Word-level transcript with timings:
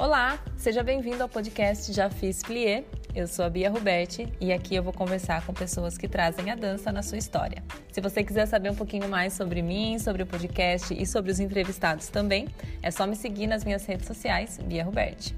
Olá, 0.00 0.42
seja 0.56 0.82
bem-vindo 0.82 1.22
ao 1.22 1.28
podcast 1.28 1.92
Já 1.92 2.08
Fiz 2.08 2.42
Plié. 2.42 2.86
Eu 3.14 3.26
sou 3.26 3.44
a 3.44 3.50
Bia 3.50 3.68
Ruberti 3.68 4.26
e 4.40 4.50
aqui 4.50 4.74
eu 4.74 4.82
vou 4.82 4.94
conversar 4.94 5.44
com 5.44 5.52
pessoas 5.52 5.98
que 5.98 6.08
trazem 6.08 6.50
a 6.50 6.54
dança 6.54 6.90
na 6.90 7.02
sua 7.02 7.18
história. 7.18 7.62
Se 7.92 8.00
você 8.00 8.24
quiser 8.24 8.46
saber 8.46 8.70
um 8.70 8.74
pouquinho 8.74 9.06
mais 9.10 9.34
sobre 9.34 9.60
mim, 9.60 9.98
sobre 9.98 10.22
o 10.22 10.26
podcast 10.26 10.94
e 10.94 11.04
sobre 11.04 11.30
os 11.30 11.38
entrevistados 11.38 12.08
também, 12.08 12.48
é 12.82 12.90
só 12.90 13.06
me 13.06 13.14
seguir 13.14 13.46
nas 13.46 13.62
minhas 13.62 13.84
redes 13.84 14.06
sociais, 14.06 14.58
Bia 14.64 14.84
Ruberti. 14.84 15.36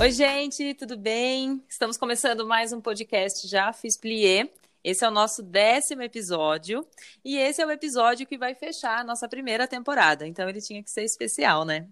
Oi, 0.00 0.10
gente, 0.10 0.74
tudo 0.74 0.96
bem? 0.96 1.62
Estamos 1.68 1.96
começando 1.96 2.44
mais 2.44 2.72
um 2.72 2.80
podcast 2.80 3.46
Já 3.46 3.72
Fiz 3.72 3.96
Plié. 3.96 4.50
Esse 4.84 5.04
é 5.04 5.08
o 5.08 5.10
nosso 5.10 5.42
décimo 5.42 6.02
episódio 6.02 6.86
e 7.24 7.38
esse 7.38 7.62
é 7.62 7.66
o 7.66 7.70
episódio 7.70 8.26
que 8.26 8.36
vai 8.36 8.54
fechar 8.54 9.00
a 9.00 9.04
nossa 9.04 9.26
primeira 9.26 9.66
temporada. 9.66 10.26
Então 10.26 10.46
ele 10.48 10.60
tinha 10.60 10.82
que 10.82 10.90
ser 10.90 11.02
especial, 11.02 11.64
né? 11.64 11.88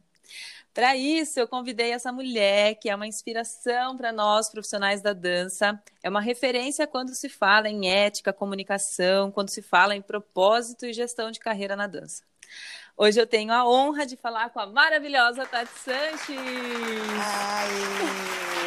Para 0.75 0.97
isso, 0.97 1.39
eu 1.39 1.47
convidei 1.47 1.93
essa 1.93 2.11
mulher 2.11 2.77
que 2.77 2.89
é 2.89 2.95
uma 2.95 3.07
inspiração 3.07 3.97
para 3.97 4.11
nós 4.11 4.49
profissionais 4.49 5.03
da 5.03 5.13
dança, 5.13 5.79
é 6.03 6.09
uma 6.09 6.21
referência 6.21 6.87
quando 6.87 7.15
se 7.15 7.29
fala 7.29 7.69
em 7.69 7.91
ética, 7.91 8.33
comunicação, 8.33 9.31
quando 9.31 9.51
se 9.51 9.61
fala 9.61 9.95
em 9.95 10.01
propósito 10.01 10.87
e 10.87 10.93
gestão 10.95 11.31
de 11.31 11.41
carreira 11.41 11.77
na 11.77 11.87
dança. 11.87 12.23
Hoje 12.97 13.21
eu 13.21 13.27
tenho 13.27 13.53
a 13.53 13.69
honra 13.69 14.07
de 14.07 14.17
falar 14.17 14.51
com 14.51 14.61
a 14.61 14.67
maravilhosa 14.67 15.47
Tati 15.47 15.79
Sanches. 15.79 16.39
Ai. 17.19 18.62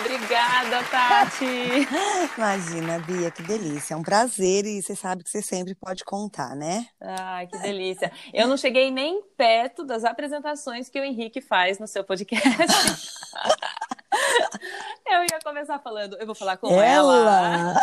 Obrigada, 0.00 0.82
Tati. 0.90 1.44
Imagina, 2.38 2.98
Bia, 3.00 3.30
que 3.30 3.42
delícia. 3.42 3.94
É 3.94 3.96
um 3.96 4.02
prazer 4.02 4.64
e 4.64 4.80
você 4.80 4.94
sabe 4.94 5.24
que 5.24 5.30
você 5.30 5.42
sempre 5.42 5.74
pode 5.74 6.04
contar, 6.04 6.54
né? 6.54 6.86
Ai, 7.00 7.48
que 7.48 7.58
delícia. 7.58 8.12
Eu 8.32 8.46
não 8.46 8.56
cheguei 8.56 8.90
nem 8.90 9.20
perto 9.36 9.84
das 9.84 10.04
apresentações 10.04 10.88
que 10.88 11.00
o 11.00 11.04
Henrique 11.04 11.40
faz 11.40 11.80
no 11.80 11.86
seu 11.86 12.04
podcast. 12.04 12.46
eu 15.06 15.22
ia 15.22 15.40
começar 15.42 15.78
falando, 15.80 16.16
eu 16.18 16.26
vou 16.26 16.34
falar 16.34 16.58
com 16.58 16.80
ela. 16.80 17.16
ela. 17.16 17.74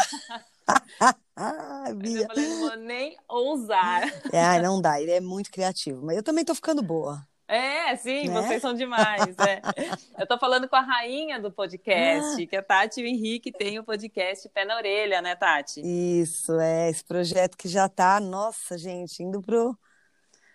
ah, 1.35 1.91
Bia. 1.95 2.21
Eu 2.21 2.27
falei, 2.27 2.47
não 2.47 2.59
vou 2.59 2.77
nem 2.77 3.17
ousar. 3.27 4.03
É, 4.31 4.61
não 4.61 4.81
dá, 4.81 5.01
ele 5.01 5.11
é 5.11 5.19
muito 5.19 5.51
criativo, 5.51 6.05
mas 6.05 6.15
eu 6.15 6.23
também 6.23 6.45
tô 6.45 6.55
ficando 6.55 6.81
boa. 6.81 7.21
É, 7.47 7.95
sim, 7.95 8.27
né? 8.27 8.41
vocês 8.41 8.61
são 8.61 8.73
demais. 8.73 9.35
É. 9.37 9.61
Eu 10.19 10.27
tô 10.27 10.37
falando 10.37 10.67
com 10.67 10.75
a 10.75 10.81
rainha 10.81 11.39
do 11.39 11.51
podcast, 11.51 12.43
ah. 12.43 12.47
que 12.47 12.55
é 12.55 12.59
a 12.59 12.63
Tati 12.63 13.01
e 13.01 13.03
o 13.03 13.07
Henrique 13.07 13.51
tem 13.51 13.77
o 13.77 13.83
podcast 13.83 14.49
Pé 14.49 14.65
na 14.65 14.77
Orelha, 14.77 15.21
né, 15.21 15.35
Tati? 15.35 15.81
Isso, 15.83 16.59
é, 16.59 16.89
esse 16.89 17.03
projeto 17.03 17.55
que 17.55 17.67
já 17.67 17.87
tá, 17.87 18.19
nossa, 18.19 18.77
gente, 18.77 19.21
indo 19.21 19.41
pro 19.41 19.77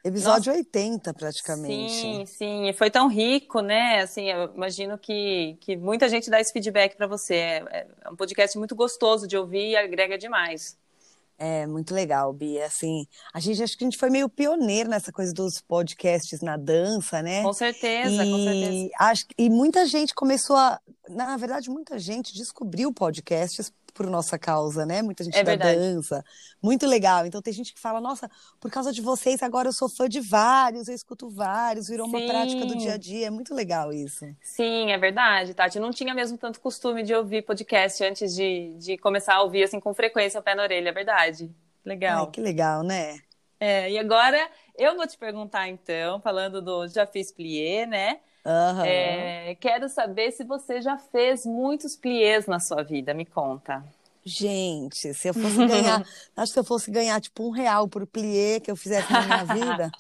Episódio 0.02 0.50
Nossa. 0.50 0.58
80, 0.58 1.12
praticamente. 1.12 1.92
Sim, 1.92 2.27
sim. 2.27 2.69
E 2.69 2.72
foi 2.72 2.91
tão 2.91 3.06
rico, 3.06 3.60
né? 3.60 4.00
Assim, 4.00 4.30
eu 4.30 4.50
imagino 4.54 4.97
que, 4.97 5.58
que 5.60 5.77
muita 5.77 6.08
gente 6.08 6.30
dá 6.30 6.41
esse 6.41 6.52
feedback 6.52 6.97
para 6.97 7.06
você. 7.06 7.34
É, 7.34 7.86
é, 8.04 8.10
um 8.10 8.16
podcast 8.16 8.56
muito 8.56 8.75
gostoso 8.75 9.28
de 9.28 9.36
ouvir 9.36 9.70
e 9.70 9.77
agrega 9.77 10.16
demais. 10.16 10.78
É 11.42 11.66
muito 11.66 11.94
legal, 11.94 12.30
Bia. 12.34 12.66
Assim, 12.66 13.06
a 13.33 13.41
gente 13.41 13.62
acho 13.62 13.78
que 13.78 13.83
a 13.83 13.86
gente 13.86 13.96
foi 13.96 14.10
meio 14.10 14.28
pioneiro 14.28 14.91
nessa 14.91 15.10
coisa 15.10 15.33
dos 15.33 15.58
podcasts 15.58 16.42
na 16.42 16.58
dança, 16.58 17.22
né? 17.22 17.42
Com 17.42 17.55
certeza, 17.55 18.22
e, 18.22 18.30
com 18.30 18.38
certeza. 18.44 18.91
Acho, 18.98 19.24
e 19.38 19.48
muita 19.48 19.86
gente 19.86 20.14
começou 20.14 20.55
a. 20.55 20.78
Na 21.11 21.36
verdade, 21.36 21.69
muita 21.69 21.98
gente 21.98 22.33
descobriu 22.34 22.92
podcasts 22.92 23.72
por 23.92 24.06
nossa 24.06 24.39
causa, 24.39 24.86
né? 24.86 25.03
Muita 25.03 25.25
gente 25.25 25.36
é 25.36 25.42
da 25.42 25.50
verdade. 25.50 25.78
dança. 25.78 26.25
Muito 26.62 26.86
legal. 26.86 27.27
Então 27.27 27.42
tem 27.42 27.53
gente 27.53 27.75
que 27.75 27.80
fala, 27.80 28.00
nossa, 28.00 28.30
por 28.61 28.70
causa 28.70 28.92
de 28.92 29.03
vocês, 29.03 29.42
agora 29.42 29.69
eu 29.69 29.72
sou 29.72 29.88
fã 29.88 30.08
de 30.08 30.20
vários, 30.20 30.88
eu 30.88 30.94
escuto 30.94 31.28
vários, 31.28 31.88
virou 31.88 32.08
Sim. 32.08 32.16
uma 32.16 32.27
prática 32.27 32.64
do 32.64 32.77
dia 32.77 32.94
a 32.94 32.97
dia. 32.97 33.27
É 33.27 33.31
muito 33.31 33.55
legal 33.55 33.92
isso. 33.92 34.25
Sim, 34.41 34.93
é 34.93 34.99
verdade, 34.99 35.53
Tati. 35.53 35.78
Eu 35.78 35.82
não 35.82 35.91
tinha 35.91 36.15
mesmo 36.15 36.38
tanto 36.38 36.60
costume 36.60 37.03
de 37.03 37.15
ouvir 37.15 37.43
podcast 37.43 38.03
antes 38.04 38.34
de, 38.34 38.75
de 38.78 38.97
começar 38.97 39.34
a 39.34 39.43
ouvir 39.43 39.65
assim 39.65 39.81
com 39.81 39.93
frequência 39.93 40.38
o 40.38 40.43
pé 40.43 40.54
na 40.54 40.62
orelha, 40.62 40.91
é 40.91 40.93
verdade. 40.93 41.50
Legal. 41.84 42.26
Ai, 42.26 42.31
que 42.31 42.41
legal, 42.41 42.82
né? 42.82 43.19
É, 43.59 43.91
e 43.91 43.99
agora 43.99 44.49
eu 44.78 44.97
vou 44.97 45.06
te 45.06 45.19
perguntar 45.19 45.69
então, 45.69 46.20
falando 46.20 46.62
do 46.62 46.88
Já 46.88 47.06
Fiz 47.06 47.31
Plié, 47.31 47.84
né? 47.84 48.20
Uhum. 48.44 48.84
É, 48.84 49.54
quero 49.60 49.88
saber 49.88 50.32
se 50.32 50.44
você 50.44 50.80
já 50.80 50.96
fez 50.96 51.44
muitos 51.44 51.96
pliés 51.96 52.46
na 52.46 52.58
sua 52.58 52.82
vida, 52.82 53.12
me 53.12 53.26
conta. 53.26 53.84
Gente, 54.24 55.14
se 55.14 55.28
eu 55.28 55.34
fosse 55.34 55.56
ganhar, 55.66 56.04
acho 56.36 56.46
que 56.46 56.52
se 56.52 56.58
eu 56.58 56.64
fosse 56.64 56.90
ganhar 56.90 57.20
tipo 57.20 57.46
um 57.46 57.50
real 57.50 57.88
por 57.88 58.06
plié 58.06 58.60
que 58.60 58.70
eu 58.70 58.76
fizesse 58.76 59.10
na 59.10 59.22
minha 59.22 59.44
vida. 59.44 59.90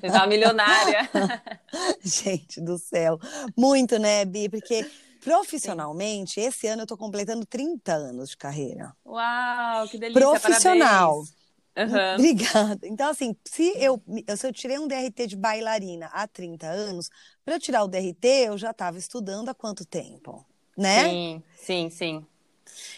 Você 0.00 0.06
tá 0.10 0.26
milionária. 0.26 1.10
Gente 2.02 2.60
do 2.60 2.78
céu. 2.78 3.18
Muito, 3.56 3.98
né, 3.98 4.24
Bi? 4.24 4.48
Porque 4.48 4.90
profissionalmente, 5.22 6.40
Sim. 6.40 6.46
esse 6.46 6.66
ano 6.66 6.82
eu 6.82 6.86
tô 6.86 6.96
completando 6.96 7.44
30 7.44 7.92
anos 7.92 8.30
de 8.30 8.36
carreira. 8.36 8.94
Uau, 9.04 9.88
que 9.88 9.98
delícia. 9.98 10.20
Profissional. 10.20 11.10
Parabéns. 11.10 11.41
Uhum. 11.76 12.14
Obrigada. 12.14 12.86
Então, 12.86 13.08
assim, 13.08 13.34
se 13.44 13.72
eu, 13.76 14.00
se 14.36 14.46
eu 14.46 14.52
tirei 14.52 14.78
um 14.78 14.86
DRT 14.86 15.26
de 15.26 15.36
bailarina 15.36 16.06
há 16.12 16.26
30 16.26 16.66
anos, 16.66 17.10
para 17.44 17.54
eu 17.54 17.60
tirar 17.60 17.84
o 17.84 17.88
DRT, 17.88 18.26
eu 18.46 18.58
já 18.58 18.70
estava 18.70 18.98
estudando 18.98 19.48
há 19.48 19.54
quanto 19.54 19.84
tempo? 19.84 20.44
Né? 20.76 21.08
Sim, 21.08 21.42
sim, 21.56 21.90
sim. 21.90 22.26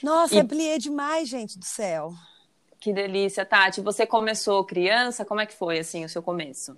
Nossa, 0.02 0.36
e... 0.36 0.44
plié 0.44 0.78
demais, 0.78 1.28
gente 1.28 1.58
do 1.58 1.64
céu. 1.64 2.12
Que 2.78 2.92
delícia, 2.92 3.46
Tati. 3.46 3.80
Você 3.80 4.06
começou 4.06 4.64
criança? 4.64 5.24
Como 5.24 5.40
é 5.40 5.46
que 5.46 5.54
foi, 5.54 5.78
assim, 5.78 6.04
o 6.04 6.08
seu 6.08 6.22
começo? 6.22 6.76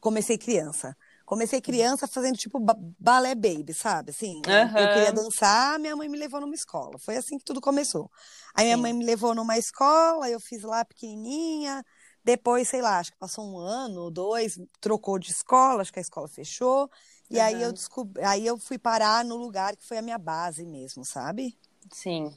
Comecei 0.00 0.36
criança. 0.36 0.96
Comecei 1.26 1.60
criança 1.60 2.06
fazendo 2.06 2.36
tipo 2.36 2.60
balé 2.98 3.34
baby, 3.34 3.74
sabe? 3.74 4.10
Assim, 4.10 4.36
uhum. 4.46 4.78
eu 4.78 4.88
queria 4.94 5.12
dançar, 5.12 5.76
minha 5.76 5.96
mãe 5.96 6.08
me 6.08 6.16
levou 6.16 6.40
numa 6.40 6.54
escola. 6.54 6.96
Foi 7.00 7.16
assim 7.16 7.36
que 7.36 7.44
tudo 7.44 7.60
começou. 7.60 8.08
Aí 8.54 8.66
minha 8.66 8.76
Sim. 8.76 8.82
mãe 8.82 8.92
me 8.92 9.04
levou 9.04 9.34
numa 9.34 9.58
escola, 9.58 10.30
eu 10.30 10.38
fiz 10.38 10.62
lá 10.62 10.84
pequenininha. 10.84 11.84
Depois, 12.24 12.68
sei 12.68 12.80
lá, 12.80 13.00
acho 13.00 13.10
que 13.10 13.18
passou 13.18 13.44
um 13.44 13.58
ano, 13.58 14.08
dois, 14.08 14.56
trocou 14.80 15.18
de 15.18 15.32
escola, 15.32 15.82
acho 15.82 15.92
que 15.92 15.98
a 15.98 16.02
escola 16.02 16.28
fechou. 16.28 16.88
E 17.28 17.38
uhum. 17.38 17.42
aí 17.42 17.62
eu 17.62 17.72
descobri, 17.72 18.22
aí 18.22 18.46
eu 18.46 18.56
fui 18.56 18.78
parar 18.78 19.24
no 19.24 19.36
lugar 19.36 19.76
que 19.76 19.86
foi 19.86 19.98
a 19.98 20.02
minha 20.02 20.18
base 20.18 20.64
mesmo, 20.64 21.04
sabe? 21.04 21.58
Sim. 21.92 22.32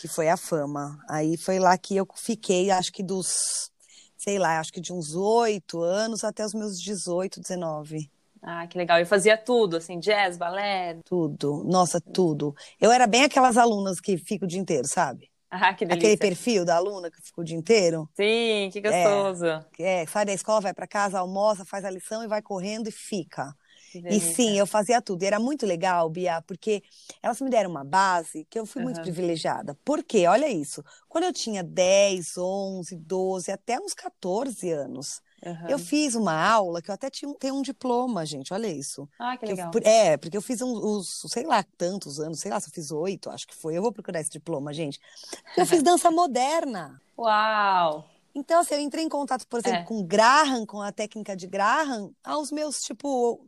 Que 0.00 0.08
foi 0.08 0.28
a 0.28 0.36
fama. 0.36 0.98
Aí 1.08 1.36
foi 1.36 1.60
lá 1.60 1.78
que 1.78 1.96
eu 1.96 2.08
fiquei, 2.16 2.72
acho 2.72 2.92
que 2.92 3.04
dos, 3.04 3.70
sei 4.16 4.36
lá, 4.38 4.58
acho 4.58 4.72
que 4.72 4.80
de 4.80 4.92
uns 4.92 5.14
oito 5.14 5.80
anos 5.80 6.24
até 6.24 6.44
os 6.44 6.54
meus 6.54 6.80
18, 6.80 7.40
19. 7.40 8.10
Ah, 8.42 8.66
que 8.66 8.76
legal. 8.76 8.98
Eu 8.98 9.06
fazia 9.06 9.36
tudo, 9.38 9.76
assim, 9.76 10.00
jazz, 10.00 10.36
balé. 10.36 10.98
Tudo. 11.04 11.62
Nossa, 11.64 12.00
tudo. 12.00 12.54
Eu 12.80 12.90
era 12.90 13.06
bem 13.06 13.22
aquelas 13.22 13.56
alunas 13.56 14.00
que 14.00 14.18
ficam 14.18 14.46
o 14.46 14.48
dia 14.48 14.60
inteiro, 14.60 14.86
sabe? 14.86 15.30
Ah, 15.54 15.74
que 15.74 15.84
delícia. 15.84 16.08
Aquele 16.08 16.16
perfil 16.16 16.64
da 16.64 16.76
aluna 16.76 17.10
que 17.10 17.20
fica 17.20 17.42
o 17.42 17.44
dia 17.44 17.58
inteiro. 17.58 18.08
Sim, 18.16 18.70
que 18.72 18.80
gostoso. 18.80 19.44
É, 19.78 20.00
é 20.00 20.06
sai 20.06 20.24
da 20.24 20.32
escola, 20.32 20.62
vai 20.62 20.72
para 20.72 20.86
casa, 20.86 21.18
almoça, 21.18 21.62
faz 21.62 21.84
a 21.84 21.90
lição 21.90 22.24
e 22.24 22.26
vai 22.26 22.40
correndo 22.40 22.88
e 22.88 22.90
fica. 22.90 23.54
E 23.94 24.18
sim, 24.18 24.58
eu 24.58 24.66
fazia 24.66 25.02
tudo. 25.02 25.22
E 25.22 25.26
era 25.26 25.38
muito 25.38 25.66
legal, 25.66 26.08
Bia, 26.08 26.40
porque 26.46 26.82
elas 27.22 27.38
me 27.40 27.50
deram 27.50 27.68
uma 27.70 27.84
base 27.84 28.46
que 28.48 28.58
eu 28.58 28.64
fui 28.64 28.80
uhum. 28.80 28.88
muito 28.88 29.02
privilegiada. 29.02 29.76
Por 29.84 30.02
quê? 30.02 30.26
Olha 30.26 30.48
isso. 30.48 30.82
Quando 31.08 31.24
eu 31.24 31.32
tinha 31.32 31.62
10, 31.62 32.38
11, 32.38 32.96
12, 32.96 33.52
até 33.52 33.78
uns 33.78 33.92
14 33.92 34.70
anos, 34.70 35.20
Uhum. 35.44 35.68
Eu 35.68 35.78
fiz 35.78 36.14
uma 36.14 36.34
aula 36.34 36.80
que 36.80 36.90
eu 36.90 36.94
até 36.94 37.10
tinha, 37.10 37.34
tenho 37.34 37.56
um 37.56 37.62
diploma, 37.62 38.24
gente, 38.24 38.54
olha 38.54 38.68
isso. 38.68 39.08
Ah, 39.18 39.36
que 39.36 39.46
legal. 39.46 39.72
Eu, 39.74 39.80
é, 39.84 40.16
porque 40.16 40.36
eu 40.36 40.42
fiz 40.42 40.62
uns, 40.62 41.22
sei 41.26 41.44
lá, 41.44 41.64
tantos 41.76 42.20
anos, 42.20 42.38
sei 42.38 42.50
lá 42.50 42.60
se 42.60 42.68
eu 42.68 42.72
fiz 42.72 42.92
oito, 42.92 43.28
acho 43.28 43.46
que 43.46 43.54
foi. 43.54 43.76
Eu 43.76 43.82
vou 43.82 43.92
procurar 43.92 44.20
esse 44.20 44.30
diploma, 44.30 44.72
gente. 44.72 45.00
Eu 45.56 45.66
fiz 45.66 45.82
dança 45.82 46.10
moderna. 46.10 47.00
Uau! 47.18 48.08
Então, 48.34 48.60
assim, 48.60 48.74
eu 48.74 48.80
entrei 48.80 49.04
em 49.04 49.08
contato, 49.08 49.46
por 49.46 49.58
exemplo, 49.58 49.80
é. 49.80 49.84
com 49.84 50.02
Graham, 50.02 50.64
com 50.64 50.80
a 50.80 50.90
técnica 50.90 51.36
de 51.36 51.46
Graham, 51.46 52.12
aos 52.24 52.50
meus, 52.50 52.80
tipo, 52.80 53.44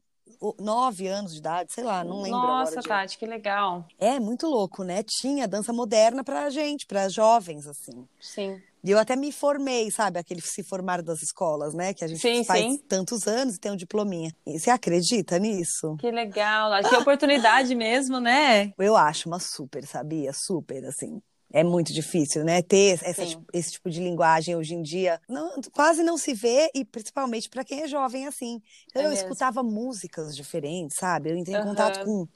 nove 0.58 1.06
anos 1.06 1.32
de 1.32 1.38
idade, 1.38 1.72
sei 1.72 1.84
lá, 1.84 2.04
não 2.04 2.20
lembro 2.20 2.38
Nossa. 2.38 2.82
Tati, 2.82 3.16
que 3.16 3.26
legal. 3.26 3.86
É, 3.98 4.18
muito 4.20 4.46
louco, 4.46 4.82
né? 4.82 5.02
Tinha 5.02 5.48
dança 5.48 5.72
moderna 5.72 6.22
pra 6.22 6.50
gente, 6.50 6.86
pra 6.86 7.08
jovens, 7.08 7.66
assim. 7.66 8.06
Sim. 8.20 8.60
E 8.84 8.90
eu 8.90 8.98
até 8.98 9.16
me 9.16 9.32
formei, 9.32 9.90
sabe? 9.90 10.18
Aquele 10.18 10.42
se 10.42 10.62
formar 10.62 11.00
das 11.00 11.22
escolas, 11.22 11.72
né? 11.72 11.94
Que 11.94 12.04
a 12.04 12.06
gente 12.06 12.20
sim, 12.20 12.44
faz 12.44 12.60
sim. 12.60 12.78
tantos 12.86 13.26
anos 13.26 13.56
e 13.56 13.58
tem 13.58 13.72
um 13.72 13.76
diplominha. 13.76 14.30
E 14.46 14.58
você 14.58 14.70
acredita 14.70 15.38
nisso? 15.38 15.96
Que 15.98 16.10
legal. 16.10 16.70
Que 16.86 16.94
oportunidade 16.96 17.74
mesmo, 17.74 18.20
né? 18.20 18.74
Eu 18.78 18.94
acho 18.94 19.26
uma 19.26 19.40
super, 19.40 19.86
sabia? 19.86 20.34
Super, 20.34 20.84
assim. 20.84 21.18
É 21.50 21.62
muito 21.62 21.92
difícil, 21.92 22.44
né? 22.44 22.60
Ter 22.60 22.98
essa, 23.02 23.22
esse 23.52 23.72
tipo 23.72 23.88
de 23.88 24.00
linguagem 24.00 24.56
hoje 24.56 24.74
em 24.74 24.82
dia. 24.82 25.20
Não, 25.28 25.60
quase 25.72 26.02
não 26.02 26.18
se 26.18 26.34
vê, 26.34 26.68
e 26.74 26.84
principalmente 26.84 27.48
para 27.48 27.64
quem 27.64 27.82
é 27.82 27.88
jovem 27.88 28.26
assim. 28.26 28.60
Então, 28.90 29.02
é 29.02 29.06
eu 29.06 29.10
mesmo. 29.10 29.24
escutava 29.24 29.62
músicas 29.62 30.34
diferentes, 30.34 30.96
sabe? 30.96 31.30
Eu 31.30 31.36
entrei 31.36 31.56
em 31.56 31.60
uhum. 31.60 31.66
contato 31.66 32.04
com 32.04 32.26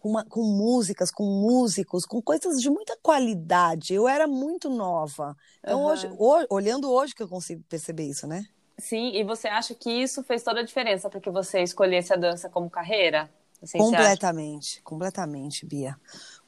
com, 0.00 0.08
uma, 0.08 0.24
com 0.24 0.42
músicas, 0.42 1.10
com 1.10 1.24
músicos, 1.24 2.04
com 2.04 2.20
coisas 2.20 2.60
de 2.60 2.70
muita 2.70 2.96
qualidade. 3.02 3.94
Eu 3.94 4.08
era 4.08 4.26
muito 4.26 4.68
nova. 4.68 5.36
Então, 5.60 5.80
uhum. 5.80 5.86
hoje, 5.86 6.10
o, 6.18 6.54
olhando 6.54 6.90
hoje 6.90 7.14
que 7.14 7.22
eu 7.22 7.28
consigo 7.28 7.62
perceber 7.68 8.04
isso, 8.04 8.26
né? 8.26 8.46
Sim, 8.78 9.14
e 9.14 9.22
você 9.22 9.46
acha 9.46 9.74
que 9.74 9.90
isso 9.90 10.22
fez 10.24 10.42
toda 10.42 10.60
a 10.60 10.64
diferença 10.64 11.10
para 11.10 11.20
que 11.20 11.30
você 11.30 11.62
escolhesse 11.62 12.12
a 12.14 12.16
dança 12.16 12.48
como 12.48 12.70
carreira? 12.70 13.30
Assim, 13.62 13.76
completamente, 13.76 14.80
completamente, 14.82 15.66
Bia. 15.66 15.94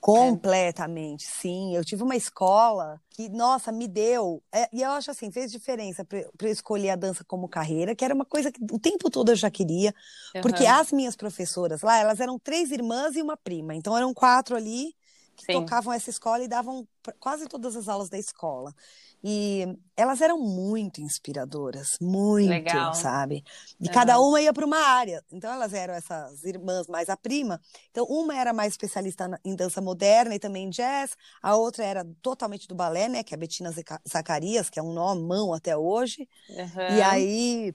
Completamente, 0.02 1.24
é. 1.24 1.28
sim. 1.28 1.76
Eu 1.76 1.84
tive 1.84 2.02
uma 2.02 2.16
escola 2.16 3.00
que, 3.08 3.28
nossa, 3.28 3.70
me 3.70 3.86
deu. 3.86 4.42
É, 4.52 4.68
e 4.72 4.82
eu 4.82 4.90
acho 4.90 5.12
assim, 5.12 5.30
fez 5.30 5.52
diferença 5.52 6.04
para 6.04 6.18
eu 6.18 6.52
escolher 6.52 6.90
a 6.90 6.96
dança 6.96 7.22
como 7.22 7.48
carreira, 7.48 7.94
que 7.94 8.04
era 8.04 8.12
uma 8.12 8.24
coisa 8.24 8.50
que 8.50 8.60
o 8.72 8.80
tempo 8.80 9.08
todo 9.08 9.30
eu 9.30 9.36
já 9.36 9.48
queria. 9.48 9.94
Uhum. 10.34 10.40
Porque 10.40 10.66
as 10.66 10.90
minhas 10.90 11.14
professoras 11.14 11.82
lá, 11.82 11.98
elas 11.98 12.18
eram 12.18 12.36
três 12.36 12.72
irmãs 12.72 13.14
e 13.14 13.22
uma 13.22 13.36
prima. 13.36 13.76
Então 13.76 13.96
eram 13.96 14.12
quatro 14.12 14.56
ali 14.56 14.92
que 15.36 15.44
sim. 15.46 15.52
tocavam 15.52 15.92
essa 15.92 16.10
escola 16.10 16.42
e 16.42 16.48
davam 16.48 16.86
quase 17.20 17.46
todas 17.46 17.76
as 17.76 17.88
aulas 17.88 18.08
da 18.08 18.18
escola. 18.18 18.74
E 19.24 19.78
elas 19.96 20.20
eram 20.20 20.38
muito 20.38 21.00
inspiradoras, 21.00 21.96
muito, 22.00 22.48
Legal. 22.48 22.92
sabe? 22.92 23.44
E 23.80 23.86
uhum. 23.86 23.92
cada 23.92 24.18
uma 24.18 24.40
ia 24.40 24.52
para 24.52 24.66
uma 24.66 24.78
área. 24.78 25.22
Então 25.30 25.52
elas 25.52 25.72
eram 25.72 25.94
essas 25.94 26.42
irmãs 26.42 26.88
mais 26.88 27.08
a 27.08 27.16
prima. 27.16 27.60
Então 27.90 28.04
uma 28.06 28.36
era 28.36 28.52
mais 28.52 28.72
especialista 28.72 29.38
em 29.44 29.54
dança 29.54 29.80
moderna 29.80 30.34
e 30.34 30.40
também 30.40 30.68
jazz, 30.70 31.16
a 31.40 31.54
outra 31.54 31.84
era 31.84 32.04
totalmente 32.20 32.66
do 32.66 32.74
balé, 32.74 33.08
né, 33.08 33.22
que 33.22 33.32
é 33.32 33.36
a 33.36 33.38
Bettina 33.38 33.72
Zacarias, 34.08 34.68
que 34.68 34.80
é 34.80 34.82
um 34.82 34.92
nó 34.92 35.14
mão 35.14 35.54
até 35.54 35.76
hoje. 35.76 36.28
Uhum. 36.48 36.96
E 36.96 37.02
aí 37.02 37.74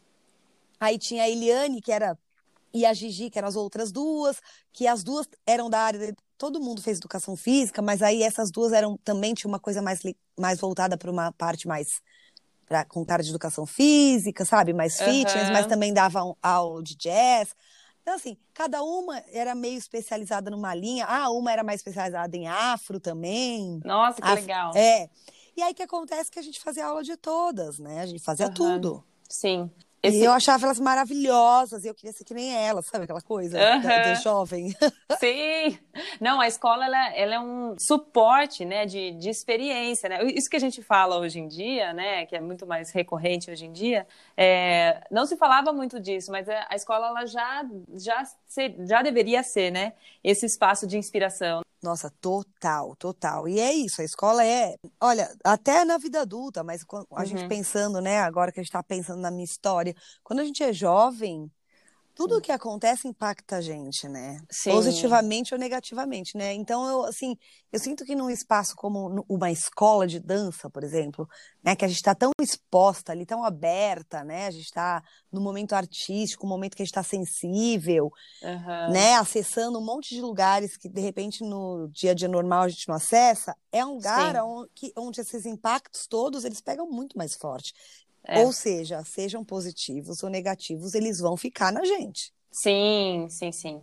aí 0.79 0.97
tinha 0.97 1.23
a 1.23 1.29
Eliane, 1.29 1.81
que 1.81 1.91
era 1.91 2.17
e 2.73 2.85
a 2.85 2.93
Gigi, 2.93 3.29
que 3.29 3.39
eram 3.39 3.47
as 3.47 3.55
outras 3.55 3.91
duas, 3.91 4.41
que 4.71 4.85
as 4.85 5.03
duas 5.03 5.27
eram 5.45 5.69
da 5.69 5.79
área 5.79 6.15
todo 6.37 6.59
mundo 6.59 6.81
fez 6.81 6.97
educação 6.97 7.35
física, 7.35 7.81
mas 7.81 8.01
aí 8.01 8.23
essas 8.23 8.51
duas 8.51 8.71
eram 8.71 8.97
também 9.03 9.33
tinha 9.33 9.49
uma 9.49 9.59
coisa 9.59 9.81
mais, 9.81 10.01
mais 10.37 10.59
voltada 10.59 10.97
para 10.97 11.11
uma 11.11 11.31
parte 11.31 11.67
mais 11.67 12.01
para 12.65 12.83
contar 12.83 13.21
de 13.21 13.29
educação 13.29 13.65
física, 13.65 14.43
sabe, 14.43 14.73
mais 14.73 14.99
fitness, 14.99 15.47
uhum. 15.47 15.53
mas 15.53 15.65
também 15.67 15.93
davam 15.93 16.35
aula 16.41 16.83
de 16.83 16.97
jazz. 16.97 17.55
Então 18.01 18.15
assim, 18.15 18.37
cada 18.53 18.83
uma 18.83 19.23
era 19.31 19.55
meio 19.55 19.77
especializada 19.77 20.51
numa 20.51 20.75
linha. 20.75 21.05
Ah, 21.07 21.29
uma 21.29 21.51
era 21.51 21.63
mais 21.63 21.79
especializada 21.79 22.35
em 22.35 22.47
afro 22.47 22.99
também. 22.99 23.79
Nossa, 23.85 24.21
que 24.21 24.27
afro, 24.27 24.41
legal. 24.41 24.71
É. 24.75 25.09
E 25.55 25.61
aí 25.61 25.73
que 25.73 25.81
acontece 25.81 26.29
que 26.29 26.39
a 26.39 26.41
gente 26.41 26.59
fazia 26.59 26.85
aula 26.85 27.03
de 27.03 27.17
todas, 27.17 27.79
né? 27.79 28.01
A 28.01 28.05
gente 28.05 28.23
fazia 28.23 28.47
uhum. 28.47 28.53
tudo. 28.53 29.03
Sim. 29.29 29.71
Esse... 30.01 30.19
E 30.19 30.23
eu 30.23 30.31
achava 30.31 30.65
elas 30.65 30.79
maravilhosas, 30.79 31.83
e 31.83 31.87
eu 31.87 31.95
queria 31.95 32.13
ser 32.13 32.23
que 32.23 32.33
nem 32.33 32.55
elas, 32.55 32.85
sabe 32.85 33.05
aquela 33.05 33.21
coisa 33.21 33.57
uhum. 33.57 33.81
da, 33.81 34.13
jovem? 34.15 34.73
Sim! 35.19 35.77
Não, 36.21 36.39
a 36.39 36.47
escola 36.47 36.85
ela, 36.85 37.15
ela 37.15 37.35
é 37.35 37.39
um 37.39 37.75
suporte 37.79 38.63
né, 38.63 38.85
de, 38.85 39.11
de 39.11 39.29
experiência, 39.29 40.07
né? 40.07 40.23
Isso 40.25 40.49
que 40.49 40.55
a 40.55 40.59
gente 40.59 40.83
fala 40.83 41.17
hoje 41.17 41.39
em 41.39 41.47
dia, 41.47 41.93
né? 41.93 42.25
Que 42.25 42.35
é 42.35 42.39
muito 42.39 42.67
mais 42.67 42.91
recorrente 42.91 43.49
hoje 43.49 43.65
em 43.65 43.71
dia, 43.71 44.07
é... 44.35 45.01
não 45.09 45.25
se 45.25 45.35
falava 45.35 45.73
muito 45.73 45.99
disso, 45.99 46.31
mas 46.31 46.47
a 46.47 46.75
escola 46.75 47.07
ela 47.07 47.25
já, 47.25 47.65
já, 47.95 48.23
já 48.87 49.01
deveria 49.01 49.41
ser, 49.41 49.71
né? 49.71 49.93
Esse 50.23 50.45
espaço 50.45 50.85
de 50.85 50.97
inspiração. 50.97 51.61
Nossa, 51.87 52.11
total, 52.19 52.97
total. 52.97 53.47
E 53.47 53.61
é 53.61 53.71
isso, 53.71 54.01
a 54.01 54.03
escola 54.03 54.43
é, 54.43 54.75
olha, 54.99 55.33
até 55.41 55.85
na 55.85 55.97
vida 55.97 56.19
adulta, 56.19 56.61
mas 56.61 56.83
a 56.91 57.19
uhum. 57.19 57.25
gente 57.25 57.47
pensando, 57.47 58.01
né, 58.01 58.19
agora 58.19 58.51
que 58.51 58.59
a 58.59 58.63
gente 58.63 58.67
está 58.67 58.83
pensando 58.83 59.21
na 59.21 59.31
minha 59.31 59.45
história, 59.45 59.95
quando 60.21 60.41
a 60.41 60.43
gente 60.43 60.61
é 60.61 60.73
jovem, 60.73 61.49
tudo 62.17 62.37
o 62.37 62.41
que 62.41 62.51
acontece 62.51 63.07
impacta 63.07 63.57
a 63.57 63.61
gente, 63.61 64.09
né? 64.09 64.39
Sim. 64.49 64.71
Positivamente 64.71 65.53
ou 65.53 65.59
negativamente, 65.59 66.35
né? 66.35 66.51
Então, 66.51 66.83
eu, 66.87 67.03
assim, 67.03 67.37
eu 67.71 67.79
sinto 67.79 68.03
que 68.03 68.15
num 68.15 68.27
espaço 68.27 68.75
como 68.75 69.23
uma 69.29 69.51
escola 69.51 70.07
de 70.07 70.19
dança, 70.19 70.67
por 70.67 70.83
exemplo, 70.83 71.29
né, 71.63 71.75
que 71.75 71.85
a 71.85 71.87
gente 71.87 71.97
está 71.97 72.15
tão 72.15 72.31
exposta 72.41 73.11
ali, 73.11 73.23
tão 73.23 73.43
aberta, 73.43 74.23
né? 74.23 74.47
A 74.47 74.51
gente 74.51 74.65
está 74.65 75.03
no 75.31 75.39
momento 75.39 75.73
artístico, 75.73 76.47
um 76.47 76.49
momento 76.49 76.75
que 76.75 76.81
a 76.81 76.85
gente 76.85 76.91
está 76.91 77.03
sensível, 77.03 78.11
uhum. 78.41 78.91
né? 78.91 79.13
Acessando 79.13 79.77
um 79.77 79.85
monte 79.85 80.15
de 80.15 80.21
lugares 80.21 80.75
que, 80.75 80.89
de 80.89 81.01
repente, 81.01 81.43
no 81.43 81.87
dia 81.89 82.11
a 82.11 82.15
dia 82.15 82.27
normal 82.27 82.63
a 82.63 82.69
gente 82.69 82.87
não 82.87 82.95
acessa. 82.95 83.55
É 83.71 83.85
um 83.85 83.93
lugar 83.93 84.35
onde, 84.43 84.91
onde 84.97 85.21
esses 85.21 85.45
impactos 85.45 86.07
todos, 86.07 86.43
eles 86.43 86.61
pegam 86.61 86.89
muito 86.89 87.15
mais 87.15 87.35
forte. 87.35 87.75
É. 88.27 88.39
Ou 88.43 88.51
seja, 88.51 89.01
sejam 89.05 89.43
positivos 89.43 90.21
ou 90.21 90.29
negativos, 90.29 90.93
eles 90.93 91.19
vão 91.19 91.37
ficar 91.37 91.71
na 91.71 91.85
gente. 91.85 92.33
Sim, 92.51 93.27
sim, 93.29 93.51
sim. 93.53 93.81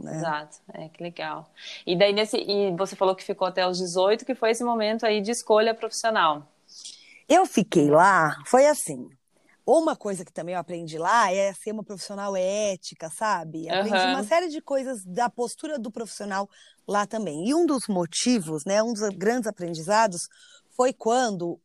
Né? 0.00 0.16
Exato, 0.16 0.58
é 0.72 0.88
que 0.88 1.02
legal. 1.02 1.48
E 1.86 1.96
daí 1.96 2.12
nesse, 2.12 2.38
e 2.38 2.74
você 2.76 2.96
falou 2.96 3.14
que 3.14 3.22
ficou 3.22 3.46
até 3.46 3.66
os 3.68 3.78
18, 3.78 4.24
que 4.24 4.34
foi 4.34 4.50
esse 4.50 4.64
momento 4.64 5.04
aí 5.04 5.20
de 5.20 5.30
escolha 5.30 5.74
profissional. 5.74 6.48
Eu 7.28 7.44
fiquei 7.46 7.90
lá, 7.90 8.36
foi 8.46 8.66
assim. 8.66 9.08
Uma 9.66 9.96
coisa 9.96 10.24
que 10.24 10.32
também 10.32 10.54
eu 10.54 10.60
aprendi 10.60 10.98
lá 10.98 11.32
é 11.32 11.52
ser 11.54 11.72
uma 11.72 11.82
profissional 11.82 12.36
ética, 12.36 13.08
sabe? 13.08 13.68
Aprendi 13.68 13.96
uhum. 13.96 14.10
uma 14.10 14.24
série 14.24 14.48
de 14.48 14.60
coisas 14.60 15.02
da 15.04 15.30
postura 15.30 15.78
do 15.78 15.90
profissional 15.90 16.48
lá 16.86 17.06
também. 17.06 17.48
E 17.48 17.54
um 17.54 17.64
dos 17.64 17.86
motivos, 17.88 18.64
né, 18.66 18.82
um 18.82 18.92
dos 18.92 19.08
grandes 19.10 19.46
aprendizados 19.46 20.28
foi 20.76 20.92
quando 20.92 21.58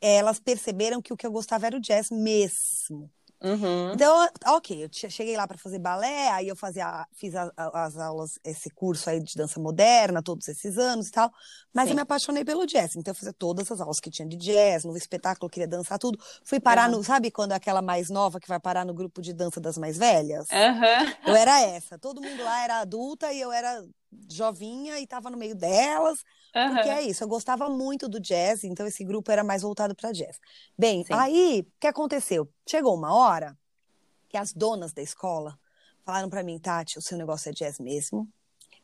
elas 0.00 0.38
perceberam 0.38 1.00
que 1.02 1.12
o 1.12 1.16
que 1.16 1.26
eu 1.26 1.32
gostava 1.32 1.66
era 1.66 1.76
o 1.76 1.80
jazz 1.80 2.10
mesmo. 2.10 3.10
Uhum. 3.42 3.92
Então, 3.92 4.28
ok, 4.46 4.84
eu 4.84 5.10
cheguei 5.10 5.36
lá 5.36 5.48
para 5.48 5.58
fazer 5.58 5.80
balé, 5.80 6.30
aí 6.30 6.46
eu 6.46 6.54
fazia, 6.54 7.04
fiz 7.12 7.34
a, 7.34 7.50
a, 7.56 7.84
as 7.84 7.96
aulas, 7.96 8.38
esse 8.44 8.70
curso 8.70 9.10
aí 9.10 9.20
de 9.20 9.34
dança 9.34 9.58
moderna, 9.58 10.22
todos 10.22 10.46
esses 10.46 10.78
anos 10.78 11.08
e 11.08 11.10
tal, 11.10 11.28
mas 11.74 11.86
Sim. 11.86 11.90
eu 11.90 11.96
me 11.96 12.02
apaixonei 12.02 12.44
pelo 12.44 12.64
jazz, 12.64 12.94
então 12.94 13.10
eu 13.10 13.16
fazia 13.16 13.32
todas 13.32 13.70
as 13.72 13.80
aulas 13.80 13.98
que 13.98 14.10
tinha 14.10 14.28
de 14.28 14.36
jazz, 14.36 14.84
no 14.84 14.96
espetáculo, 14.96 15.50
queria 15.50 15.66
dançar 15.66 15.98
tudo. 15.98 16.18
Fui 16.44 16.60
parar 16.60 16.88
uhum. 16.88 16.98
no, 16.98 17.04
sabe 17.04 17.32
quando 17.32 17.50
aquela 17.50 17.82
mais 17.82 18.08
nova 18.08 18.38
que 18.38 18.46
vai 18.46 18.60
parar 18.60 18.86
no 18.86 18.94
grupo 18.94 19.20
de 19.20 19.32
dança 19.32 19.60
das 19.60 19.76
mais 19.76 19.98
velhas? 19.98 20.46
Uhum. 20.48 21.30
Eu 21.32 21.34
era 21.34 21.60
essa, 21.62 21.98
todo 21.98 22.22
mundo 22.22 22.44
lá 22.44 22.62
era 22.62 22.78
adulta 22.78 23.32
e 23.32 23.40
eu 23.40 23.50
era 23.50 23.82
jovinha 24.30 24.98
e 24.98 25.06
tava 25.06 25.30
no 25.30 25.36
meio 25.36 25.54
delas, 25.54 26.18
Uhum. 26.54 26.74
Porque 26.74 26.88
é 26.88 27.02
isso, 27.02 27.24
eu 27.24 27.28
gostava 27.28 27.68
muito 27.68 28.08
do 28.08 28.20
jazz, 28.20 28.62
então 28.62 28.86
esse 28.86 29.02
grupo 29.04 29.30
era 29.30 29.42
mais 29.42 29.62
voltado 29.62 29.94
para 29.94 30.12
jazz. 30.12 30.38
Bem, 30.76 31.02
Sim. 31.04 31.14
aí 31.14 31.66
o 31.66 31.80
que 31.80 31.86
aconteceu? 31.86 32.48
Chegou 32.68 32.94
uma 32.94 33.14
hora 33.14 33.56
que 34.28 34.36
as 34.36 34.52
donas 34.52 34.92
da 34.92 35.00
escola 35.00 35.58
falaram 36.04 36.28
para 36.28 36.42
mim, 36.42 36.58
Tati, 36.58 36.98
o 36.98 37.02
seu 37.02 37.16
negócio 37.16 37.48
é 37.48 37.52
jazz 37.52 37.78
mesmo. 37.78 38.28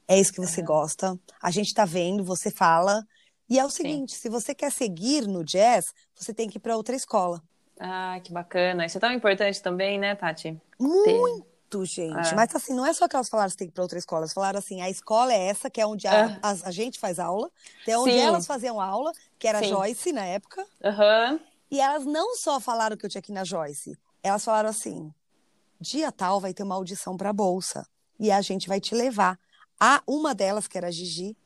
É 0.06 0.19
isso 0.19 0.32
que 0.32 0.40
você 0.40 0.60
uhum. 0.60 0.66
gosta. 0.66 1.19
A 1.42 1.50
gente 1.50 1.75
tá 1.75 1.84
vendo, 1.84 2.25
você 2.25 2.50
fala. 2.50 3.04
E 3.50 3.58
é 3.58 3.64
o 3.64 3.70
seguinte, 3.70 4.14
Sim. 4.14 4.20
se 4.20 4.28
você 4.30 4.54
quer 4.54 4.72
seguir 4.72 5.26
no 5.26 5.44
jazz, 5.44 5.92
você 6.14 6.32
tem 6.32 6.48
que 6.48 6.56
ir 6.56 6.60
para 6.60 6.76
outra 6.76 6.96
escola. 6.96 7.42
Ah, 7.78 8.18
que 8.25 8.32
bacana. 8.32 8.87
Isso 8.87 8.97
é 8.97 9.00
tão 9.00 9.12
importante 9.12 9.62
também, 9.62 9.99
né, 9.99 10.14
Tati? 10.14 10.58
Muito 10.80 11.47
muito, 11.68 11.84
gente. 11.84 12.32
É. 12.32 12.34
Mas 12.34 12.54
assim, 12.54 12.75
não 12.75 12.84
é 12.84 12.92
só 12.92 13.06
que 13.06 13.14
elas 13.14 13.28
falaram 13.28 13.50
que 13.50 13.56
tem 13.56 13.68
que 13.68 13.72
ir 13.72 13.75
para 13.75 13.82
outra 13.82 13.98
escola. 13.98 14.22
Elas 14.22 14.32
falaram 14.32 14.58
assim: 14.58 14.80
a 14.80 14.88
escola 14.88 15.32
é 15.32 15.48
essa, 15.48 15.70
que 15.70 15.80
é 15.80 15.87
onde 15.87 16.06
a, 16.06 16.12
é. 16.12 16.38
a, 16.42 16.50
a 16.64 16.70
gente 16.70 16.98
faz 16.98 17.18
aula, 17.18 17.50
que 17.84 17.90
é 17.90 17.98
onde 17.98 18.12
Sim. 18.12 18.18
elas 18.18 18.46
faziam 18.46 18.80
aula, 18.80 19.12
que 19.38 19.46
era 19.46 19.60
Sim. 19.60 19.68
Joyce 19.68 20.12
na 20.12 20.25
época. 20.25 20.66
Uhum. 20.82 21.40
E 21.70 21.80
elas 21.80 22.04
não 22.04 22.34
só 22.34 22.58
falaram 22.58 22.96
que 22.96 23.04
eu 23.04 23.10
tinha 23.10 23.20
que 23.20 23.30
ir 23.30 23.34
na 23.34 23.44
Joyce, 23.44 23.96
elas 24.22 24.44
falaram 24.44 24.70
assim: 24.70 25.12
dia 25.80 26.10
tal 26.10 26.40
vai 26.40 26.54
ter 26.54 26.62
uma 26.62 26.75
audição 26.75 27.16
para 27.16 27.32
bolsa 27.32 27.87
e 28.18 28.30
a 28.30 28.40
gente 28.40 28.66
vai 28.68 28.80
te 28.80 28.94
levar. 28.94 29.38
A 29.80 30.02
uma 30.08 30.34
delas, 30.34 30.66
que 30.66 30.76
era 30.76 30.88
a 30.88 30.90
Gigi, 30.90 31.37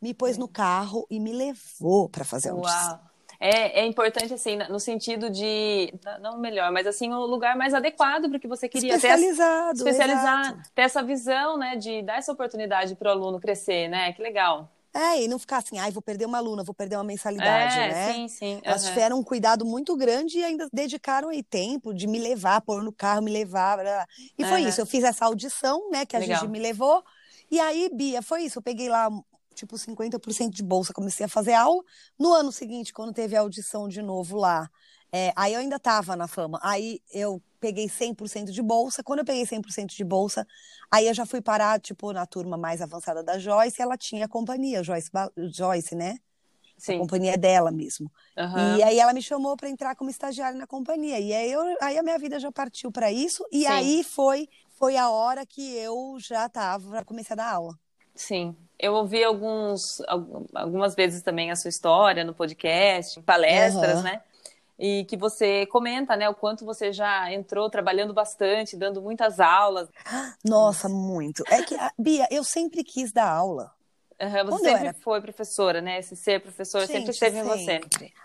me 0.00 0.14
pôs 0.14 0.38
no 0.38 0.46
carro 0.46 1.04
e 1.10 1.18
me 1.18 1.32
levou 1.32 2.08
para 2.08 2.24
fazer 2.24 2.50
a 2.50 2.52
audição. 2.52 2.90
Uau. 2.90 3.13
É, 3.40 3.80
é 3.80 3.86
importante, 3.86 4.32
assim, 4.32 4.56
no 4.68 4.78
sentido 4.80 5.30
de. 5.30 5.92
Não 6.20 6.38
melhor, 6.38 6.70
mas 6.72 6.86
assim, 6.86 7.12
o 7.12 7.16
um 7.16 7.26
lugar 7.26 7.56
mais 7.56 7.74
adequado 7.74 8.28
para 8.28 8.36
o 8.36 8.40
que 8.40 8.48
você 8.48 8.68
queria. 8.68 8.94
Especializado. 8.94 9.84
Ter, 9.84 9.90
especializar, 9.90 10.62
ter 10.74 10.82
essa 10.82 11.02
visão, 11.02 11.56
né, 11.56 11.76
de 11.76 12.02
dar 12.02 12.18
essa 12.18 12.32
oportunidade 12.32 12.94
para 12.94 13.08
o 13.08 13.12
aluno 13.12 13.40
crescer, 13.40 13.88
né? 13.88 14.12
Que 14.12 14.22
legal. 14.22 14.70
É, 14.94 15.24
e 15.24 15.26
não 15.26 15.40
ficar 15.40 15.56
assim, 15.56 15.76
ai, 15.76 15.90
vou 15.90 16.00
perder 16.00 16.24
uma 16.24 16.38
aluna, 16.38 16.62
vou 16.62 16.72
perder 16.72 16.94
uma 16.94 17.02
mensalidade, 17.02 17.76
é, 17.76 17.88
né? 17.88 18.12
Sim, 18.12 18.28
sim. 18.28 18.54
Uhum. 18.54 18.60
Elas 18.62 18.84
tiveram 18.84 19.18
um 19.18 19.24
cuidado 19.24 19.64
muito 19.64 19.96
grande 19.96 20.38
e 20.38 20.44
ainda 20.44 20.68
dedicaram 20.72 21.30
aí 21.30 21.42
tempo 21.42 21.92
de 21.92 22.06
me 22.06 22.20
levar, 22.20 22.60
pôr 22.60 22.80
no 22.80 22.92
carro, 22.92 23.20
me 23.20 23.32
levar. 23.32 23.78
Blá. 23.78 24.06
E 24.38 24.44
foi 24.44 24.62
isso, 24.62 24.80
eu 24.80 24.86
fiz 24.86 25.02
essa 25.02 25.24
audição, 25.24 25.90
né, 25.90 26.06
que 26.06 26.14
a 26.14 26.20
Legal. 26.20 26.38
Gigi 26.38 26.50
me 26.50 26.60
levou. 26.60 27.02
E 27.50 27.58
aí, 27.58 27.90
Bia, 27.92 28.22
foi 28.22 28.42
isso. 28.42 28.58
Eu 28.58 28.62
peguei 28.62 28.88
lá 28.88 29.08
tipo 29.54 29.76
50% 29.76 30.50
de 30.50 30.62
bolsa, 30.62 30.92
comecei 30.92 31.24
a 31.24 31.28
fazer 31.28 31.54
aula. 31.54 31.82
No 32.18 32.32
ano 32.34 32.52
seguinte, 32.52 32.92
quando 32.92 33.12
teve 33.12 33.36
a 33.36 33.40
audição 33.40 33.88
de 33.88 34.02
novo 34.02 34.36
lá, 34.36 34.68
é, 35.12 35.32
aí 35.36 35.54
eu 35.54 35.60
ainda 35.60 35.76
estava 35.76 36.16
na 36.16 36.26
fama. 36.26 36.58
Aí 36.60 37.00
eu 37.12 37.40
peguei 37.60 37.86
100% 37.86 38.50
de 38.50 38.60
bolsa. 38.60 39.02
Quando 39.02 39.20
eu 39.20 39.24
peguei 39.24 39.46
100% 39.46 39.94
de 39.94 40.04
bolsa, 40.04 40.46
aí 40.90 41.06
eu 41.06 41.14
já 41.14 41.24
fui 41.24 41.40
parar, 41.40 41.80
tipo, 41.80 42.12
na 42.12 42.26
turma 42.26 42.56
mais 42.56 42.82
avançada 42.82 43.22
da 43.22 43.38
Joyce, 43.38 43.80
ela 43.80 43.96
tinha 43.96 44.28
companhia, 44.28 44.82
Joyce, 44.82 45.10
Joyce 45.36 45.94
né? 45.94 46.18
Sim. 46.76 46.96
A 46.96 46.98
companhia 46.98 47.38
dela 47.38 47.70
mesmo. 47.70 48.10
Uhum. 48.36 48.76
E 48.76 48.82
aí 48.82 48.98
ela 48.98 49.12
me 49.12 49.22
chamou 49.22 49.56
para 49.56 49.70
entrar 49.70 49.94
como 49.94 50.10
estagiária 50.10 50.58
na 50.58 50.66
companhia. 50.66 51.20
E 51.20 51.32
aí, 51.32 51.52
eu, 51.52 51.62
aí 51.80 51.96
a 51.96 52.02
minha 52.02 52.18
vida 52.18 52.38
já 52.40 52.50
partiu 52.50 52.90
para 52.90 53.12
isso. 53.12 53.46
E 53.52 53.60
Sim. 53.60 53.66
aí 53.66 54.04
foi, 54.04 54.48
foi 54.76 54.96
a 54.96 55.08
hora 55.08 55.46
que 55.46 55.76
eu 55.76 56.16
já 56.18 56.46
estava, 56.46 57.04
comecei 57.04 57.34
a 57.34 57.36
dar 57.36 57.52
aula. 57.52 57.78
Sim. 58.14 58.56
Eu 58.78 58.94
ouvi 58.94 59.22
alguns, 59.22 60.02
algumas 60.54 60.94
vezes 60.94 61.22
também 61.22 61.50
a 61.50 61.56
sua 61.56 61.68
história 61.68 62.24
no 62.24 62.34
podcast, 62.34 63.18
em 63.18 63.22
palestras, 63.22 63.96
uhum. 63.98 64.02
né? 64.02 64.20
e 64.78 65.04
que 65.04 65.16
você 65.16 65.66
comenta, 65.66 66.16
né, 66.16 66.28
o 66.28 66.34
quanto 66.34 66.64
você 66.64 66.92
já 66.92 67.32
entrou 67.32 67.70
trabalhando 67.70 68.12
bastante, 68.12 68.76
dando 68.76 69.00
muitas 69.00 69.38
aulas. 69.40 69.88
Nossa, 70.44 70.88
muito. 70.88 71.44
É 71.48 71.62
que, 71.62 71.76
Bia, 71.98 72.26
eu 72.30 72.42
sempre 72.42 72.82
quis 72.82 73.12
dar 73.12 73.28
aula. 73.28 73.72
Uhum, 74.20 74.50
você 74.50 74.64
sempre 74.64 74.86
era... 74.88 74.94
foi 74.94 75.20
professora, 75.20 75.80
né? 75.80 75.98
Esse 75.98 76.16
ser 76.16 76.40
professora 76.40 76.86
Gente, 76.86 76.96
sempre 76.96 77.10
esteve 77.10 77.38
em 77.38 77.42
você. 77.42 77.80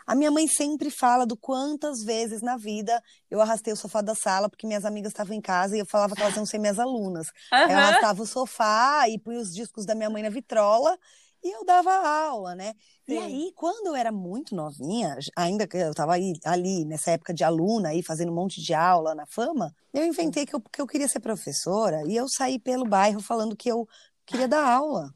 A 0.06 0.16
minha 0.16 0.32
mãe 0.32 0.48
sempre 0.48 0.90
fala 0.90 1.26
do 1.26 1.36
quantas 1.36 2.04
vezes 2.04 2.42
na 2.42 2.58
vida 2.58 3.02
eu 3.30 3.42
arrastei 3.42 3.74
o 3.74 3.78
sofá 3.78 4.02
da 4.02 4.16
sala 4.16 4.50
porque 4.50 4.68
minhas 4.68 4.86
amigas 4.86 5.12
estavam 5.12 5.36
em 5.36 5.42
casa 5.42 5.76
e 5.76 5.80
eu 5.80 5.86
falava 5.86 6.16
que 6.16 6.22
elas 6.22 6.36
iam 6.36 6.46
ser 6.46 6.60
minhas 6.60 6.80
alunas. 6.80 7.28
Uhum. 7.52 7.72
Eu 7.72 7.78
arrastava 7.78 8.22
o 8.22 8.28
sofá 8.28 9.10
e 9.10 9.18
punha 9.18 9.40
os 9.40 9.54
discos 9.54 9.86
da 9.86 9.96
minha 9.96 10.10
mãe 10.10 10.22
na 10.22 10.30
vitrola 10.30 10.98
e 11.44 11.56
eu 11.56 11.64
dava 11.64 11.92
aula, 11.92 12.54
né? 12.54 12.74
Sim. 13.06 13.14
E 13.14 13.18
aí, 13.18 13.52
quando 13.56 13.88
eu 13.88 13.96
era 13.96 14.12
muito 14.12 14.54
novinha, 14.54 15.18
ainda 15.36 15.66
que 15.66 15.78
eu 15.78 15.92
estava 15.92 16.14
ali, 16.44 16.86
nessa 16.86 17.12
época 17.12 17.34
de 17.34 17.44
aluna, 17.44 17.90
aí, 17.90 18.04
fazendo 18.04 18.32
um 18.32 18.36
monte 18.36 18.62
de 18.62 18.74
aula 18.74 19.16
na 19.16 19.26
fama, 19.26 19.74
eu 19.94 20.06
inventei 20.06 20.46
que 20.46 20.54
eu, 20.54 20.60
que 20.60 20.82
eu 20.82 20.88
queria 20.88 21.08
ser 21.08 21.22
professora 21.22 22.04
e 22.06 22.16
eu 22.16 22.28
saí 22.28 22.60
pelo 22.60 22.86
bairro 22.86 23.22
falando 23.22 23.56
que 23.56 23.70
eu 23.70 23.88
queria 24.26 24.48
dar 24.48 24.66
aula. 24.66 25.14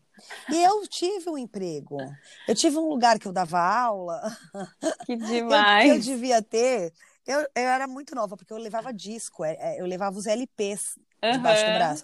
E 0.49 0.61
eu 0.61 0.87
tive 0.87 1.29
um 1.29 1.37
emprego. 1.37 1.97
Eu 2.47 2.55
tive 2.55 2.77
um 2.77 2.87
lugar 2.87 3.19
que 3.19 3.27
eu 3.27 3.33
dava 3.33 3.59
aula. 3.59 4.21
Que 5.05 5.15
demais. 5.15 5.89
Eu, 5.89 5.95
eu 5.95 6.01
devia 6.01 6.41
ter. 6.41 6.93
Eu, 7.25 7.39
eu 7.39 7.47
era 7.55 7.87
muito 7.87 8.13
nova, 8.13 8.35
porque 8.35 8.51
eu 8.51 8.57
levava 8.57 8.93
disco, 8.93 9.45
é, 9.45 9.55
é, 9.57 9.81
eu 9.81 9.85
levava 9.85 10.17
os 10.17 10.25
LPs 10.25 10.99
debaixo 11.21 11.65
do 11.65 11.71
braço. 11.73 12.03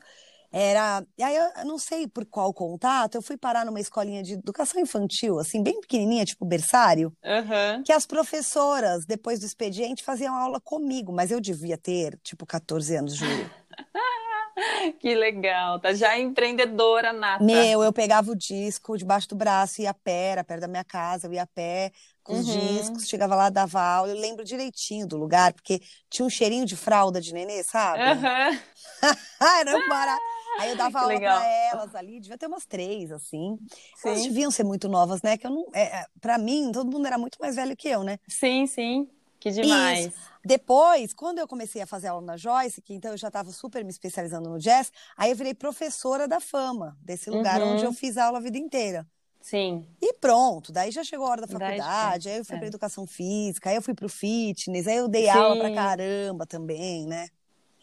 Era. 0.51 1.05
E 1.17 1.21
aí 1.21 1.35
eu 1.35 1.65
não 1.65 1.77
sei 1.77 2.07
por 2.07 2.25
qual 2.25 2.53
contato, 2.53 3.15
eu 3.15 3.21
fui 3.21 3.37
parar 3.37 3.65
numa 3.65 3.79
escolinha 3.79 4.23
de 4.23 4.33
educação 4.33 4.81
infantil, 4.81 5.37
assim, 5.37 5.61
bem 5.61 5.79
pequenininha, 5.79 6.25
tipo 6.25 6.43
berçário, 6.45 7.13
uhum. 7.23 7.83
que 7.83 7.91
as 7.91 8.05
professoras, 8.05 9.05
depois 9.05 9.39
do 9.39 9.45
expediente, 9.45 10.03
faziam 10.03 10.33
aula 10.33 10.59
comigo, 10.59 11.13
mas 11.13 11.29
eu 11.29 11.39
devia 11.39 11.77
ter, 11.77 12.17
tipo, 12.23 12.45
14 12.45 12.95
anos, 12.95 13.15
juro. 13.15 13.49
Que 14.99 15.15
legal, 15.15 15.79
tá 15.79 15.93
já 15.93 16.17
empreendedora 16.17 17.13
nata. 17.13 17.43
Meu, 17.43 17.83
eu 17.83 17.93
pegava 17.93 18.31
o 18.31 18.35
disco 18.35 18.97
debaixo 18.97 19.29
do 19.29 19.35
braço, 19.35 19.81
ia 19.81 19.91
a 19.91 19.93
pé, 19.93 20.31
era 20.31 20.43
perto 20.43 20.61
da 20.61 20.67
minha 20.67 20.83
casa, 20.83 21.27
eu 21.27 21.33
ia 21.33 21.43
a 21.43 21.47
pé 21.47 21.91
com 22.23 22.33
os 22.39 22.47
uhum. 22.47 22.77
discos, 22.77 23.07
chegava 23.07 23.35
lá, 23.35 23.49
dava 23.49 23.81
aula. 23.81 24.11
Eu 24.11 24.19
lembro 24.19 24.45
direitinho 24.45 25.07
do 25.07 25.17
lugar, 25.17 25.51
porque 25.51 25.81
tinha 26.09 26.25
um 26.25 26.29
cheirinho 26.29 26.65
de 26.65 26.75
fralda 26.75 27.19
de 27.19 27.33
nenê, 27.33 27.63
sabe? 27.63 28.03
Uhum. 28.03 28.59
era 29.59 29.89
barato. 29.89 30.21
Aí 30.59 30.69
eu 30.71 30.75
dava 30.75 30.99
aula 30.99 31.19
para 31.19 31.47
elas 31.71 31.95
ali, 31.95 32.19
devia 32.19 32.37
ter 32.37 32.47
umas 32.47 32.65
três, 32.65 33.11
assim. 33.11 33.57
Sim. 33.95 34.09
Elas 34.09 34.23
deviam 34.23 34.51
ser 34.51 34.63
muito 34.63 34.87
novas, 34.87 35.21
né? 35.21 35.37
Que 35.37 35.47
eu 35.47 35.51
não. 35.51 35.65
É, 35.73 36.01
é 36.01 36.05
para 36.19 36.37
mim, 36.37 36.71
todo 36.71 36.91
mundo 36.91 37.07
era 37.07 37.17
muito 37.17 37.37
mais 37.39 37.55
velho 37.55 37.75
que 37.75 37.87
eu, 37.87 38.03
né? 38.03 38.19
Sim, 38.27 38.67
sim. 38.67 39.09
Que 39.39 39.51
demais. 39.51 40.07
Isso. 40.07 40.29
Depois, 40.43 41.13
quando 41.13 41.39
eu 41.39 41.47
comecei 41.47 41.81
a 41.81 41.87
fazer 41.87 42.07
aula 42.07 42.25
na 42.25 42.37
Joyce, 42.37 42.81
que 42.81 42.93
então 42.93 43.11
eu 43.11 43.17
já 43.17 43.27
estava 43.27 43.51
super 43.51 43.83
me 43.83 43.89
especializando 43.89 44.49
no 44.49 44.59
jazz, 44.59 44.91
aí 45.15 45.31
eu 45.31 45.35
virei 45.35 45.53
professora 45.53 46.27
da 46.27 46.39
fama, 46.39 46.97
desse 47.01 47.29
lugar 47.29 47.61
uhum. 47.61 47.73
onde 47.73 47.85
eu 47.85 47.93
fiz 47.93 48.17
aula 48.17 48.37
a 48.37 48.41
vida 48.41 48.57
inteira. 48.57 49.05
Sim. 49.41 49.85
E 50.01 50.13
pronto, 50.13 50.71
daí 50.71 50.91
já 50.91 51.03
chegou 51.03 51.25
a 51.25 51.29
hora 51.29 51.41
da 51.41 51.47
faculdade, 51.47 52.29
aí 52.29 52.37
eu 52.37 52.45
fui 52.45 52.55
é. 52.55 52.59
para 52.59 52.67
educação 52.67 53.07
física, 53.07 53.69
aí 53.69 53.75
eu 53.75 53.81
fui 53.81 53.93
para 53.93 54.05
o 54.05 54.09
fitness, 54.09 54.87
aí 54.87 54.97
eu 54.97 55.07
dei 55.07 55.25
Sim. 55.25 55.29
aula 55.29 55.57
para 55.57 55.73
caramba 55.73 56.45
também, 56.45 57.05
né? 57.05 57.27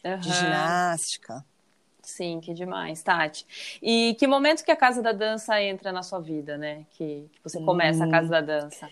Uhum. 0.05 0.19
De 0.19 0.33
ginástica. 0.33 1.45
Sim, 2.03 2.41
que 2.41 2.55
demais, 2.55 3.03
Tati. 3.03 3.45
E 3.83 4.15
que 4.19 4.27
momento 4.29 4.63
que 4.65 4.71
a 4.71 4.77
Casa 4.77 5.03
da 5.03 5.11
Dança 5.11 5.61
entra 5.61 5.91
na 5.91 6.05
sua 6.05 6.21
vida, 6.21 6.57
né? 6.57 6.87
Que, 6.93 7.29
que 7.33 7.41
você 7.43 7.61
começa 7.61 8.05
hum. 8.05 8.09
a 8.09 8.11
Casa 8.11 8.29
da 8.29 8.41
Dança? 8.41 8.89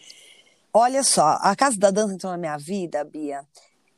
Olha 0.77 1.05
só, 1.05 1.39
a 1.41 1.55
Casa 1.55 1.79
da 1.79 1.93
Dança 1.93 2.15
entrou 2.15 2.33
na 2.33 2.37
minha 2.37 2.57
vida, 2.57 3.05
Bia, 3.05 3.47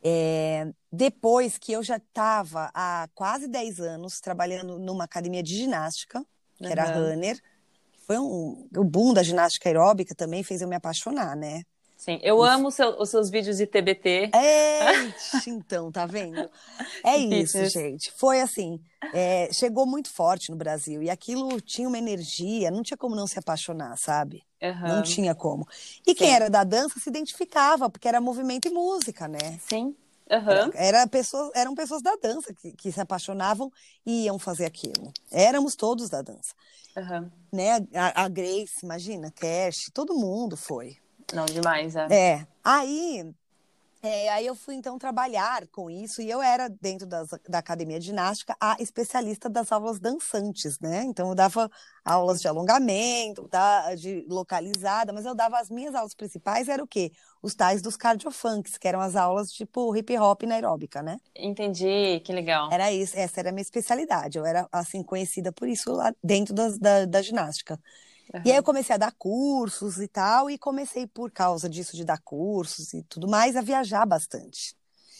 é, 0.04 0.70
depois 0.92 1.56
que 1.56 1.72
eu 1.72 1.82
já 1.82 1.96
estava 1.96 2.70
há 2.74 3.08
quase 3.14 3.48
10 3.48 3.80
anos 3.80 4.20
trabalhando 4.20 4.78
numa 4.78 5.04
academia 5.04 5.42
de 5.42 5.56
ginástica, 5.56 6.22
que 6.58 6.66
uhum. 6.66 6.70
era 6.70 6.84
Runner. 6.84 7.40
Foi 8.06 8.18
um, 8.18 8.68
o 8.76 8.84
boom 8.84 9.14
da 9.14 9.22
ginástica 9.22 9.70
aeróbica 9.70 10.14
também 10.14 10.42
fez 10.42 10.60
eu 10.60 10.68
me 10.68 10.76
apaixonar, 10.76 11.34
né? 11.34 11.62
Sim, 11.96 12.20
eu 12.22 12.36
isso. 12.36 12.44
amo 12.44 12.70
seu, 12.70 12.90
os 13.00 13.08
seus 13.08 13.30
vídeos 13.30 13.56
de 13.56 13.66
TBT. 13.66 14.30
É, 14.34 14.80
então, 15.48 15.90
tá 15.90 16.04
vendo? 16.04 16.48
É 17.02 17.16
isso, 17.16 17.64
gente. 17.70 18.12
Foi 18.18 18.42
assim, 18.42 18.78
é, 19.14 19.50
chegou 19.50 19.86
muito 19.86 20.10
forte 20.10 20.50
no 20.50 20.56
Brasil 20.56 21.02
e 21.02 21.08
aquilo 21.08 21.58
tinha 21.58 21.88
uma 21.88 21.96
energia, 21.96 22.70
não 22.70 22.82
tinha 22.82 22.98
como 22.98 23.16
não 23.16 23.26
se 23.26 23.38
apaixonar, 23.38 23.96
sabe? 23.96 24.45
Uhum. 24.62 24.88
Não 24.88 25.02
tinha 25.02 25.34
como. 25.34 25.66
E 26.06 26.14
quem 26.14 26.34
era 26.34 26.48
da 26.48 26.64
dança 26.64 26.98
se 26.98 27.08
identificava, 27.08 27.90
porque 27.90 28.08
era 28.08 28.20
movimento 28.20 28.68
e 28.68 28.70
música, 28.70 29.28
né? 29.28 29.58
Sim. 29.68 29.94
Uhum. 30.28 30.50
Era, 30.50 30.70
era 30.74 31.06
pessoas, 31.06 31.50
eram 31.54 31.74
pessoas 31.74 32.02
da 32.02 32.16
dança 32.16 32.52
que, 32.52 32.72
que, 32.72 32.90
se 32.90 33.00
apaixonavam 33.00 33.70
e 34.04 34.24
iam 34.24 34.38
fazer 34.38 34.64
aquilo. 34.64 35.12
Éramos 35.30 35.76
todos 35.76 36.08
da 36.08 36.20
dança. 36.20 36.54
Uhum. 36.96 37.30
Né? 37.52 37.86
A, 37.94 38.24
a, 38.24 38.28
Grace, 38.28 38.80
imagina, 38.82 39.30
Cash, 39.30 39.90
todo 39.94 40.14
mundo 40.14 40.56
foi. 40.56 40.96
Não, 41.32 41.44
demais, 41.44 41.94
é. 41.94 42.06
É. 42.10 42.46
Aí 42.64 43.32
é, 44.06 44.28
aí 44.28 44.46
eu 44.46 44.54
fui 44.54 44.74
então 44.74 44.98
trabalhar 44.98 45.66
com 45.68 45.90
isso 45.90 46.22
e 46.22 46.30
eu 46.30 46.40
era 46.40 46.68
dentro 46.68 47.06
das, 47.06 47.28
da 47.48 47.58
academia 47.58 47.98
de 47.98 48.06
ginástica 48.06 48.56
a 48.60 48.76
especialista 48.78 49.48
das 49.48 49.72
aulas 49.72 49.98
dançantes, 49.98 50.78
né? 50.78 51.02
Então 51.04 51.28
eu 51.28 51.34
dava 51.34 51.68
aulas 52.04 52.40
de 52.40 52.46
alongamento, 52.46 53.48
tá, 53.48 53.94
de 53.96 54.24
localizada, 54.28 55.12
mas 55.12 55.26
eu 55.26 55.34
dava 55.34 55.58
as 55.58 55.68
minhas 55.68 55.94
aulas 55.94 56.14
principais 56.14 56.68
era 56.68 56.82
o 56.82 56.86
quê? 56.86 57.10
Os 57.42 57.54
tais 57.54 57.82
dos 57.82 57.96
cardiofunks, 57.96 58.78
que 58.78 58.86
eram 58.86 59.00
as 59.00 59.16
aulas 59.16 59.50
tipo 59.50 59.94
hip 59.96 60.16
hop 60.16 60.42
na 60.44 60.54
aeróbica, 60.54 61.02
né? 61.02 61.18
Entendi, 61.34 62.20
que 62.24 62.32
legal. 62.32 62.70
Era 62.72 62.92
isso, 62.92 63.16
essa 63.16 63.40
era 63.40 63.48
a 63.48 63.52
minha 63.52 63.62
especialidade. 63.62 64.38
Eu 64.38 64.46
era 64.46 64.68
assim 64.70 65.02
conhecida 65.02 65.52
por 65.52 65.68
isso 65.68 65.92
lá 65.92 66.12
dentro 66.22 66.54
das, 66.54 66.78
da, 66.78 67.04
da 67.04 67.20
ginástica. 67.22 67.78
Uhum. 68.34 68.42
E 68.44 68.50
aí 68.50 68.56
eu 68.56 68.62
comecei 68.62 68.94
a 68.94 68.98
dar 68.98 69.12
cursos 69.12 69.98
e 69.98 70.08
tal, 70.08 70.50
e 70.50 70.58
comecei, 70.58 71.06
por 71.06 71.30
causa 71.30 71.68
disso 71.68 71.96
de 71.96 72.04
dar 72.04 72.20
cursos 72.20 72.92
e 72.92 73.02
tudo 73.02 73.28
mais, 73.28 73.56
a 73.56 73.60
viajar 73.60 74.04
bastante. 74.04 74.74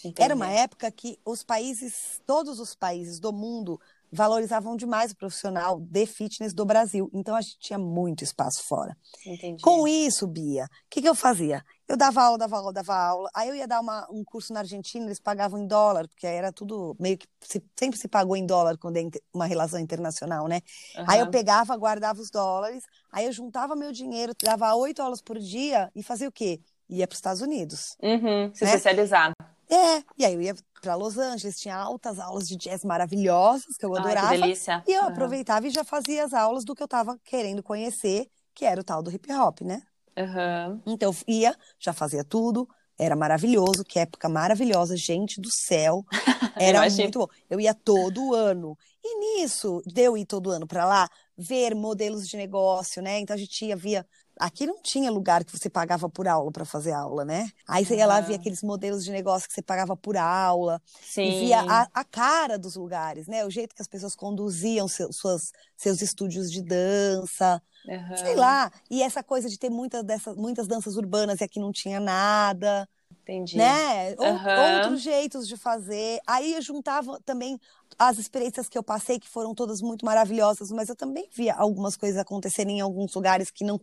Entendi. 0.04 0.22
Era 0.22 0.34
uma 0.34 0.48
época 0.48 0.90
que 0.90 1.18
os 1.24 1.42
países, 1.42 2.20
todos 2.26 2.60
os 2.60 2.74
países 2.74 3.18
do 3.18 3.32
mundo, 3.32 3.80
valorizavam 4.10 4.76
demais 4.76 5.12
o 5.12 5.16
profissional 5.16 5.80
de 5.80 6.06
fitness 6.06 6.52
do 6.52 6.64
Brasil. 6.64 7.10
Então 7.12 7.34
a 7.34 7.40
gente 7.40 7.58
tinha 7.58 7.78
muito 7.78 8.22
espaço 8.24 8.62
fora. 8.66 8.96
Entendi. 9.24 9.62
Com 9.62 9.86
isso, 9.86 10.26
Bia, 10.26 10.64
o 10.64 10.68
que, 10.90 11.02
que 11.02 11.08
eu 11.08 11.14
fazia? 11.14 11.62
Eu 11.88 11.96
dava 11.96 12.22
aula, 12.22 12.38
dava 12.38 12.56
aula, 12.56 12.72
dava 12.72 12.94
aula. 12.96 13.30
Aí 13.34 13.48
eu 13.48 13.54
ia 13.54 13.66
dar 13.66 13.80
uma, 13.80 14.06
um 14.10 14.24
curso 14.24 14.52
na 14.52 14.60
Argentina, 14.60 15.04
eles 15.04 15.20
pagavam 15.20 15.60
em 15.60 15.66
dólar, 15.66 16.08
porque 16.08 16.26
era 16.26 16.52
tudo 16.52 16.96
meio 16.98 17.16
que 17.16 17.26
se, 17.40 17.62
sempre 17.78 17.98
se 17.98 18.08
pagou 18.08 18.36
em 18.36 18.44
dólar 18.44 18.76
quando 18.76 18.96
é 18.96 19.08
uma 19.32 19.46
relação 19.46 19.78
internacional, 19.78 20.48
né? 20.48 20.60
Uhum. 20.96 21.04
Aí 21.06 21.20
eu 21.20 21.30
pegava, 21.30 21.76
guardava 21.76 22.20
os 22.20 22.30
dólares, 22.30 22.82
aí 23.12 23.26
eu 23.26 23.32
juntava 23.32 23.76
meu 23.76 23.92
dinheiro, 23.92 24.32
dava 24.42 24.74
oito 24.74 25.00
aulas 25.00 25.22
por 25.22 25.38
dia 25.38 25.90
e 25.94 26.02
fazia 26.02 26.28
o 26.28 26.32
quê? 26.32 26.60
Ia 26.88 27.06
para 27.06 27.14
os 27.14 27.18
Estados 27.18 27.42
Unidos. 27.42 27.96
Uhum, 28.02 28.52
se 28.52 28.64
né? 28.64 28.70
especializar. 28.70 29.32
É, 29.68 30.02
e 30.16 30.24
aí 30.24 30.34
eu 30.34 30.40
ia 30.40 30.54
para 30.86 30.94
Los 30.94 31.18
Angeles, 31.18 31.58
tinha 31.58 31.74
altas 31.74 32.20
aulas 32.20 32.46
de 32.46 32.54
jazz 32.56 32.84
maravilhosas 32.84 33.76
que 33.76 33.84
eu 33.84 33.96
adorava. 33.96 34.28
Ai, 34.28 34.36
que 34.36 34.42
delícia. 34.42 34.84
E 34.86 34.92
eu 34.92 35.02
uhum. 35.02 35.08
aproveitava 35.08 35.66
e 35.66 35.70
já 35.70 35.82
fazia 35.82 36.24
as 36.24 36.32
aulas 36.32 36.64
do 36.64 36.76
que 36.76 36.82
eu 36.82 36.84
estava 36.84 37.18
querendo 37.24 37.60
conhecer, 37.60 38.28
que 38.54 38.64
era 38.64 38.80
o 38.80 38.84
tal 38.84 39.02
do 39.02 39.10
hip 39.10 39.32
hop, 39.32 39.62
né? 39.62 39.82
Uhum. 40.16 40.80
Então 40.86 41.10
eu 41.10 41.34
ia, 41.34 41.56
já 41.76 41.92
fazia 41.92 42.22
tudo, 42.22 42.68
era 42.96 43.16
maravilhoso, 43.16 43.82
que 43.84 43.98
época 43.98 44.28
maravilhosa, 44.28 44.96
gente 44.96 45.40
do 45.40 45.50
céu. 45.50 46.04
Era 46.56 46.88
muito 46.88 47.18
bom. 47.18 47.26
Eu 47.50 47.60
ia 47.60 47.74
todo 47.74 48.34
ano. 48.34 48.78
E 49.04 49.40
nisso, 49.40 49.82
de 49.84 50.00
eu 50.00 50.16
ir 50.16 50.24
todo 50.24 50.50
ano 50.50 50.66
para 50.66 50.86
lá, 50.86 51.08
ver 51.36 51.74
modelos 51.74 52.26
de 52.26 52.36
negócio, 52.36 53.02
né? 53.02 53.18
Então 53.18 53.34
a 53.34 53.38
gente 53.38 53.66
ia, 53.66 53.76
via. 53.76 54.06
Aqui 54.38 54.66
não 54.66 54.80
tinha 54.82 55.10
lugar 55.10 55.44
que 55.44 55.56
você 55.56 55.70
pagava 55.70 56.08
por 56.08 56.28
aula 56.28 56.52
para 56.52 56.64
fazer 56.64 56.92
aula, 56.92 57.24
né? 57.24 57.48
Aí 57.66 57.84
você 57.84 57.96
ia 57.96 58.06
lá, 58.06 58.20
via 58.20 58.36
aqueles 58.36 58.62
modelos 58.62 59.04
de 59.04 59.10
negócio 59.10 59.48
que 59.48 59.54
você 59.54 59.62
pagava 59.62 59.96
por 59.96 60.16
aula. 60.16 60.80
Sim. 61.02 61.22
E 61.22 61.40
via 61.46 61.60
a, 61.60 61.88
a 61.94 62.04
cara 62.04 62.58
dos 62.58 62.76
lugares, 62.76 63.26
né? 63.26 63.44
O 63.46 63.50
jeito 63.50 63.74
que 63.74 63.82
as 63.82 63.88
pessoas 63.88 64.14
conduziam 64.14 64.86
seu, 64.88 65.12
suas, 65.12 65.52
seus 65.76 66.02
estúdios 66.02 66.50
de 66.50 66.62
dança. 66.62 67.62
Uhum. 67.86 68.16
Sei 68.16 68.34
lá. 68.34 68.70
E 68.90 69.02
essa 69.02 69.22
coisa 69.22 69.48
de 69.48 69.58
ter 69.58 69.70
muitas 69.70 70.04
dessas, 70.04 70.36
muitas 70.36 70.66
danças 70.66 70.96
urbanas 70.96 71.40
e 71.40 71.44
aqui 71.44 71.58
não 71.58 71.72
tinha 71.72 71.98
nada. 71.98 72.88
Entendi. 73.26 73.56
Né? 73.56 74.14
Uhum. 74.18 74.76
Outros 74.76 75.02
jeitos 75.02 75.48
de 75.48 75.56
fazer. 75.56 76.20
Aí 76.24 76.54
eu 76.54 76.62
juntava 76.62 77.20
também 77.24 77.58
as 77.98 78.18
experiências 78.18 78.68
que 78.68 78.78
eu 78.78 78.84
passei, 78.84 79.18
que 79.18 79.28
foram 79.28 79.52
todas 79.52 79.80
muito 79.82 80.04
maravilhosas, 80.04 80.70
mas 80.70 80.88
eu 80.88 80.94
também 80.94 81.28
via 81.32 81.54
algumas 81.54 81.96
coisas 81.96 82.18
acontecerem 82.18 82.78
em 82.78 82.80
alguns 82.80 83.12
lugares 83.14 83.50
que 83.50 83.64
não 83.64 83.80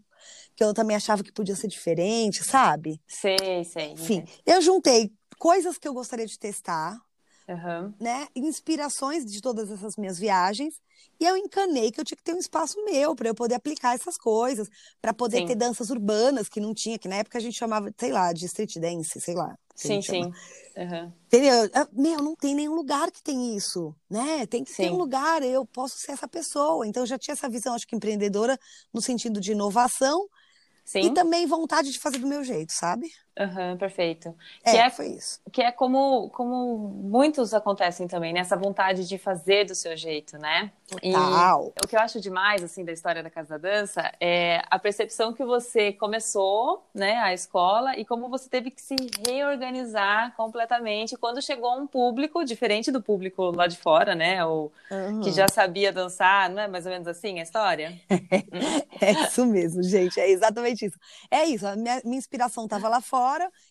que 0.56 0.64
eu 0.64 0.74
também 0.74 0.96
achava 0.96 1.24
que 1.24 1.32
podia 1.32 1.56
ser 1.56 1.68
diferente, 1.68 2.44
sabe? 2.44 3.02
Sei, 3.06 3.66
sei. 3.66 3.92
Enfim, 3.92 4.24
eu 4.46 4.62
juntei 4.62 5.12
coisas 5.38 5.78
que 5.78 5.88
eu 5.88 5.94
gostaria 5.94 6.26
de 6.26 6.40
testar 6.40 6.98
uhum. 7.48 7.94
né, 8.00 8.28
inspirações 8.36 9.26
de 9.26 9.42
todas 9.42 9.72
essas 9.72 9.96
minhas 9.98 10.18
viagens. 10.18 10.76
E 11.20 11.26
eu 11.26 11.38
encanei 11.38 11.92
que 11.92 12.00
eu 12.00 12.06
tinha 12.06 12.18
que 12.18 12.24
ter 12.24 12.34
um 12.34 12.40
espaço 12.40 12.84
meu 12.86 13.16
para 13.16 13.30
eu 13.30 13.36
poder 13.36 13.56
aplicar 13.56 13.96
essas 13.96 14.18
coisas, 14.18 14.68
para 15.02 15.14
poder 15.14 15.40
sim. 15.40 15.48
ter 15.48 15.56
danças 15.56 15.90
urbanas 15.90 16.50
que 16.50 16.60
não 16.60 16.74
tinha, 16.74 16.98
que 16.98 17.08
na 17.08 17.18
época 17.18 17.38
a 17.38 17.42
gente 17.42 17.58
chamava, 17.58 17.94
sei 17.98 18.12
lá, 18.12 18.34
de 18.34 18.46
street 18.46 18.78
dance, 18.78 19.20
sei 19.20 19.36
lá. 19.36 19.58
Sim, 19.76 20.02
sim. 20.02 20.24
Uhum. 20.78 21.12
Entendeu? 21.28 21.70
Ah, 21.74 21.88
meu, 21.92 22.22
não 22.22 22.36
tem 22.36 22.56
nenhum 22.56 22.76
lugar 22.76 23.12
que 23.12 23.22
tem 23.24 23.56
isso, 23.56 23.96
né? 24.10 24.46
Tem 24.46 24.64
que 24.64 24.72
sim. 24.72 24.84
ter 24.84 24.92
um 24.92 24.98
lugar, 24.98 25.42
eu 25.44 25.66
posso 25.66 25.98
ser 25.98 26.12
essa 26.12 26.28
pessoa. 26.28 26.86
Então 26.88 27.04
eu 27.04 27.08
já 27.08 27.18
tinha 27.18 27.34
essa 27.34 27.50
visão, 27.50 27.74
acho 27.74 27.88
que 27.88 27.96
empreendedora, 27.96 28.60
no 28.94 29.02
sentido 29.02 29.40
de 29.40 29.52
inovação, 29.52 30.28
Sim. 30.86 31.00
E 31.00 31.14
também 31.14 31.46
vontade 31.46 31.92
de 31.92 32.00
fazer 32.00 32.18
do 32.18 32.28
meu 32.28 32.44
jeito, 32.44 32.74
sabe? 32.74 33.10
Uhum, 33.40 33.78
perfeito. 33.78 34.36
É, 34.64 34.72
que 34.72 34.78
é, 34.78 34.90
foi 34.92 35.08
isso. 35.08 35.40
Que 35.52 35.64
é 35.64 35.72
como, 35.72 36.30
como 36.30 36.78
muitos 36.78 37.52
acontecem 37.54 38.08
também, 38.08 38.32
nessa 38.32 38.56
né? 38.56 38.62
vontade 38.62 39.08
de 39.08 39.18
fazer 39.18 39.66
do 39.66 39.74
seu 39.74 39.98
jeito, 39.98 40.38
né? 40.38 40.72
Total. 40.88 41.74
E 41.76 41.86
o 41.86 41.88
que 41.88 41.96
eu 41.96 42.00
acho 42.00 42.22
demais, 42.22 42.64
assim, 42.64 42.86
da 42.86 42.92
história 42.92 43.24
da 43.24 43.32
Casa 43.32 43.58
da 43.58 43.70
Dança 43.70 44.12
é 44.20 44.62
a 44.70 44.78
percepção 44.78 45.34
que 45.34 45.44
você 45.44 45.92
começou, 45.92 46.86
né, 46.94 47.16
a 47.18 47.34
escola 47.34 47.98
e 47.98 48.06
como 48.06 48.30
você 48.30 48.48
teve 48.48 48.70
que 48.70 48.82
se 48.82 48.96
reorganizar 49.28 50.36
completamente 50.36 51.18
quando 51.18 51.42
chegou 51.42 51.76
um 51.76 51.88
público 51.88 52.46
diferente 52.46 52.92
do 52.92 53.02
público 53.02 53.52
lá 53.56 53.66
de 53.66 53.78
fora, 53.78 54.14
né? 54.14 54.46
Ou 54.46 54.72
uhum. 54.92 55.22
que 55.22 55.32
já 55.32 55.48
sabia 55.48 55.92
dançar, 55.92 56.52
não 56.52 56.62
é 56.62 56.68
mais 56.68 56.86
ou 56.86 56.92
menos 56.92 57.08
assim 57.08 57.40
a 57.40 57.44
história? 57.44 58.00
é 59.02 59.12
isso 59.12 59.44
mesmo, 59.48 59.82
gente, 59.82 60.20
é 60.20 60.30
exatamente 60.30 60.86
isso. 60.86 61.00
É 61.32 61.46
isso, 61.46 61.66
a 61.66 61.76
minha, 61.76 62.00
minha 62.06 62.18
inspiração 62.18 62.66
estava 62.66 62.88
lá 62.88 63.02
fora 63.02 63.23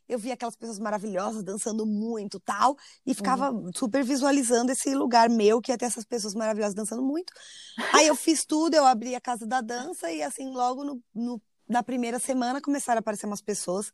eu 0.08 0.18
via 0.18 0.34
aquelas 0.34 0.56
pessoas 0.56 0.78
maravilhosas 0.78 1.42
dançando 1.42 1.86
muito 1.86 2.40
tal, 2.40 2.76
e 3.06 3.14
ficava 3.14 3.50
uhum. 3.50 3.70
super 3.74 4.04
visualizando 4.04 4.72
esse 4.72 4.94
lugar 4.94 5.28
meu 5.28 5.60
que 5.60 5.70
ia 5.70 5.78
ter 5.78 5.86
essas 5.86 6.04
pessoas 6.04 6.34
maravilhosas 6.34 6.74
dançando 6.74 7.02
muito. 7.02 7.32
Aí 7.92 8.06
eu 8.06 8.16
fiz 8.16 8.44
tudo, 8.44 8.74
eu 8.74 8.84
abri 8.84 9.14
a 9.14 9.20
casa 9.20 9.46
da 9.46 9.60
dança 9.60 10.10
e 10.10 10.22
assim, 10.22 10.50
logo 10.52 10.84
no, 10.84 11.02
no 11.14 11.42
na 11.68 11.82
primeira 11.82 12.18
semana 12.18 12.60
começaram 12.60 12.98
a 12.98 13.00
aparecer 13.00 13.26
umas 13.26 13.40
pessoas 13.40 13.92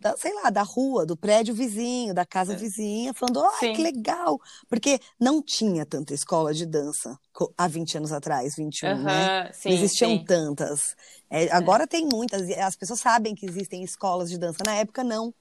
da, 0.00 0.16
sei 0.16 0.32
lá, 0.34 0.48
da 0.48 0.62
rua, 0.62 1.04
do 1.04 1.16
prédio 1.16 1.54
vizinho, 1.54 2.14
da 2.14 2.24
casa 2.24 2.54
é. 2.54 2.56
vizinha, 2.56 3.12
falando, 3.12 3.44
ai, 3.44 3.74
que 3.74 3.82
legal! 3.82 4.40
Porque 4.68 4.98
não 5.20 5.42
tinha 5.42 5.84
tanta 5.84 6.14
escola 6.14 6.54
de 6.54 6.64
dança 6.64 7.18
há 7.56 7.68
20 7.68 7.98
anos 7.98 8.12
atrás, 8.12 8.56
21, 8.56 8.88
uhum, 8.88 9.02
né? 9.02 9.52
Sim, 9.52 9.68
não 9.68 9.76
existiam 9.76 10.10
sim. 10.12 10.24
tantas. 10.24 10.96
É, 11.28 11.44
é, 11.44 11.52
agora 11.52 11.84
é. 11.84 11.86
tem 11.86 12.08
muitas, 12.10 12.48
as 12.58 12.76
pessoas 12.76 13.00
sabem 13.00 13.34
que 13.34 13.44
existem 13.44 13.84
escolas 13.84 14.30
de 14.30 14.38
dança, 14.38 14.64
na 14.64 14.74
época 14.74 15.04
não. 15.04 15.34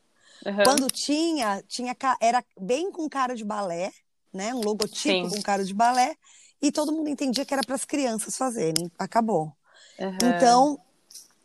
Uhum. 0.46 0.64
Quando 0.64 0.88
tinha, 0.88 1.64
tinha, 1.68 1.96
era 2.20 2.44
bem 2.60 2.92
com 2.92 3.08
cara 3.10 3.36
de 3.36 3.46
balé, 3.46 3.92
né? 4.34 4.54
Um 4.54 4.62
logotipo 4.62 5.30
sim. 5.30 5.36
com 5.36 5.42
cara 5.42 5.64
de 5.64 5.74
balé, 5.74 6.16
e 6.62 6.72
todo 6.72 6.92
mundo 6.92 7.10
entendia 7.10 7.46
que 7.46 7.54
era 7.54 7.64
para 7.64 7.76
as 7.76 7.86
crianças 7.86 8.36
fazerem. 8.36 8.92
Acabou. 9.00 9.54
Uhum. 9.98 10.18
Então, 10.22 10.80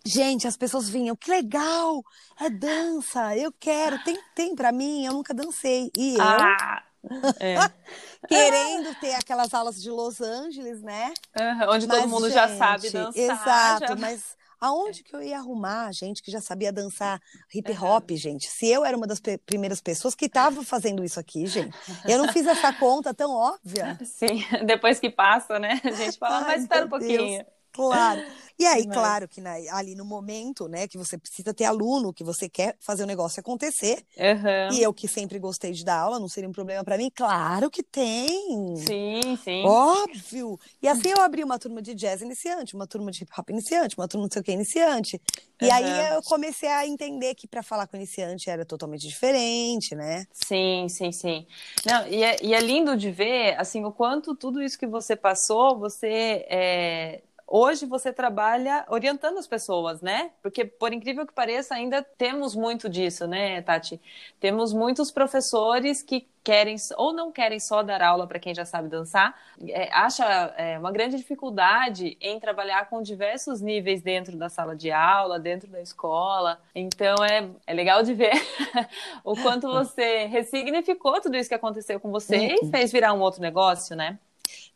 Gente, 0.06 0.46
as 0.46 0.56
pessoas 0.56 0.88
vinham, 0.88 1.16
que 1.16 1.30
legal, 1.30 2.02
é 2.38 2.50
dança, 2.50 3.34
eu 3.36 3.50
quero, 3.58 4.02
tem, 4.04 4.18
tem 4.34 4.54
para 4.54 4.70
mim, 4.70 5.06
eu 5.06 5.14
nunca 5.14 5.32
dancei. 5.32 5.90
E 5.96 6.16
eu, 6.16 6.22
ah, 6.22 6.82
é. 7.40 7.56
querendo 8.28 8.94
ter 9.00 9.14
aquelas 9.14 9.54
aulas 9.54 9.80
de 9.80 9.90
Los 9.90 10.20
Angeles, 10.20 10.82
né? 10.82 11.14
Uhum, 11.38 11.70
onde 11.70 11.86
mas, 11.86 12.00
todo 12.00 12.08
mundo 12.10 12.26
gente, 12.26 12.34
já 12.34 12.48
sabe 12.56 12.90
dançar. 12.90 13.16
Exato, 13.16 13.86
já... 13.88 13.96
mas 13.96 14.36
aonde 14.60 15.02
que 15.02 15.14
eu 15.14 15.22
ia 15.22 15.38
arrumar 15.38 15.92
gente 15.92 16.22
que 16.22 16.30
já 16.30 16.40
sabia 16.40 16.72
dançar 16.72 17.20
hip 17.54 17.70
hop, 17.72 18.10
uhum. 18.10 18.16
gente? 18.16 18.48
Se 18.48 18.68
eu 18.68 18.84
era 18.84 18.96
uma 18.96 19.06
das 19.06 19.20
primeiras 19.44 19.80
pessoas 19.80 20.14
que 20.14 20.26
estava 20.26 20.62
fazendo 20.62 21.04
isso 21.04 21.20
aqui, 21.20 21.46
gente. 21.46 21.76
Eu 22.06 22.18
não 22.18 22.32
fiz 22.32 22.46
essa 22.46 22.72
conta 22.72 23.12
tão 23.12 23.30
óbvia. 23.30 23.98
Sim, 24.04 24.44
depois 24.64 24.98
que 24.98 25.10
passa, 25.10 25.58
né? 25.58 25.80
A 25.84 25.90
gente 25.90 26.18
fala, 26.18 26.38
Ai, 26.38 26.44
mas 26.44 26.62
espera 26.62 26.86
um 26.86 26.88
pouquinho. 26.88 27.38
Deus. 27.38 27.53
Claro. 27.74 28.22
E 28.58 28.64
aí, 28.64 28.86
Mas... 28.86 28.96
claro 28.96 29.28
que 29.28 29.40
na, 29.40 29.54
ali 29.72 29.96
no 29.96 30.04
momento, 30.04 30.68
né, 30.68 30.86
que 30.86 30.96
você 30.96 31.18
precisa 31.18 31.52
ter 31.52 31.64
aluno, 31.64 32.12
que 32.12 32.22
você 32.22 32.48
quer 32.48 32.76
fazer 32.78 33.02
o 33.02 33.06
negócio 33.06 33.40
acontecer. 33.40 34.04
Uhum. 34.16 34.76
E 34.76 34.82
eu 34.82 34.94
que 34.94 35.08
sempre 35.08 35.40
gostei 35.40 35.72
de 35.72 35.84
dar 35.84 35.98
aula, 35.98 36.20
não 36.20 36.28
seria 36.28 36.48
um 36.48 36.52
problema 36.52 36.84
para 36.84 36.96
mim? 36.96 37.10
Claro 37.12 37.68
que 37.68 37.82
tem. 37.82 38.76
Sim, 38.76 39.36
sim. 39.42 39.64
Óbvio. 39.64 40.58
E 40.80 40.86
assim 40.86 41.08
eu 41.10 41.20
abri 41.20 41.42
uma 41.42 41.58
turma 41.58 41.82
de 41.82 41.94
jazz 41.94 42.22
iniciante, 42.22 42.76
uma 42.76 42.86
turma 42.86 43.10
de 43.10 43.24
hip 43.24 43.32
hop 43.36 43.50
iniciante, 43.50 43.98
uma 43.98 44.06
turma 44.06 44.26
não 44.26 44.30
sei 44.30 44.40
o 44.40 44.44
que 44.44 44.52
iniciante. 44.52 45.20
E 45.60 45.66
uhum. 45.66 45.72
aí 45.72 46.14
eu 46.14 46.22
comecei 46.22 46.68
a 46.68 46.86
entender 46.86 47.34
que 47.34 47.48
para 47.48 47.62
falar 47.62 47.88
com 47.88 47.96
iniciante 47.96 48.48
era 48.48 48.64
totalmente 48.64 49.06
diferente, 49.06 49.96
né? 49.96 50.26
Sim, 50.32 50.86
sim, 50.88 51.10
sim. 51.10 51.44
Não, 51.84 52.06
e 52.06 52.22
é, 52.22 52.36
e 52.40 52.54
é 52.54 52.60
lindo 52.60 52.96
de 52.96 53.10
ver, 53.10 53.58
assim, 53.58 53.84
o 53.84 53.90
quanto 53.90 54.36
tudo 54.36 54.62
isso 54.62 54.78
que 54.78 54.86
você 54.86 55.16
passou, 55.16 55.76
você 55.76 56.46
é 56.48 57.22
hoje 57.46 57.86
você 57.86 58.12
trabalha 58.12 58.84
orientando 58.88 59.38
as 59.38 59.46
pessoas, 59.46 60.00
né? 60.00 60.30
Porque, 60.42 60.64
por 60.64 60.92
incrível 60.92 61.26
que 61.26 61.32
pareça, 61.32 61.74
ainda 61.74 62.02
temos 62.02 62.54
muito 62.54 62.88
disso, 62.88 63.26
né, 63.26 63.62
Tati? 63.62 64.00
Temos 64.40 64.72
muitos 64.72 65.10
professores 65.10 66.02
que 66.02 66.26
querem 66.44 66.76
ou 66.98 67.12
não 67.12 67.32
querem 67.32 67.58
só 67.58 67.82
dar 67.82 68.02
aula 68.02 68.26
para 68.26 68.38
quem 68.38 68.54
já 68.54 68.66
sabe 68.66 68.88
dançar, 68.88 69.34
é, 69.66 69.88
acha 69.90 70.24
é, 70.58 70.78
uma 70.78 70.92
grande 70.92 71.16
dificuldade 71.16 72.18
em 72.20 72.38
trabalhar 72.38 72.90
com 72.90 73.00
diversos 73.00 73.62
níveis 73.62 74.02
dentro 74.02 74.36
da 74.36 74.50
sala 74.50 74.76
de 74.76 74.92
aula, 74.92 75.40
dentro 75.40 75.70
da 75.70 75.80
escola. 75.80 76.60
Então 76.74 77.16
é, 77.24 77.48
é 77.66 77.72
legal 77.72 78.02
de 78.02 78.12
ver 78.12 78.32
o 79.24 79.34
quanto 79.34 79.66
você 79.72 80.26
ressignificou 80.26 81.18
tudo 81.22 81.36
isso 81.36 81.48
que 81.48 81.54
aconteceu 81.54 81.98
com 81.98 82.10
você 82.10 82.36
e 82.36 82.58
uhum. 82.60 82.70
fez 82.70 82.92
virar 82.92 83.14
um 83.14 83.20
outro 83.20 83.40
negócio, 83.40 83.96
né? 83.96 84.18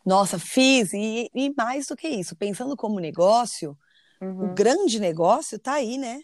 Nossa, 0.09 0.39
fiz, 0.39 0.95
e, 0.95 1.31
e 1.35 1.53
mais 1.55 1.87
do 1.87 1.95
que 1.95 2.09
isso, 2.09 2.35
pensando 2.35 2.75
como 2.75 2.99
negócio, 2.99 3.77
uhum. 4.23 4.47
o 4.47 4.55
grande 4.55 4.99
negócio 4.99 5.57
está 5.57 5.75
aí, 5.75 5.99
né? 5.99 6.19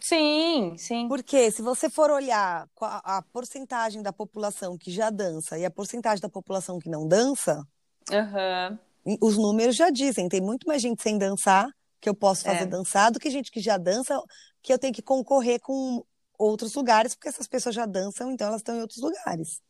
Sim, 0.00 0.74
sim. 0.78 1.06
Porque 1.06 1.50
se 1.50 1.60
você 1.60 1.90
for 1.90 2.10
olhar 2.10 2.66
a, 2.80 3.18
a, 3.18 3.22
porcentagem 3.22 4.02
da 4.02 4.10
população 4.10 4.78
que 4.78 4.90
já 4.90 5.10
dança 5.10 5.58
e 5.58 5.66
a 5.66 5.70
porcentagem 5.70 6.22
da 6.22 6.30
população 6.30 6.78
que 6.78 6.88
não 6.88 7.06
dança, 7.06 7.62
uhum. 8.10 9.18
os 9.20 9.36
números 9.36 9.76
já 9.76 9.90
dizem, 9.90 10.30
tem 10.30 10.40
muito 10.40 10.66
mais 10.66 10.80
gente 10.80 11.02
sem 11.02 11.18
dançar 11.18 11.68
que 12.00 12.08
eu 12.08 12.14
posso 12.14 12.42
fazer 12.42 12.62
é. 12.62 12.66
dançar 12.66 13.12
do 13.12 13.20
que 13.20 13.28
gente 13.28 13.50
que 13.50 13.60
já 13.60 13.76
dança, 13.76 14.18
que 14.62 14.72
eu 14.72 14.78
tenho 14.78 14.94
que 14.94 15.02
concorrer 15.02 15.60
com 15.60 16.02
outros 16.38 16.74
lugares, 16.74 17.14
porque 17.14 17.28
essas 17.28 17.46
pessoas 17.46 17.74
já 17.74 17.84
dançam, 17.84 18.32
então 18.32 18.46
elas 18.46 18.60
estão 18.60 18.76
em 18.76 18.80
outros 18.80 19.02
lugares. 19.02 19.60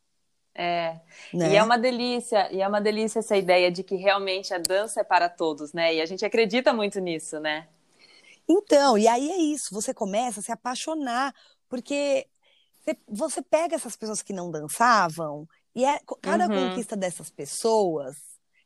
É. 0.57 0.99
Né? 1.31 1.53
E 1.53 1.55
é 1.55 1.63
uma 1.63 1.77
delícia, 1.77 2.51
e 2.51 2.61
é 2.61 2.67
uma 2.67 2.81
delícia 2.81 3.19
essa 3.19 3.37
ideia 3.37 3.71
de 3.71 3.83
que 3.83 3.95
realmente 3.95 4.53
a 4.53 4.57
dança 4.57 5.01
é 5.01 5.03
para 5.03 5.29
todos, 5.29 5.71
né? 5.71 5.93
E 5.93 6.01
a 6.01 6.05
gente 6.05 6.25
acredita 6.25 6.73
muito 6.73 6.99
nisso, 6.99 7.39
né? 7.39 7.67
Então, 8.49 8.97
e 8.97 9.07
aí 9.07 9.29
é 9.29 9.37
isso, 9.37 9.73
você 9.73 9.93
começa 9.93 10.39
a 10.39 10.43
se 10.43 10.51
apaixonar, 10.51 11.33
porque 11.69 12.25
você 13.07 13.41
pega 13.41 13.75
essas 13.75 13.95
pessoas 13.95 14.21
que 14.21 14.33
não 14.33 14.49
dançavam, 14.49 15.47
e 15.75 15.85
é, 15.85 15.99
cada 16.21 16.47
uhum. 16.47 16.69
conquista 16.69 16.95
dessas 16.95 17.29
pessoas 17.29 18.15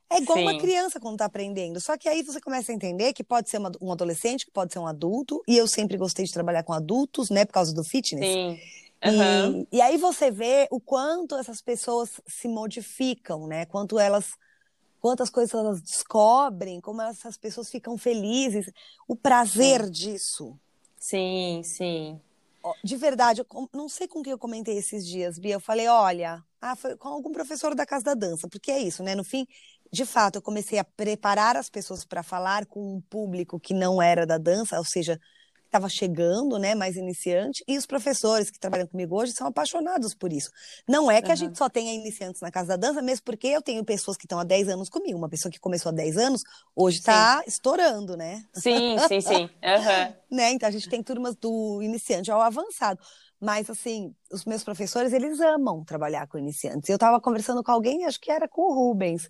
é 0.10 0.18
igual 0.18 0.38
Sim. 0.38 0.44
uma 0.44 0.58
criança 0.58 1.00
quando 1.00 1.16
está 1.16 1.26
aprendendo. 1.26 1.80
Só 1.80 1.98
que 1.98 2.08
aí 2.08 2.22
você 2.22 2.40
começa 2.40 2.72
a 2.72 2.76
entender 2.76 3.14
que 3.14 3.24
pode 3.24 3.50
ser 3.50 3.58
uma, 3.58 3.72
um 3.82 3.92
adolescente, 3.92 4.46
que 4.46 4.52
pode 4.52 4.72
ser 4.72 4.80
um 4.80 4.88
adulto, 4.88 5.42
e 5.48 5.58
eu 5.58 5.68
sempre 5.68 5.98
gostei 5.98 6.26
de 6.26 6.34
trabalhar 6.34 6.64
com 6.64 6.74
adultos, 6.74 7.30
né, 7.30 7.46
por 7.46 7.54
causa 7.54 7.74
do 7.74 7.84
fitness. 7.84 8.26
Sim. 8.26 8.60
Uhum. 9.04 9.68
E, 9.72 9.78
e 9.78 9.82
aí 9.82 9.98
você 9.98 10.30
vê 10.30 10.68
o 10.70 10.80
quanto 10.80 11.36
essas 11.36 11.62
pessoas 11.62 12.22
se 12.28 12.48
modificam, 12.48 13.48
né? 13.48 13.66
Quanto 13.66 13.98
elas 13.98 14.34
quantas 15.00 15.32
coisas 15.32 15.54
elas 15.54 15.82
descobrem, 15.82 16.80
como 16.80 17.02
essas 17.02 17.36
pessoas 17.36 17.70
ficam 17.70 17.98
felizes, 17.98 18.72
o 19.08 19.16
prazer 19.16 19.86
sim. 19.86 19.92
disso. 19.92 20.60
Sim, 20.96 21.62
sim. 21.66 22.22
De 22.84 22.96
verdade, 22.96 23.42
eu 23.42 23.70
não 23.74 23.90
sei 23.90 24.08
com 24.08 24.22
quem 24.22 24.32
eu 24.32 24.38
comentei 24.38 24.78
esses 24.78 25.06
dias, 25.06 25.40
Bia. 25.40 25.56
Eu 25.56 25.60
falei, 25.60 25.88
olha, 25.88 26.44
ah, 26.62 26.76
foi 26.76 26.96
com 26.96 27.08
algum 27.08 27.32
professor 27.32 27.74
da 27.74 27.88
Casa 27.88 28.06
da 28.06 28.14
Dança, 28.14 28.48
porque 28.48 28.70
é 28.70 28.80
isso, 28.80 29.02
né? 29.02 29.16
No 29.16 29.24
fim, 29.24 29.48
de 29.92 30.06
fato, 30.06 30.36
eu 30.36 30.42
comecei 30.42 30.78
a 30.78 30.84
preparar 30.84 31.58
as 31.58 31.70
pessoas 31.70 32.06
para 32.06 32.22
falar 32.22 32.68
com 32.68 32.98
um 32.98 33.02
público 33.02 33.60
que 33.60 33.74
não 33.74 34.00
era 34.00 34.28
da 34.28 34.38
dança, 34.38 34.78
ou 34.78 34.86
seja, 34.86 35.20
estava 35.72 35.88
chegando, 35.88 36.60
né, 36.60 36.76
mais 36.76 36.98
iniciante, 36.98 37.64
e 37.66 37.78
os 37.78 37.86
professores 37.86 38.52
que 38.52 38.60
trabalham 38.60 38.86
comigo 38.86 39.18
hoje 39.18 39.32
são 39.32 39.48
apaixonados 39.48 40.14
por 40.14 40.34
isso. 40.34 40.52
Não 40.88 41.10
é 41.10 41.22
que 41.22 41.28
uhum. 41.28 41.34
a 41.34 41.36
gente 41.36 41.58
só 41.58 41.70
tenha 41.70 41.94
iniciantes 41.94 42.42
na 42.42 42.52
Casa 42.52 42.78
da 42.78 42.88
Dança, 42.88 43.02
mesmo 43.02 43.24
porque 43.24 43.48
eu 43.48 43.62
tenho 43.62 43.84
pessoas 43.86 44.18
que 44.18 44.26
estão 44.26 44.38
há 44.38 44.44
10 44.44 44.68
anos 44.68 44.90
comigo. 44.90 45.18
Uma 45.18 45.30
pessoa 45.30 45.52
que 45.52 45.60
começou 45.60 45.90
há 45.90 45.94
10 45.94 46.18
anos, 46.18 46.44
hoje 46.76 47.00
está 47.00 47.42
estourando, 47.48 48.18
né? 48.18 48.44
Sim, 48.54 48.98
sim, 49.08 49.22
sim. 49.22 49.44
Uhum. 49.44 50.14
né? 50.30 50.52
Então 50.52 50.68
a 50.68 50.72
gente 50.72 50.90
tem 50.90 51.02
turmas 51.02 51.36
do 51.38 51.82
iniciante 51.82 52.30
ao 52.30 52.42
avançado. 52.42 53.00
Mas, 53.40 53.70
assim, 53.70 54.14
os 54.32 54.46
meus 54.46 54.64
professores, 54.64 55.14
eles 55.14 55.40
amam 55.40 55.84
trabalhar 55.84 56.28
com 56.28 56.38
iniciantes. 56.38 56.90
Eu 56.90 56.96
estava 56.96 57.20
conversando 57.20 57.64
com 57.64 57.72
alguém, 57.72 58.06
acho 58.06 58.20
que 58.20 58.30
era 58.30 58.48
com 58.48 58.62
o 58.62 58.74
Rubens, 58.74 59.30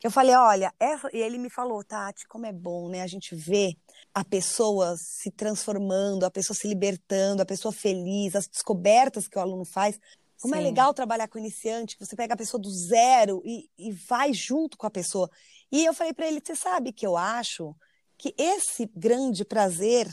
que 0.00 0.06
eu 0.06 0.10
falei, 0.10 0.34
olha, 0.34 0.72
essa... 0.80 1.08
e 1.12 1.18
ele 1.18 1.38
me 1.38 1.48
falou, 1.48 1.84
Tati, 1.84 2.26
como 2.26 2.44
é 2.44 2.52
bom, 2.52 2.88
né? 2.88 3.02
A 3.02 3.06
gente 3.06 3.36
vê 3.36 3.76
a 4.14 4.24
pessoa 4.24 4.94
se 4.96 5.30
transformando, 5.30 6.24
a 6.24 6.30
pessoa 6.30 6.56
se 6.56 6.68
libertando, 6.68 7.42
a 7.42 7.46
pessoa 7.46 7.72
feliz, 7.72 8.36
as 8.36 8.46
descobertas 8.46 9.26
que 9.26 9.38
o 9.38 9.40
aluno 9.40 9.64
faz 9.64 9.98
Como 10.40 10.54
é 10.54 10.58
Sim. 10.58 10.64
é 10.64 10.66
legal 10.66 10.92
trabalhar 10.92 11.28
com 11.28 11.38
iniciante, 11.38 11.96
que 11.96 12.04
você 12.04 12.16
pega 12.16 12.34
a 12.34 12.36
pessoa 12.36 12.60
do 12.60 12.70
zero 12.70 13.40
e, 13.44 13.70
e 13.78 13.92
vai 13.92 14.32
junto 14.32 14.76
com 14.76 14.86
a 14.86 14.90
pessoa. 14.90 15.30
E 15.70 15.84
eu 15.84 15.94
falei 15.94 16.12
para 16.12 16.26
ele: 16.26 16.42
você 16.44 16.56
sabe 16.56 16.92
que 16.92 17.06
eu 17.06 17.16
acho 17.16 17.74
que 18.18 18.34
esse 18.36 18.90
grande 18.94 19.44
prazer, 19.44 20.06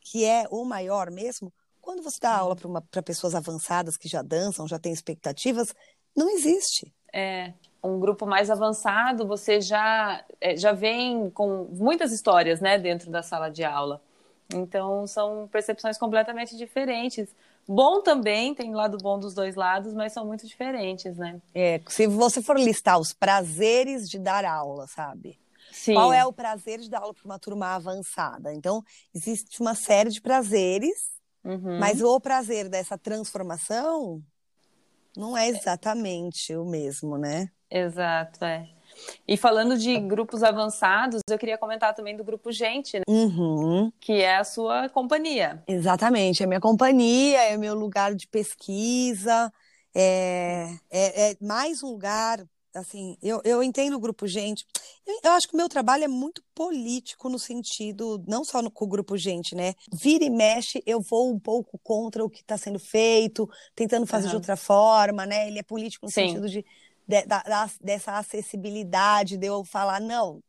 que 0.00 0.24
é 0.24 0.46
o 0.50 0.64
maior 0.64 1.10
mesmo, 1.10 1.52
quando 1.80 2.02
você 2.02 2.18
dá 2.20 2.36
aula 2.36 2.56
para 2.90 3.02
pessoas 3.02 3.34
avançadas 3.34 3.96
que 3.96 4.08
já 4.08 4.22
dançam, 4.22 4.68
já 4.68 4.78
têm 4.78 4.92
expectativas, 4.92 5.74
não 6.14 6.28
existe. 6.30 6.92
É, 7.12 7.54
um 7.82 7.98
grupo 7.98 8.26
mais 8.26 8.50
avançado, 8.50 9.26
você 9.26 9.60
já, 9.60 10.24
é, 10.40 10.56
já 10.56 10.72
vem 10.72 11.30
com 11.30 11.66
muitas 11.70 12.12
histórias 12.12 12.60
né, 12.60 12.78
dentro 12.78 13.10
da 13.10 13.22
sala 13.22 13.50
de 13.50 13.64
aula. 13.64 14.00
Então, 14.52 15.06
são 15.06 15.48
percepções 15.50 15.96
completamente 15.96 16.56
diferentes. 16.56 17.28
Bom 17.66 18.02
também, 18.02 18.54
tem 18.54 18.74
lado 18.74 18.98
bom 18.98 19.18
dos 19.18 19.32
dois 19.32 19.54
lados, 19.54 19.94
mas 19.94 20.12
são 20.12 20.26
muito 20.26 20.46
diferentes, 20.46 21.16
né? 21.16 21.40
É, 21.54 21.80
se 21.88 22.06
você 22.06 22.42
for 22.42 22.58
listar 22.58 22.98
os 22.98 23.12
prazeres 23.12 24.08
de 24.10 24.18
dar 24.18 24.44
aula, 24.44 24.86
sabe? 24.88 25.38
Sim. 25.70 25.94
Qual 25.94 26.12
é 26.12 26.24
o 26.26 26.32
prazer 26.32 26.80
de 26.80 26.90
dar 26.90 26.98
aula 26.98 27.14
para 27.14 27.24
uma 27.24 27.38
turma 27.38 27.74
avançada? 27.74 28.52
Então, 28.52 28.84
existe 29.14 29.60
uma 29.60 29.74
série 29.74 30.10
de 30.10 30.20
prazeres, 30.20 31.12
uhum. 31.44 31.78
mas 31.78 32.02
o 32.02 32.18
prazer 32.20 32.68
dessa 32.68 32.98
transformação 32.98 34.20
não 35.16 35.36
é 35.36 35.48
exatamente 35.48 36.54
o 36.56 36.64
mesmo, 36.64 37.16
né? 37.16 37.50
Exato, 37.70 38.44
é. 38.44 38.68
E 39.26 39.36
falando 39.36 39.78
de 39.78 39.98
grupos 39.98 40.42
avançados, 40.42 41.20
eu 41.28 41.38
queria 41.38 41.56
comentar 41.56 41.94
também 41.94 42.16
do 42.16 42.24
grupo 42.24 42.52
Gente, 42.52 42.98
né? 42.98 43.04
uhum. 43.08 43.90
que 44.00 44.12
é 44.12 44.36
a 44.36 44.44
sua 44.44 44.88
companhia. 44.88 45.62
Exatamente, 45.66 46.42
é 46.42 46.46
minha 46.46 46.60
companhia, 46.60 47.38
é 47.44 47.56
meu 47.56 47.74
lugar 47.74 48.14
de 48.14 48.26
pesquisa, 48.26 49.52
é, 49.94 50.66
é, 50.90 51.30
é 51.30 51.36
mais 51.40 51.82
um 51.82 51.90
lugar 51.90 52.44
assim, 52.74 53.16
eu, 53.20 53.40
eu 53.44 53.62
entendo 53.62 53.96
o 53.96 54.00
grupo 54.00 54.26
Gente. 54.26 54.64
Eu, 55.24 55.32
acho 55.32 55.48
que 55.48 55.54
o 55.54 55.56
meu 55.56 55.68
trabalho 55.68 56.04
é 56.04 56.08
muito 56.08 56.42
político 56.54 57.28
no 57.28 57.38
sentido, 57.38 58.22
não 58.28 58.44
só 58.44 58.62
no, 58.62 58.70
com 58.70 58.84
o 58.84 58.88
grupo 58.88 59.16
Gente, 59.16 59.54
né? 59.54 59.74
Vira 59.92 60.24
e 60.24 60.30
mexe, 60.30 60.82
eu 60.86 61.00
vou 61.00 61.32
um 61.32 61.38
pouco 61.38 61.78
contra 61.82 62.24
o 62.24 62.30
que 62.30 62.40
está 62.40 62.56
sendo 62.56 62.78
feito, 62.78 63.48
tentando 63.74 64.06
fazer 64.06 64.26
uhum. 64.26 64.30
de 64.30 64.36
outra 64.36 64.56
forma, 64.56 65.26
né? 65.26 65.48
Ele 65.48 65.58
é 65.58 65.62
político 65.62 66.06
no 66.06 66.12
Sim. 66.12 66.28
sentido 66.28 66.48
de, 66.48 66.64
de 67.10 67.26
da, 67.26 67.70
dessa 67.80 68.18
acessibilidade, 68.18 69.36
de 69.36 69.46
eu 69.46 69.64
falar, 69.64 70.00
não, 70.00 70.40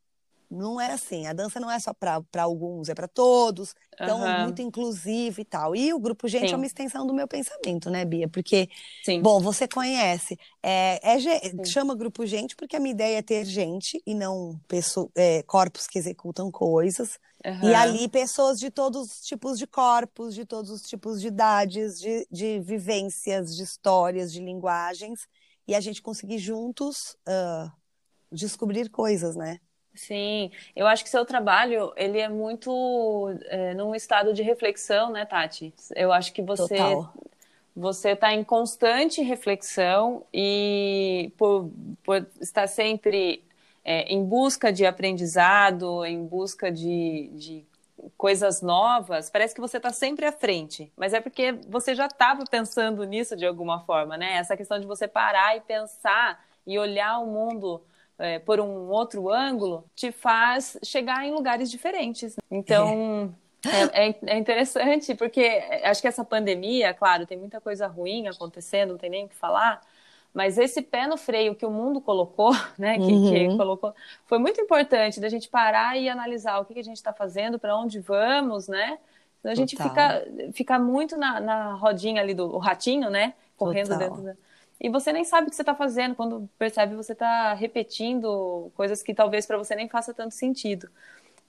não 0.52 0.80
é 0.80 0.92
assim. 0.92 1.26
A 1.26 1.34
dança 1.34 1.60
não 1.60 1.72
é 1.72 1.80
só 1.80 1.94
para 1.94 2.22
alguns, 2.44 2.90
é 2.90 2.94
para 2.94 3.08
todos. 3.08 3.74
Então, 3.94 4.20
uhum. 4.22 4.44
muito 4.44 4.62
inclusivo 4.62 5.40
e 5.40 5.46
tal. 5.46 5.76
E 5.76 5.94
o 5.94 6.00
grupo 6.00 6.28
Gente 6.28 6.50
Sim. 6.50 6.54
é 6.54 6.58
uma 6.58 6.66
extensão 6.66 7.08
do 7.08 7.14
meu 7.14 7.28
pensamento, 7.28 7.90
né, 7.90 8.04
Bia? 8.04 8.28
Porque, 8.28 8.68
Sim. 9.04 9.22
bom, 9.22 9.40
você 9.40 9.68
conhece. 9.68 10.38
É, 10.62 11.00
é 11.16 11.66
chama 11.66 11.96
grupo 11.96 12.26
Gente 12.26 12.56
porque 12.56 12.76
a 12.76 12.80
minha 12.80 12.94
ideia 12.94 13.20
é 13.20 13.22
ter 13.22 13.46
gente 13.46 14.02
e 14.06 14.14
não 14.14 14.60
pessoa, 14.68 15.10
é, 15.16 15.42
corpos 15.44 15.88
que 15.88 15.98
executam 15.98 16.52
coisas. 16.52 17.18
Uhum. 17.46 17.70
E 17.70 17.74
ali, 17.74 18.08
pessoas 18.08 18.60
de 18.60 18.70
todos 18.70 19.02
os 19.02 19.22
tipos 19.22 19.58
de 19.58 19.66
corpos, 19.66 20.36
de 20.36 20.46
todos 20.46 20.70
os 20.70 20.82
tipos 20.82 21.22
de 21.22 21.28
idades, 21.28 22.00
de, 22.00 22.28
de 22.30 22.60
vivências, 22.60 23.56
de 23.56 23.64
histórias, 23.64 24.32
de 24.32 24.42
linguagens. 24.42 25.28
E 25.72 25.76
a 25.76 25.80
gente 25.80 26.02
conseguir 26.02 26.38
juntos 26.38 27.16
uh, 27.26 27.72
descobrir 28.30 28.90
coisas, 28.90 29.38
né? 29.38 29.58
Sim, 29.96 30.52
eu 30.76 30.86
acho 30.86 31.02
que 31.02 31.10
seu 31.10 31.26
trabalho 31.26 31.94
ele 31.96 32.20
é 32.20 32.28
muito 32.28 33.34
é, 33.46 33.74
num 33.74 33.96
estado 33.96 34.34
de 34.34 34.42
reflexão, 34.42 35.14
né, 35.14 35.26
Tati? 35.26 35.74
Eu 35.96 36.12
acho 36.12 36.34
que 36.34 36.42
você 36.42 36.76
Total. 36.76 37.14
você 37.74 38.10
está 38.10 38.34
em 38.34 38.44
constante 38.44 39.22
reflexão 39.22 40.26
e 40.34 41.32
por, 41.38 41.72
por 42.04 42.28
estar 42.42 42.68
sempre 42.68 43.42
é, 43.82 44.14
em 44.14 44.26
busca 44.26 44.74
de 44.74 44.86
aprendizado, 44.86 46.04
em 46.04 46.26
busca 46.26 46.70
de, 46.70 47.30
de 47.34 47.66
coisas 48.18 48.62
novas, 48.62 49.30
parece 49.30 49.54
que 49.54 49.62
você 49.62 49.78
está 49.78 49.92
sempre 49.92 50.26
à 50.26 50.32
frente. 50.32 50.92
Mas 50.96 51.14
é 51.14 51.22
porque 51.22 51.54
você 51.68 51.94
já 51.94 52.08
estava 52.08 52.44
pensando 52.50 53.04
nisso 53.04 53.36
de 53.36 53.46
alguma 53.46 53.82
forma, 53.82 54.18
né? 54.18 54.34
Essa 54.34 54.58
questão 54.58 54.80
de 54.80 54.86
você 54.86 55.08
parar 55.08 55.56
e 55.58 55.62
pensar 55.62 56.44
e 56.66 56.78
olhar 56.78 57.20
o 57.20 57.26
mundo 57.26 57.82
é, 58.18 58.40
por 58.40 58.60
um 58.60 58.90
outro 58.90 59.30
ângulo, 59.30 59.84
te 59.96 60.12
faz 60.12 60.78
chegar 60.84 61.26
em 61.26 61.32
lugares 61.32 61.70
diferentes. 61.70 62.36
Então. 62.50 63.34
É, 63.64 64.08
é, 64.08 64.16
é, 64.26 64.38
interessante, 64.40 65.14
porque 65.14 65.44
acho 65.84 66.02
que 66.02 66.08
essa 66.08 66.26
pandemia, 66.26 66.96
claro, 66.96 67.28
tem 67.28 67.38
muita 67.38 67.62
coisa 67.62 67.86
ruim 67.86 68.28
acontecendo, 68.28 68.92
não 68.92 68.98
tem 68.98 69.10
nem 69.10 69.26
o 69.26 69.30
que 69.30 69.36
falar, 69.36 69.82
mas 70.34 70.58
esse 70.58 70.82
pé 70.82 71.08
no 71.08 71.18
freio 71.18 71.56
que 71.56 71.66
o 71.66 71.72
mundo 71.72 72.00
colocou, 72.02 72.52
né, 72.78 72.96
que, 72.98 73.04
uhum. 73.04 73.32
que 73.32 73.58
colocou, 73.58 73.94
foi 74.26 74.38
muito 74.38 74.60
importante 74.62 75.20
da 75.20 75.30
gente 75.30 75.50
parar 75.50 75.98
e 75.98 76.10
analisar 76.10 76.60
o 76.60 76.66
que, 76.66 76.74
que 76.74 76.80
a 76.80 76.84
gente 76.84 76.98
está 76.98 77.14
fazendo, 77.14 77.60
para 77.60 77.76
onde 77.78 78.00
vamos, 78.00 78.68
né? 78.68 78.98
Então 79.40 79.52
a 79.52 79.56
gente 79.56 79.76
fica, 79.76 80.24
fica 80.54 80.78
muito 80.78 81.18
na, 81.18 81.40
na 81.40 81.74
rodinha 81.74 82.22
ali 82.22 82.34
do 82.34 82.58
ratinho, 82.58 83.10
né? 83.10 83.34
Correndo 83.58 83.90
Total. 83.90 84.10
dentro 84.10 84.24
da 84.24 84.36
e 84.84 84.90
você 84.90 85.14
nem 85.14 85.24
sabe 85.24 85.46
o 85.46 85.50
que 85.52 85.56
você 85.56 85.62
está 85.62 85.76
fazendo. 85.76 86.16
Quando 86.16 86.50
percebe, 86.58 86.96
você 86.96 87.14
está 87.14 87.54
repetindo 87.54 88.72
coisas 88.74 89.04
que 89.04 89.14
talvez 89.14 89.46
para 89.46 89.56
você 89.56 89.76
nem 89.76 89.88
faça 89.88 90.12
tanto 90.12 90.34
sentido. 90.34 90.90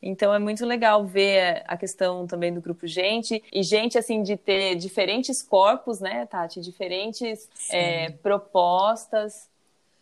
Então 0.02 0.34
é 0.34 0.38
muito 0.38 0.66
legal 0.66 1.06
ver 1.06 1.62
a 1.66 1.76
questão 1.76 2.26
também 2.26 2.52
do 2.52 2.60
grupo 2.60 2.86
gente 2.88 3.42
e 3.52 3.62
gente 3.62 3.96
assim 3.96 4.22
de 4.22 4.36
ter 4.36 4.74
diferentes 4.74 5.40
corpos, 5.40 6.00
né, 6.00 6.26
Tati? 6.26 6.60
Diferentes 6.60 7.48
é, 7.70 8.10
propostas. 8.10 9.48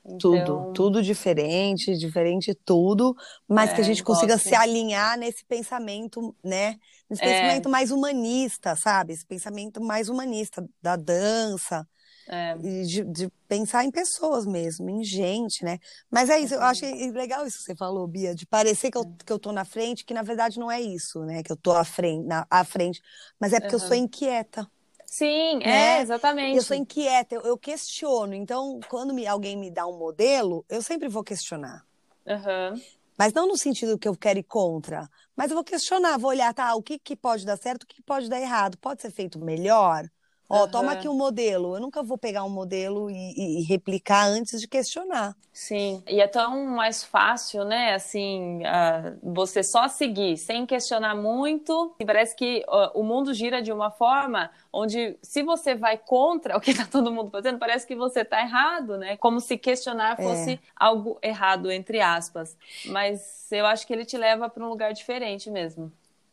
Então... 0.02 0.18
Tudo, 0.18 0.72
tudo 0.72 1.02
diferente, 1.02 1.94
diferente 1.96 2.54
tudo, 2.54 3.14
mas 3.46 3.70
é, 3.70 3.74
que 3.74 3.80
a 3.82 3.84
gente 3.84 4.02
consiga 4.02 4.34
gosto. 4.34 4.48
se 4.48 4.54
alinhar 4.54 5.18
nesse 5.18 5.44
pensamento, 5.44 6.34
né? 6.42 6.78
Nesse 7.08 7.22
é. 7.22 7.26
pensamento 7.26 7.68
mais 7.68 7.90
humanista, 7.90 8.74
sabe? 8.76 9.12
Esse 9.12 9.26
pensamento 9.26 9.82
mais 9.82 10.08
humanista 10.08 10.66
da 10.80 10.96
dança, 10.96 11.86
é. 12.32 12.56
De, 12.56 13.04
de, 13.04 13.32
pensar 13.48 13.84
em 13.84 13.90
pessoas 13.90 14.46
mesmo, 14.46 14.88
em 14.88 15.02
gente, 15.02 15.64
né? 15.64 15.80
Mas 16.08 16.30
é 16.30 16.38
isso, 16.38 16.54
eu 16.54 16.62
achei 16.62 17.10
legal 17.10 17.44
isso 17.44 17.58
que 17.58 17.64
você 17.64 17.74
falou, 17.74 18.06
Bia, 18.06 18.36
de 18.36 18.46
parecer 18.46 18.88
que 18.88 18.96
eu, 18.96 19.02
é. 19.02 19.24
que 19.26 19.32
eu 19.32 19.38
tô 19.38 19.50
na 19.50 19.64
frente, 19.64 20.04
que 20.04 20.14
na 20.14 20.22
verdade 20.22 20.56
não 20.56 20.70
é 20.70 20.80
isso, 20.80 21.24
né? 21.24 21.42
Que 21.42 21.50
eu 21.50 21.56
tô 21.56 21.72
à 21.72 21.84
frente, 21.84 22.24
na, 22.24 22.46
à 22.48 22.62
frente 22.62 23.02
mas 23.38 23.52
é 23.52 23.58
porque 23.58 23.74
uhum. 23.74 23.82
eu 23.82 23.88
sou 23.88 23.96
inquieta. 23.96 24.70
Sim, 25.04 25.58
né? 25.58 25.98
é, 25.98 26.02
exatamente. 26.02 26.56
Eu 26.56 26.62
sou 26.62 26.76
inquieta, 26.76 27.34
eu, 27.34 27.40
eu 27.40 27.58
questiono. 27.58 28.32
Então, 28.32 28.78
quando 28.88 29.12
me, 29.12 29.26
alguém 29.26 29.56
me 29.56 29.68
dá 29.68 29.84
um 29.84 29.98
modelo, 29.98 30.64
eu 30.68 30.80
sempre 30.80 31.08
vou 31.08 31.24
questionar. 31.24 31.84
Uhum. 32.24 32.80
Mas 33.18 33.32
não 33.32 33.48
no 33.48 33.58
sentido 33.58 33.98
que 33.98 34.06
eu 34.06 34.16
quero 34.16 34.38
ir 34.38 34.44
contra, 34.44 35.10
mas 35.34 35.50
eu 35.50 35.56
vou 35.56 35.64
questionar, 35.64 36.16
vou 36.16 36.30
olhar, 36.30 36.54
tá, 36.54 36.76
o 36.76 36.82
que, 36.82 36.96
que 36.96 37.16
pode 37.16 37.44
dar 37.44 37.56
certo, 37.56 37.82
o 37.82 37.86
que 37.88 38.00
pode 38.00 38.28
dar 38.28 38.40
errado, 38.40 38.78
pode 38.78 39.02
ser 39.02 39.10
feito 39.10 39.40
melhor? 39.40 40.08
Ó, 40.50 40.64
uhum. 40.64 40.68
toma 40.68 40.92
aqui 40.92 41.08
um 41.08 41.14
modelo. 41.14 41.76
Eu 41.76 41.80
nunca 41.80 42.02
vou 42.02 42.18
pegar 42.18 42.42
um 42.42 42.50
modelo 42.50 43.08
e, 43.08 43.60
e, 43.60 43.62
replicar 43.62 44.26
antes 44.26 44.60
de 44.60 44.66
questionar. 44.66 45.36
Sim, 45.52 46.02
e 46.08 46.20
é 46.20 46.26
tão 46.26 46.66
mais 46.66 47.04
fácil, 47.04 47.64
né? 47.64 47.94
Assim, 47.94 48.58
uh, 48.58 49.32
você 49.32 49.62
só 49.62 49.86
seguir 49.86 50.36
sem 50.36 50.66
questionar 50.66 51.14
muito. 51.14 51.94
E 52.00 52.04
parece 52.04 52.34
que 52.34 52.64
uh, 52.66 52.98
o 52.98 53.04
mundo 53.04 53.32
gira 53.32 53.62
de 53.62 53.70
uma 53.70 53.92
forma 53.92 54.50
onde, 54.72 55.16
se 55.22 55.44
você 55.44 55.76
vai 55.76 55.96
contra 55.96 56.56
o 56.58 56.60
que 56.60 56.72
está 56.72 56.84
todo 56.84 57.12
mundo 57.12 57.30
fazendo, 57.30 57.60
parece 57.60 57.86
que 57.86 57.94
você 57.94 58.22
está 58.22 58.40
errado, 58.40 58.98
né? 58.98 59.16
Como 59.18 59.38
se 59.38 59.56
questionar 59.56 60.18
é. 60.18 60.22
fosse 60.22 60.52
é. 60.54 60.58
algo 60.74 61.16
errado, 61.22 61.70
entre 61.70 62.00
aspas. 62.00 62.56
Mas 62.86 63.52
eu 63.52 63.66
acho 63.66 63.86
que 63.86 63.92
ele 63.92 64.04
te 64.04 64.18
leva 64.18 64.48
para 64.48 64.64
um 64.64 64.68
lugar 64.68 64.92
diferente 64.92 65.48
mesmo. 65.48 65.92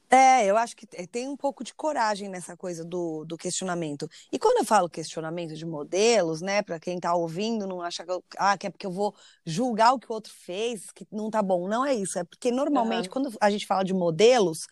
É, 0.09 0.45
eu 0.45 0.55
acho 0.55 0.75
que 0.75 0.87
tem 1.07 1.27
um 1.27 1.35
pouco 1.35 1.63
de 1.63 1.73
coragem 1.73 2.29
nessa 2.29 2.55
coisa 2.55 2.85
do, 2.85 3.25
do 3.25 3.37
questionamento. 3.37 4.09
E 4.31 4.39
quando 4.39 4.59
eu 4.59 4.65
falo 4.65 4.89
questionamento 4.89 5.53
de 5.53 5.65
modelos, 5.65 6.41
né, 6.41 6.61
para 6.61 6.79
quem 6.79 6.95
está 6.95 7.13
ouvindo, 7.13 7.67
não 7.67 7.81
acha 7.81 8.05
que, 8.05 8.11
eu, 8.11 8.23
ah, 8.37 8.57
que 8.57 8.67
é 8.67 8.69
porque 8.69 8.85
eu 8.85 8.91
vou 8.91 9.13
julgar 9.45 9.93
o 9.93 9.99
que 9.99 10.09
o 10.09 10.13
outro 10.13 10.31
fez, 10.33 10.91
que 10.91 11.05
não 11.11 11.29
tá 11.29 11.41
bom. 11.41 11.67
Não 11.67 11.85
é 11.85 11.93
isso. 11.93 12.17
É 12.17 12.23
porque 12.23 12.51
normalmente, 12.51 13.07
uhum. 13.07 13.13
quando 13.13 13.37
a 13.41 13.49
gente 13.49 13.67
fala 13.67 13.83
de 13.83 13.93
modelos, 13.93 14.67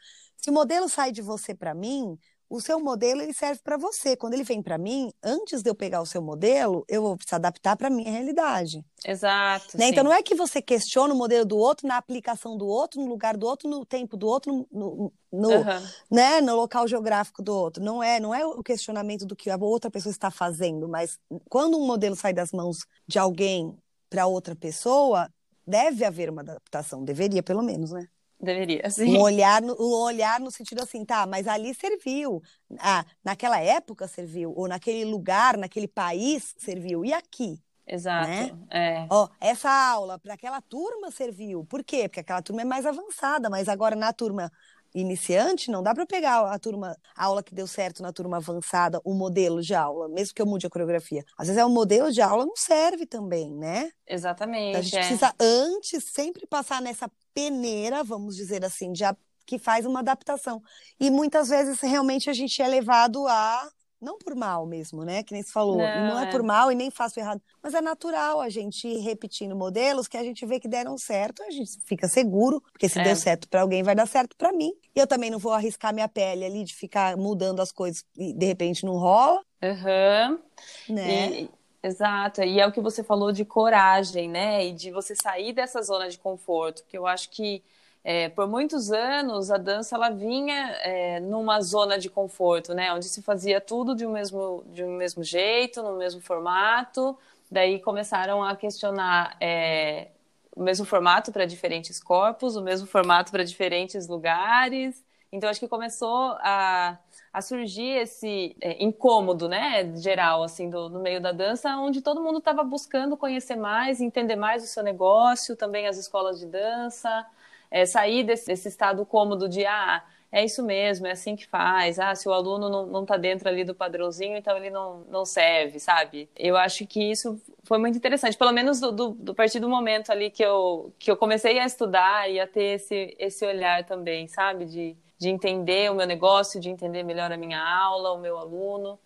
se 0.46 0.52
o 0.52 0.54
modelo 0.54 0.88
sai 0.88 1.12
de 1.12 1.24
você 1.24 1.56
para 1.56 1.74
mim, 1.74 2.20
o 2.48 2.62
seu 2.62 2.80
modelo 2.80 3.20
ele 3.20 3.34
serve 3.34 3.60
para 3.64 3.78
você. 3.78 4.16
Quando 4.16 4.36
ele 4.36 4.44
vem 4.44 4.62
para 4.62 4.78
mim, 4.78 5.12
antes 5.24 5.64
de 5.64 5.72
eu 5.72 5.74
pegar 5.74 6.04
o 6.04 6.06
seu 6.06 6.22
modelo, 6.22 6.86
eu 6.88 7.02
vou 7.02 7.18
se 7.26 7.34
adaptar 7.34 7.76
para 7.76 7.90
minha 7.90 8.12
realidade. 8.12 8.86
Exato. 9.04 9.76
Né? 9.76 9.88
Então 9.88 10.04
não 10.04 10.14
é 10.14 10.22
que 10.22 10.36
você 10.36 10.62
questiona 10.62 11.16
o 11.16 11.18
modelo 11.18 11.46
do 11.46 11.58
outro 11.58 11.88
na 11.88 11.98
aplicação 11.98 12.56
do 12.56 12.68
outro, 12.68 13.02
no 13.02 13.08
lugar 13.08 13.36
do 13.36 13.48
outro, 13.48 13.68
no 13.68 13.84
tempo 13.84 14.16
do 14.16 14.28
outro, 14.28 14.68
no, 14.72 15.12
no, 15.34 15.50
uhum. 15.50 15.88
né, 16.12 16.40
no 16.42 16.56
local 16.56 16.88
geográfico 16.88 17.42
do 17.42 17.52
outro. 17.52 17.84
Não 17.84 18.04
é, 18.04 18.20
não 18.20 18.32
é 18.32 18.46
o 18.46 18.62
questionamento 18.62 19.26
do 19.26 19.36
que 19.36 19.50
a 19.50 19.58
outra 19.58 19.90
pessoa 19.90 20.12
está 20.12 20.30
fazendo, 20.30 20.88
mas 20.88 21.18
quando 21.50 21.76
um 21.76 21.88
modelo 21.88 22.16
sai 22.16 22.34
das 22.34 22.52
mãos 22.52 22.86
de 23.08 23.18
alguém 23.18 23.76
para 24.12 24.28
outra 24.28 24.56
pessoa, 24.56 25.28
deve 25.66 26.06
haver 26.06 26.30
uma 26.30 26.44
adaptação, 26.44 27.04
deveria 27.04 27.42
pelo 27.42 27.64
menos, 27.64 27.90
né? 27.90 28.08
Deveria, 28.40 28.88
sim. 28.92 29.16
Um 29.16 29.22
olhar, 29.22 29.62
no, 29.62 29.76
um 29.80 29.94
olhar 30.04 30.40
no 30.40 30.52
sentido 30.52 30.84
assim, 30.84 31.06
tá, 31.06 31.26
mas 31.26 31.48
ali 31.48 31.74
serviu. 31.74 32.42
Ah, 32.80 33.06
naquela 33.24 33.60
época 33.60 34.08
serviu, 34.08 34.54
ou 34.56 34.68
naquele 34.68 35.06
lugar, 35.06 35.58
naquele 35.58 35.88
país 35.88 36.54
serviu. 36.58 37.06
E 37.06 37.14
aqui? 37.14 37.60
Exato. 37.88 38.28
Né? 38.28 38.52
É. 38.72 39.08
Ó, 39.10 39.30
essa 39.40 39.70
aula 39.70 40.18
para 40.18 40.34
aquela 40.34 40.60
turma 40.60 41.12
serviu. 41.12 41.64
Por 41.66 41.84
quê? 41.84 42.10
Porque 42.10 42.20
aquela 42.20 42.42
turma 42.42 42.64
é 42.64 42.66
mais 42.66 42.86
avançada, 42.86 43.50
mas 43.50 43.70
agora 43.70 43.96
na 43.96 44.12
turma 44.12 44.52
iniciante, 44.96 45.70
não 45.70 45.84
dá 45.84 45.94
para 45.94 46.06
pegar 46.06 46.50
a 46.52 46.58
turma, 46.58 46.98
a 47.16 47.26
aula 47.26 47.44
que 47.44 47.54
deu 47.54 47.68
certo 47.68 48.02
na 48.02 48.14
turma 48.14 48.38
avançada, 48.38 49.02
o 49.04 49.14
modelo 49.14 49.62
de 49.62 49.76
aula, 49.76 50.08
mesmo 50.08 50.34
que 50.34 50.42
eu 50.42 50.46
mude 50.46 50.66
a 50.66 50.70
coreografia. 50.70 51.24
Às 51.38 51.48
vezes 51.48 51.62
é 51.62 51.66
o 51.66 51.70
modelo 51.70 52.12
de 52.12 52.22
aula 52.22 52.46
não 52.46 52.56
serve 52.56 53.06
também, 53.06 53.54
né? 53.54 53.92
Exatamente. 54.08 54.70
Então, 54.70 54.80
a 54.80 54.84
gente 54.84 54.96
é. 54.96 55.00
precisa 55.00 55.34
antes 55.40 56.06
sempre 56.06 56.48
passar 56.48 56.82
nessa 56.82 57.12
peneira, 57.36 58.04
vamos 58.04 58.36
dizer 58.36 58.66
assim, 58.66 58.92
de 58.92 59.04
que 59.46 59.60
faz 59.60 59.86
uma 59.86 60.00
adaptação. 60.00 60.60
E 61.00 61.12
muitas 61.12 61.50
vezes 61.50 61.80
realmente 61.82 62.30
a 62.30 62.34
gente 62.34 62.60
é 62.62 62.68
levado 62.68 63.28
a 63.28 63.70
não 64.02 64.18
por 64.18 64.36
mal 64.36 64.66
mesmo, 64.66 65.04
né? 65.04 65.24
Que 65.24 65.34
nem 65.34 65.42
se 65.42 65.52
falou. 65.52 65.78
Não, 65.78 66.08
não 66.08 66.20
é, 66.20 66.28
é, 66.28 66.32
por 66.32 66.44
mal 66.44 66.72
e 66.72 66.76
nem 66.76 66.92
faço 66.92 67.20
errado. 67.20 67.42
Mas 67.62 67.74
é 67.74 67.82
natural 67.82 68.40
a 68.40 68.50
gente 68.50 68.88
ir 68.88 69.00
repetindo 69.00 69.56
modelos 69.56 70.08
que 70.08 70.18
a 70.18 70.24
gente 70.24 70.46
vê 70.46 70.60
que 70.60 70.68
deram 70.68 70.98
certo, 70.98 71.42
a 71.44 71.50
gente 71.50 71.80
fica 71.86 72.08
seguro, 72.08 72.62
porque 72.72 72.88
se 72.88 73.00
é. 73.00 73.04
deu 73.04 73.16
certo 73.16 73.48
para 73.48 73.62
alguém, 73.62 73.84
vai 73.84 73.96
dar 73.96 74.08
certo 74.08 74.36
para 74.38 74.52
mim. 74.52 74.72
E 74.96 75.00
eu 75.00 75.08
também 75.08 75.32
não 75.32 75.40
vou 75.40 75.54
arriscar 75.54 75.94
minha 75.94 76.08
pele 76.08 76.46
ali 76.46 76.64
de 76.64 76.76
ficar 76.76 77.18
mudando 77.18 77.62
as 77.62 77.72
coisas 77.72 78.04
e 78.18 78.34
de 78.34 78.46
repente 78.46 78.86
não 78.86 78.94
rola. 78.94 79.42
Aham. 79.64 80.40
Uhum. 80.88 80.96
Né? 80.96 81.42
E... 81.42 81.50
Exato, 81.86 82.42
e 82.42 82.60
é 82.60 82.66
o 82.66 82.72
que 82.72 82.82
você 82.82 83.04
falou 83.04 83.32
de 83.32 83.46
coragem, 83.46 84.28
né? 84.28 84.66
E 84.66 84.74
de 84.74 84.90
você 84.92 85.16
sair 85.16 85.54
dessa 85.54 85.84
zona 85.84 86.10
de 86.10 86.18
conforto, 86.18 86.84
que 86.88 86.98
eu 86.98 87.06
acho 87.06 87.30
que 87.30 87.64
é, 88.04 88.28
por 88.30 88.48
muitos 88.48 88.92
anos 88.92 89.52
a 89.52 89.58
dança 89.58 89.96
ela 89.96 90.10
vinha 90.10 90.56
é, 90.82 91.20
numa 91.20 91.62
zona 91.62 92.00
de 92.00 92.10
conforto, 92.10 92.74
né, 92.74 92.92
onde 92.94 93.06
se 93.06 93.22
fazia 93.22 93.60
tudo 93.62 93.96
de 93.96 94.06
um 94.06 94.12
mesmo 94.14 94.64
de 94.68 94.84
um 94.84 94.96
mesmo 94.98 95.24
jeito, 95.24 95.84
no 95.84 95.96
mesmo 95.98 96.22
formato. 96.22 97.16
Daí 97.52 97.80
começaram 97.80 98.44
a 98.44 98.56
questionar 98.56 99.38
é, 99.40 100.08
o 100.56 100.64
mesmo 100.64 100.86
formato 100.88 101.32
para 101.32 101.46
diferentes 101.46 102.02
corpos, 102.02 102.56
o 102.56 102.62
mesmo 102.64 102.88
formato 102.88 103.32
para 103.32 103.44
diferentes 103.44 104.08
lugares. 104.08 105.04
Então 105.32 105.50
acho 105.50 105.60
que 105.60 105.68
começou 105.68 106.36
a, 106.42 106.98
a 107.36 107.42
surgir 107.42 107.98
esse 107.98 108.56
é, 108.62 108.82
incômodo, 108.82 109.50
né, 109.50 109.94
geral 109.98 110.42
assim 110.42 110.70
do, 110.70 110.88
no 110.88 111.02
meio 111.02 111.20
da 111.20 111.34
dança, 111.34 111.76
onde 111.76 112.02
todo 112.02 112.24
mundo 112.24 112.40
estava 112.40 112.64
buscando 112.64 113.18
conhecer 113.18 113.58
mais, 113.58 114.00
entender 114.00 114.38
mais 114.38 114.64
o 114.64 114.68
seu 114.68 114.82
negócio, 114.82 115.54
também 115.54 115.86
as 115.86 115.98
escolas 115.98 116.40
de 116.40 116.46
dança 116.46 117.26
é, 117.70 117.86
sair 117.86 118.24
desse, 118.24 118.48
desse, 118.48 118.70
estado 118.70 119.06
cômodo 119.06 119.50
de, 119.50 119.66
ah, 119.66 120.02
é 120.32 120.46
isso 120.46 120.64
mesmo, 120.64 121.08
é 121.08 121.12
assim 121.12 121.36
que 121.36 121.46
faz, 121.46 122.00
ah, 122.00 122.16
se 122.16 122.30
o 122.30 122.32
aluno 122.32 122.70
não, 122.70 122.86
não 122.86 123.06
tá 123.06 123.18
dentro 123.18 123.50
ali 123.50 123.66
do 123.66 123.76
padrãozinho, 123.76 124.38
então 124.38 124.56
ele 124.56 124.70
não, 124.70 125.04
não 125.10 125.26
serve, 125.26 125.78
sabe? 125.78 126.30
Eu 126.38 126.56
acho 126.56 126.88
que 126.88 127.12
isso 127.12 127.38
foi 127.66 127.78
muito 127.78 127.98
interessante, 127.98 128.38
pelo 128.38 128.54
menos 128.54 128.80
do, 128.80 128.94
do, 128.94 129.10
do 129.10 129.36
partir 129.36 129.60
do 129.60 129.68
momento 129.68 130.10
ali 130.10 130.32
que 130.32 130.44
eu, 130.44 130.94
que 130.98 131.12
eu 131.12 131.18
comecei 131.18 131.60
a 131.60 131.66
estudar 131.66 132.32
e 132.32 132.40
a 132.40 132.48
ter 132.48 132.76
esse, 132.76 133.14
esse 133.20 133.46
olhar 133.46 133.84
também, 133.84 134.26
sabe? 134.26 134.64
De, 134.64 134.96
de 135.18 135.30
entender 135.30 135.92
o 135.92 135.96
meu 135.96 136.06
negócio, 136.06 136.60
de 136.60 136.70
entender 136.70 137.04
melhor 137.04 137.32
a 137.32 137.38
minha 137.38 137.62
aula, 137.62 138.12
o 138.12 138.20
meu 138.20 138.38
aluno. 138.38 139.00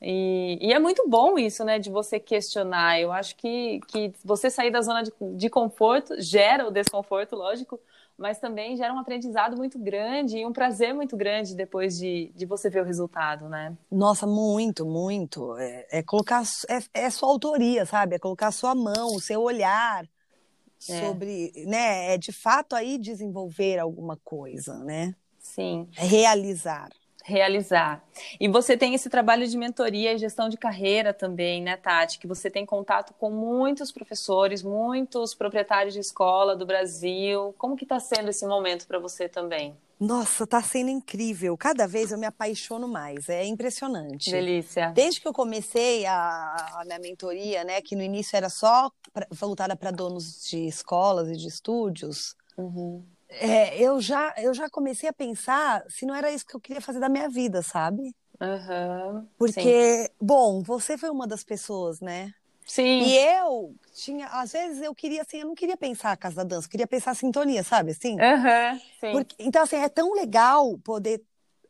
E, 0.00 0.58
e, 0.60 0.72
é 0.72 0.78
muito 0.78 1.08
bom 1.08 1.38
isso, 1.38 1.64
né, 1.64 1.78
de 1.78 1.90
você 1.90 2.20
questionar. 2.20 3.00
Eu 3.00 3.12
acho 3.12 3.34
que, 3.36 3.80
que 3.88 4.12
você 4.24 4.50
sair 4.50 4.70
da 4.70 4.82
zona 4.82 5.02
de, 5.02 5.12
de 5.36 5.48
conforto 5.48 6.20
gera 6.20 6.68
o 6.68 6.70
desconforto, 6.70 7.34
lógico, 7.34 7.80
mas 8.16 8.38
também 8.38 8.76
gera 8.76 8.92
um 8.92 8.98
aprendizado 8.98 9.56
muito 9.56 9.78
grande 9.78 10.38
e 10.38 10.46
um 10.46 10.52
prazer 10.52 10.94
muito 10.94 11.16
grande 11.16 11.54
depois 11.54 11.98
de, 11.98 12.30
de 12.34 12.44
você 12.44 12.68
ver 12.68 12.82
o 12.82 12.84
resultado, 12.84 13.48
né? 13.48 13.74
Nossa, 13.90 14.26
muito, 14.26 14.84
muito. 14.84 15.56
É, 15.56 15.86
é 15.90 16.02
colocar, 16.02 16.42
é, 16.68 17.06
é 17.06 17.10
sua 17.10 17.28
autoria, 17.30 17.84
sabe? 17.86 18.16
É 18.16 18.18
colocar 18.18 18.50
sua 18.52 18.74
mão, 18.74 19.14
o 19.14 19.20
seu 19.20 19.42
olhar 19.42 20.04
é. 20.04 21.00
sobre, 21.00 21.52
né? 21.66 22.14
É 22.14 22.18
de 22.18 22.32
fato 22.32 22.74
aí 22.74 22.98
desenvolver 22.98 23.78
alguma 23.78 24.18
coisa, 24.22 24.78
né? 24.78 25.14
Sim. 25.56 25.88
Realizar 25.92 26.90
realizar. 27.26 28.04
E 28.38 28.46
você 28.46 28.76
tem 28.76 28.94
esse 28.94 29.10
trabalho 29.10 29.48
de 29.48 29.58
mentoria 29.58 30.12
e 30.12 30.18
gestão 30.18 30.48
de 30.48 30.56
carreira 30.56 31.12
também, 31.12 31.60
né, 31.60 31.76
Tati? 31.76 32.20
Que 32.20 32.26
você 32.26 32.48
tem 32.48 32.64
contato 32.64 33.12
com 33.14 33.30
muitos 33.30 33.90
professores, 33.90 34.62
muitos 34.62 35.34
proprietários 35.34 35.92
de 35.92 35.98
escola 35.98 36.54
do 36.54 36.64
Brasil. 36.64 37.52
Como 37.58 37.76
que 37.76 37.84
está 37.84 37.98
sendo 37.98 38.30
esse 38.30 38.46
momento 38.46 38.86
para 38.86 39.00
você 39.00 39.28
também? 39.28 39.76
Nossa, 39.98 40.44
está 40.44 40.62
sendo 40.62 40.90
incrível. 40.90 41.56
Cada 41.56 41.88
vez 41.88 42.12
eu 42.12 42.18
me 42.18 42.26
apaixono 42.26 42.86
mais. 42.86 43.28
É 43.28 43.44
impressionante. 43.44 44.30
Delícia. 44.30 44.92
Desde 44.94 45.20
que 45.20 45.26
eu 45.26 45.32
comecei 45.32 46.06
a, 46.06 46.54
a 46.74 46.84
minha 46.84 47.00
mentoria, 47.00 47.64
né, 47.64 47.80
que 47.80 47.96
no 47.96 48.02
início 48.02 48.36
era 48.36 48.48
só 48.48 48.88
pra, 49.12 49.26
voltada 49.32 49.74
para 49.74 49.90
donos 49.90 50.44
de 50.48 50.68
escolas 50.68 51.28
e 51.28 51.32
de 51.32 51.48
estúdios, 51.48 52.36
uhum 52.56 53.02
é, 53.40 53.80
eu, 53.80 54.00
já, 54.00 54.34
eu 54.38 54.52
já 54.54 54.68
comecei 54.68 55.08
a 55.08 55.12
pensar 55.12 55.84
se 55.88 56.06
não 56.06 56.14
era 56.14 56.30
isso 56.30 56.46
que 56.46 56.54
eu 56.54 56.60
queria 56.60 56.80
fazer 56.80 57.00
da 57.00 57.08
minha 57.08 57.28
vida, 57.28 57.62
sabe? 57.62 58.14
Uhum, 58.40 59.26
Porque, 59.38 60.04
sim. 60.04 60.08
bom, 60.20 60.62
você 60.62 60.98
foi 60.98 61.10
uma 61.10 61.26
das 61.26 61.42
pessoas, 61.42 62.00
né? 62.00 62.32
Sim. 62.66 63.02
E 63.02 63.16
eu 63.16 63.74
tinha, 63.94 64.26
às 64.26 64.52
vezes 64.52 64.82
eu 64.82 64.94
queria 64.94 65.22
assim, 65.22 65.38
eu 65.38 65.46
não 65.46 65.54
queria 65.54 65.76
pensar 65.76 66.12
a 66.12 66.16
casa 66.16 66.36
da 66.36 66.44
dança, 66.44 66.66
eu 66.66 66.70
queria 66.70 66.86
pensar 66.86 67.12
a 67.12 67.14
sintonia, 67.14 67.62
sabe 67.62 67.92
assim? 67.92 68.14
Uhum, 68.14 68.78
sim. 69.00 69.12
Porque, 69.12 69.36
então, 69.38 69.62
assim, 69.62 69.76
é 69.76 69.88
tão 69.88 70.12
legal 70.12 70.76
poder 70.78 71.22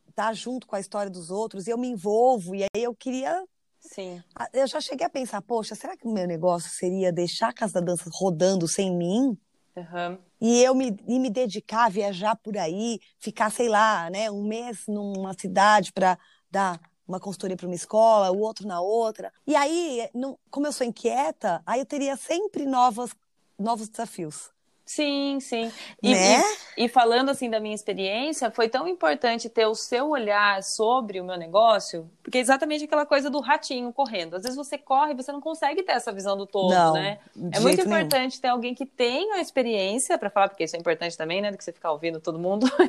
estar 0.09 0.33
junto 0.33 0.67
com 0.67 0.75
a 0.75 0.81
história 0.81 1.11
dos 1.11 1.31
outros, 1.31 1.67
e 1.67 1.71
eu 1.71 1.79
me 1.79 1.89
envolvo, 1.89 2.55
e 2.55 2.63
aí 2.63 2.83
eu 2.83 2.95
queria. 2.95 3.45
Sim. 3.79 4.23
Eu 4.53 4.67
já 4.67 4.81
cheguei 4.81 5.07
a 5.07 5.11
pensar, 5.11 5.43
poxa, 5.43 5.75
será 5.75 5.97
que 5.97 6.07
o 6.07 6.13
meu 6.13 6.27
negócio 6.27 6.71
seria 6.71 7.13
deixar 7.13 7.49
a 7.49 7.53
casa 7.53 7.75
da 7.75 7.81
dança 7.81 8.09
rodando 8.13 8.67
sem 8.67 8.97
mim? 8.97 9.37
Uhum. 9.77 10.19
E 10.41 10.63
eu 10.63 10.75
me, 10.75 10.97
e 11.07 11.19
me 11.19 11.31
dedicar 11.31 11.87
a 11.87 11.89
viajar 11.89 12.37
por 12.37 12.57
aí, 12.57 12.99
ficar, 13.19 13.51
sei 13.51 13.69
lá, 13.69 14.11
né, 14.11 14.31
um 14.31 14.43
mês 14.43 14.85
numa 14.87 15.35
cidade 15.35 15.93
para 15.93 16.19
dar 16.51 16.81
uma 17.07 17.21
consultoria 17.21 17.57
para 17.57 17.67
uma 17.67 17.75
escola, 17.75 18.31
o 18.31 18.41
outro 18.41 18.67
na 18.67 18.81
outra. 18.81 19.33
E 19.47 19.55
aí, 19.55 20.09
não, 20.15 20.39
como 20.51 20.67
eu 20.67 20.73
sou 20.73 20.87
inquieta, 20.87 21.63
aí 21.65 21.81
eu 21.81 21.87
teria 21.87 22.17
sempre 22.17 22.67
novas, 22.67 23.11
novos 23.59 23.89
desafios. 23.89 24.51
Sim, 24.87 25.41
sim. 25.41 25.73
E, 26.01 26.15
né? 26.15 26.41
e, 26.77 26.85
e, 26.85 26.89
falando 26.89 27.29
assim 27.29 27.51
da 27.51 27.59
minha 27.59 27.75
experiência, 27.75 28.53
foi 28.53 28.69
tão 28.69 28.87
importante 28.87 29.49
ter 29.49 29.67
o 29.67 29.75
seu 29.75 30.11
olhar 30.11 30.63
sobre 30.63 31.21
o 31.21 31.25
meu 31.25 31.37
negócio, 31.37 32.09
porque 32.23 32.39
é 32.39 32.41
exatamente 32.41 32.85
aquela 32.85 33.05
coisa 33.05 33.29
do 33.29 33.41
ratinho 33.41 33.93
correndo. 33.93 34.37
Às 34.37 34.45
vezes 34.45 34.57
você 34.57 34.79
corre 34.79 35.11
e 35.11 35.17
você 35.17 35.33
não 35.33 35.41
consegue 35.41 35.83
ter 35.83 35.91
essa 35.91 36.13
visão 36.13 36.37
do 36.37 36.47
todo, 36.47 36.71
não, 36.71 36.93
né? 36.93 37.19
É 37.53 37.59
muito 37.59 37.81
importante 37.81 38.35
nenhum. 38.35 38.41
ter 38.43 38.49
alguém 38.49 38.75
que 38.77 38.87
tenha 38.87 39.35
a 39.35 39.41
experiência 39.41 40.17
para 40.17 40.31
falar, 40.31 40.49
porque 40.49 40.63
isso 40.63 40.77
é 40.77 40.79
importante 40.79 41.17
também, 41.17 41.43
né? 41.43 41.51
Do 41.51 41.59
que 41.59 41.65
você 41.65 41.73
ficar 41.73 41.91
ouvindo 41.91 42.21
todo 42.21 42.39
mundo. 42.39 42.67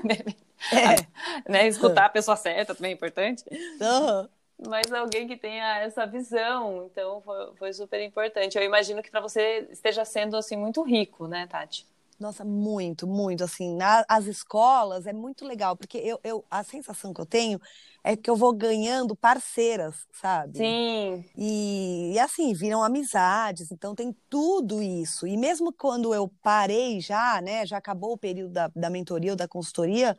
É. 0.71 1.05
né? 1.47 1.67
Escutar 1.67 2.05
a 2.05 2.10
pessoa 2.10 2.36
certa 2.36 2.73
também 2.73 2.89
é 2.89 2.93
importante. 2.95 3.43
Uhum 3.51 4.27
mas 4.65 4.91
alguém 4.91 5.27
que 5.27 5.37
tenha 5.37 5.79
essa 5.79 6.05
visão. 6.05 6.85
Então 6.91 7.21
foi, 7.21 7.55
foi 7.55 7.73
super 7.73 8.01
importante. 8.01 8.57
Eu 8.57 8.63
imagino 8.63 9.03
que 9.03 9.11
para 9.11 9.21
você 9.21 9.67
esteja 9.71 10.03
sendo 10.05 10.37
assim 10.37 10.55
muito 10.55 10.81
rico, 10.81 11.27
né, 11.27 11.47
Tati? 11.47 11.85
Nossa, 12.19 12.43
muito, 12.43 13.05
muito. 13.05 13.43
Assim, 13.43 13.75
nas 13.75 14.03
as 14.07 14.25
escolas 14.25 15.05
é 15.05 15.13
muito 15.13 15.45
legal, 15.45 15.77
porque 15.77 15.99
eu, 15.99 16.19
eu, 16.23 16.43
a 16.49 16.63
sensação 16.63 17.13
que 17.13 17.21
eu 17.21 17.25
tenho 17.25 17.61
é 18.03 18.15
que 18.15 18.29
eu 18.29 18.35
vou 18.35 18.53
ganhando 18.53 19.15
parceiras, 19.15 20.07
sabe? 20.13 20.57
Sim. 20.57 21.25
E, 21.37 22.13
e 22.13 22.19
assim, 22.19 22.53
viram 22.53 22.81
amizades, 22.81 23.71
então 23.71 23.93
tem 23.93 24.15
tudo 24.29 24.81
isso. 24.81 25.27
E 25.27 25.37
mesmo 25.37 25.71
quando 25.71 26.13
eu 26.13 26.31
parei 26.41 26.99
já, 26.99 27.39
né, 27.41 27.65
já 27.65 27.77
acabou 27.77 28.13
o 28.13 28.17
período 28.17 28.53
da, 28.53 28.71
da 28.75 28.89
mentoria 28.89 29.31
ou 29.31 29.37
da 29.37 29.47
consultoria, 29.47 30.17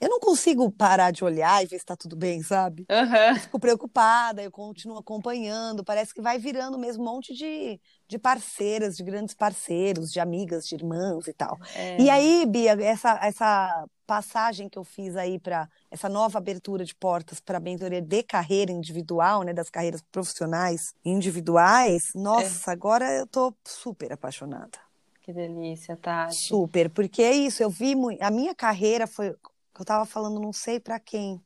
eu 0.00 0.08
não 0.08 0.20
consigo 0.20 0.70
parar 0.70 1.10
de 1.10 1.24
olhar 1.24 1.62
e 1.62 1.66
ver 1.66 1.76
se 1.76 1.84
está 1.84 1.96
tudo 1.96 2.14
bem, 2.14 2.42
sabe? 2.42 2.86
Uhum. 2.90 3.36
fico 3.40 3.58
preocupada, 3.58 4.42
eu 4.42 4.50
continuo 4.50 4.98
acompanhando, 4.98 5.84
parece 5.84 6.12
que 6.12 6.20
vai 6.20 6.38
virando 6.38 6.78
mesmo 6.78 7.02
um 7.02 7.06
monte 7.06 7.34
de, 7.34 7.80
de 8.06 8.18
parceiras, 8.18 8.96
de 8.96 9.02
grandes 9.02 9.34
parceiros, 9.34 10.10
de 10.10 10.20
amigas, 10.20 10.66
de 10.66 10.74
irmãs 10.74 11.26
e 11.26 11.32
tal. 11.32 11.58
É. 11.74 12.00
E 12.00 12.10
aí, 12.10 12.44
Bia, 12.46 12.72
essa, 12.82 13.18
essa 13.22 13.86
passagem 14.06 14.68
que 14.68 14.78
eu 14.78 14.84
fiz 14.84 15.16
aí 15.16 15.38
para 15.38 15.68
essa 15.90 16.08
nova 16.08 16.38
abertura 16.38 16.84
de 16.84 16.94
portas 16.94 17.40
para 17.40 17.58
a 17.58 17.60
mentoria 17.60 18.02
de 18.02 18.22
carreira 18.22 18.70
individual, 18.70 19.42
né, 19.42 19.52
das 19.52 19.70
carreiras 19.70 20.02
profissionais 20.12 20.94
individuais, 21.04 22.02
nossa, 22.14 22.70
é. 22.70 22.72
agora 22.72 23.10
eu 23.12 23.26
tô 23.26 23.54
super 23.64 24.12
apaixonada. 24.12 24.78
Que 25.22 25.32
delícia, 25.32 25.96
tá? 25.96 26.28
Super, 26.30 26.88
porque 26.88 27.20
é 27.20 27.32
isso, 27.32 27.60
eu 27.60 27.68
vi 27.68 27.96
muito, 27.96 28.22
a 28.22 28.30
minha 28.30 28.54
carreira 28.54 29.08
foi 29.08 29.34
eu 29.80 29.84
estava 29.84 30.04
falando, 30.04 30.40
não 30.40 30.52
sei 30.52 30.80
para 30.80 30.98
quem. 30.98 31.40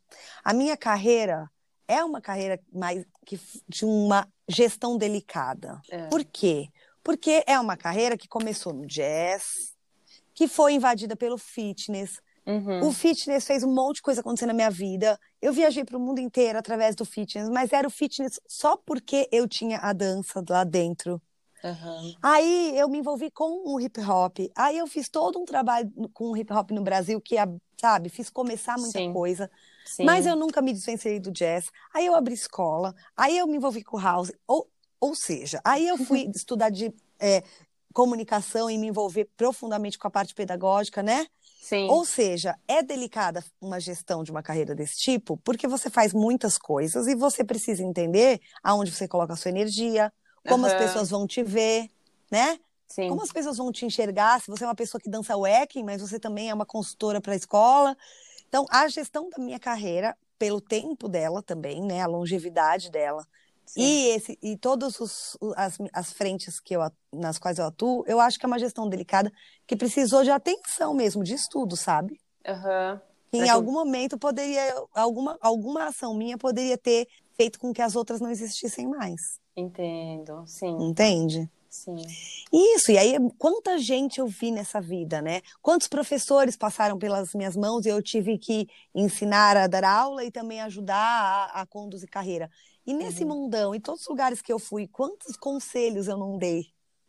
A 0.45 0.53
minha 0.53 0.77
carreira 0.77 1.51
é 1.87 2.05
uma 2.05 2.21
carreira 2.21 2.61
mais 2.73 3.05
que, 3.27 3.40
de 3.69 3.85
uma 3.85 4.29
gestão 4.49 4.97
delicada. 4.97 5.81
É. 5.90 6.07
Por 6.07 6.25
quê? 6.25 6.69
Porque 7.03 7.43
é 7.47 7.59
uma 7.59 7.77
carreira 7.77 8.16
que 8.16 8.29
começou 8.29 8.73
no 8.73 8.87
jazz, 8.87 9.75
que 10.35 10.47
foi 10.47 10.75
invadida 10.75 11.16
pelo 11.16 11.37
fitness. 11.37 12.21
Uhum. 12.47 12.87
O 12.88 12.93
fitness 12.93 13.45
fez 13.45 13.62
um 13.62 13.73
monte 13.73 13.97
de 13.97 14.03
coisa 14.03 14.21
acontecer 14.21 14.47
na 14.47 14.53
minha 14.53 14.71
vida. 14.71 15.19
Eu 15.40 15.53
viajei 15.53 15.85
para 15.85 15.97
o 15.97 16.01
mundo 16.01 16.21
inteiro 16.21 16.59
através 16.59 16.95
do 16.95 17.05
fitness, 17.05 17.49
mas 17.49 17.73
era 17.73 17.87
o 17.87 17.90
fitness 17.90 18.40
só 18.47 18.77
porque 18.77 19.29
eu 19.33 19.49
tinha 19.49 19.79
a 19.79 19.93
dança 19.93 20.43
lá 20.49 20.64
dentro. 20.64 21.21
Uhum. 21.62 22.14
Aí 22.23 22.79
eu 22.79 22.88
me 22.88 22.99
envolvi 22.99 23.31
com 23.31 23.62
o 23.66 23.81
hip 23.81 24.01
hop. 24.01 24.38
Aí 24.57 24.79
eu 24.79 24.87
fiz 24.87 25.09
todo 25.09 25.38
um 25.38 25.44
trabalho 25.44 25.90
com 26.12 26.31
o 26.31 26.37
hip 26.37 26.53
hop 26.53 26.70
no 26.70 26.83
Brasil 26.83 27.20
que, 27.20 27.37
sabe, 27.79 28.09
fiz 28.09 28.31
começar 28.31 28.77
muita 28.79 28.99
Sim. 28.99 29.12
coisa. 29.12 29.51
Sim. 29.85 30.05
Mas 30.05 30.27
eu 30.27 30.37
nunca 30.37 30.62
me 30.62 30.73
desvencilhei 30.73 31.20
do 31.20 31.31
jazz. 31.31 31.70
Aí 31.94 32.07
eu 32.07 32.14
abri 32.14 32.35
escola. 32.35 32.94
Aí 33.16 33.37
eu 33.37 33.46
me 33.46 33.57
envolvi 33.57 33.83
com 33.83 33.96
o 33.96 34.01
house. 34.01 34.33
Ou, 34.46 34.68
ou 35.01 35.14
seja, 35.14 35.61
aí 35.64 35.87
eu 35.87 35.99
fui 35.99 36.31
estudar 36.35 36.70
de 36.70 36.92
é, 37.18 37.42
comunicação 37.92 38.70
e 38.70 38.79
me 38.79 38.87
envolver 38.87 39.29
profundamente 39.37 39.99
com 39.99 40.07
a 40.07 40.11
parte 40.11 40.35
pedagógica, 40.35 41.03
né? 41.03 41.27
Sim. 41.61 41.87
Ou 41.88 42.05
seja, 42.05 42.57
é 42.66 42.83
delicada 42.83 43.44
uma 43.61 43.79
gestão 43.79 44.25
de 44.25 44.31
uma 44.31 44.42
carreira 44.42 44.75
desse 44.75 44.96
tipo, 44.96 45.37
porque 45.38 45.68
você 45.68 45.90
faz 45.90 46.12
muitas 46.12 46.59
coisas 46.59 47.07
e 47.07 47.14
você 47.14 47.44
precisa 47.44 47.83
entender 47.83 48.40
aonde 48.62 48.90
você 48.90 49.07
coloca 49.07 49.35
a 49.35 49.37
sua 49.37 49.51
energia, 49.51 50.12
como 50.46 50.66
uhum. 50.66 50.72
as 50.72 50.79
pessoas 50.79 51.11
vão 51.11 51.26
te 51.26 51.42
ver, 51.42 51.88
né? 52.31 52.59
Sim. 52.87 53.09
Como 53.09 53.22
as 53.22 53.33
pessoas 53.33 53.57
vão 53.57 53.70
te 53.70 53.87
enxergar, 53.87 54.40
se 54.40 54.50
você 54.50 54.64
é 54.64 54.66
uma 54.66 54.74
pessoa 54.74 55.00
que 55.00 55.09
dança 55.09 55.37
wacking, 55.37 55.85
mas 55.85 56.03
você 56.03 56.18
também 56.18 56.50
é 56.50 56.55
uma 56.55 56.66
consultora 56.66 57.20
para 57.20 57.33
a 57.33 57.37
escola. 57.37 57.96
Então, 58.48 58.66
a 58.68 58.88
gestão 58.88 59.31
da 59.31 59.38
minha 59.38 59.61
carreira, 59.61 60.16
pelo 60.38 60.61
tempo 60.61 61.09
dela 61.09 61.40
também, 61.40 61.81
né? 61.81 62.00
A 62.00 62.07
longevidade 62.07 62.90
dela. 62.90 63.24
Sim. 63.64 63.83
E, 63.83 64.09
esse, 64.09 64.38
e 64.42 64.57
todas 64.57 65.00
as, 65.57 65.79
as 65.92 66.12
frentes 66.12 66.59
que 66.59 66.74
eu, 66.74 66.81
nas 67.12 67.38
quais 67.38 67.59
eu 67.59 67.66
atuo, 67.66 68.05
eu 68.09 68.18
acho 68.18 68.37
que 68.37 68.44
é 68.44 68.48
uma 68.48 68.59
gestão 68.59 68.88
delicada 68.88 69.33
que 69.64 69.76
precisou 69.76 70.24
de 70.24 70.31
atenção 70.31 70.92
mesmo, 70.92 71.22
de 71.22 71.35
estudo, 71.35 71.76
sabe? 71.76 72.20
Uhum. 72.44 73.00
Em 73.33 73.48
algum 73.48 73.70
momento 73.70 74.18
poderia, 74.18 74.74
alguma, 74.92 75.38
alguma 75.40 75.85
ação 75.85 76.12
minha 76.12 76.37
poderia 76.37 76.76
ter 76.76 77.07
feito 77.37 77.61
com 77.61 77.72
que 77.72 77.81
as 77.81 77.94
outras 77.94 78.20
não 78.20 78.29
existissem 78.29 78.88
mais. 78.88 79.38
Entendo, 79.61 80.44
sim. 80.46 80.77
Entende? 80.81 81.51
Sim. 81.68 82.05
Isso, 82.53 82.90
e 82.90 82.99
aí 82.99 83.14
quanta 83.38 83.79
gente 83.79 84.18
eu 84.18 84.27
vi 84.27 84.51
nessa 84.51 84.81
vida, 84.81 85.23
né? 85.23 85.40
Quantos 85.62 85.87
professores 85.87 86.57
passaram 86.57 86.99
pelas 86.99 87.33
minhas 87.33 87.57
mãos 87.57 87.87
e 87.87 87.88
eu 87.88 88.03
tive 88.03 88.37
que 88.37 88.68
ensinar 88.92 89.57
a 89.57 89.68
dar 89.68 89.85
aula 89.85 90.25
e 90.25 90.33
também 90.33 90.61
ajudar 90.62 90.96
a, 90.96 91.61
a 91.61 91.66
conduzir 91.66 92.11
carreira. 92.11 92.51
E 92.85 92.92
nesse 92.92 93.23
uhum. 93.23 93.42
mundão, 93.42 93.73
em 93.73 93.81
todos 93.81 94.03
os 94.03 94.09
lugares 94.09 94.42
que 94.42 94.53
eu 94.53 94.59
fui, 94.59 94.88
quantos 94.88 95.37
conselhos 95.37 96.09
eu 96.09 96.16
não 96.16 96.37
dei? 96.37 96.66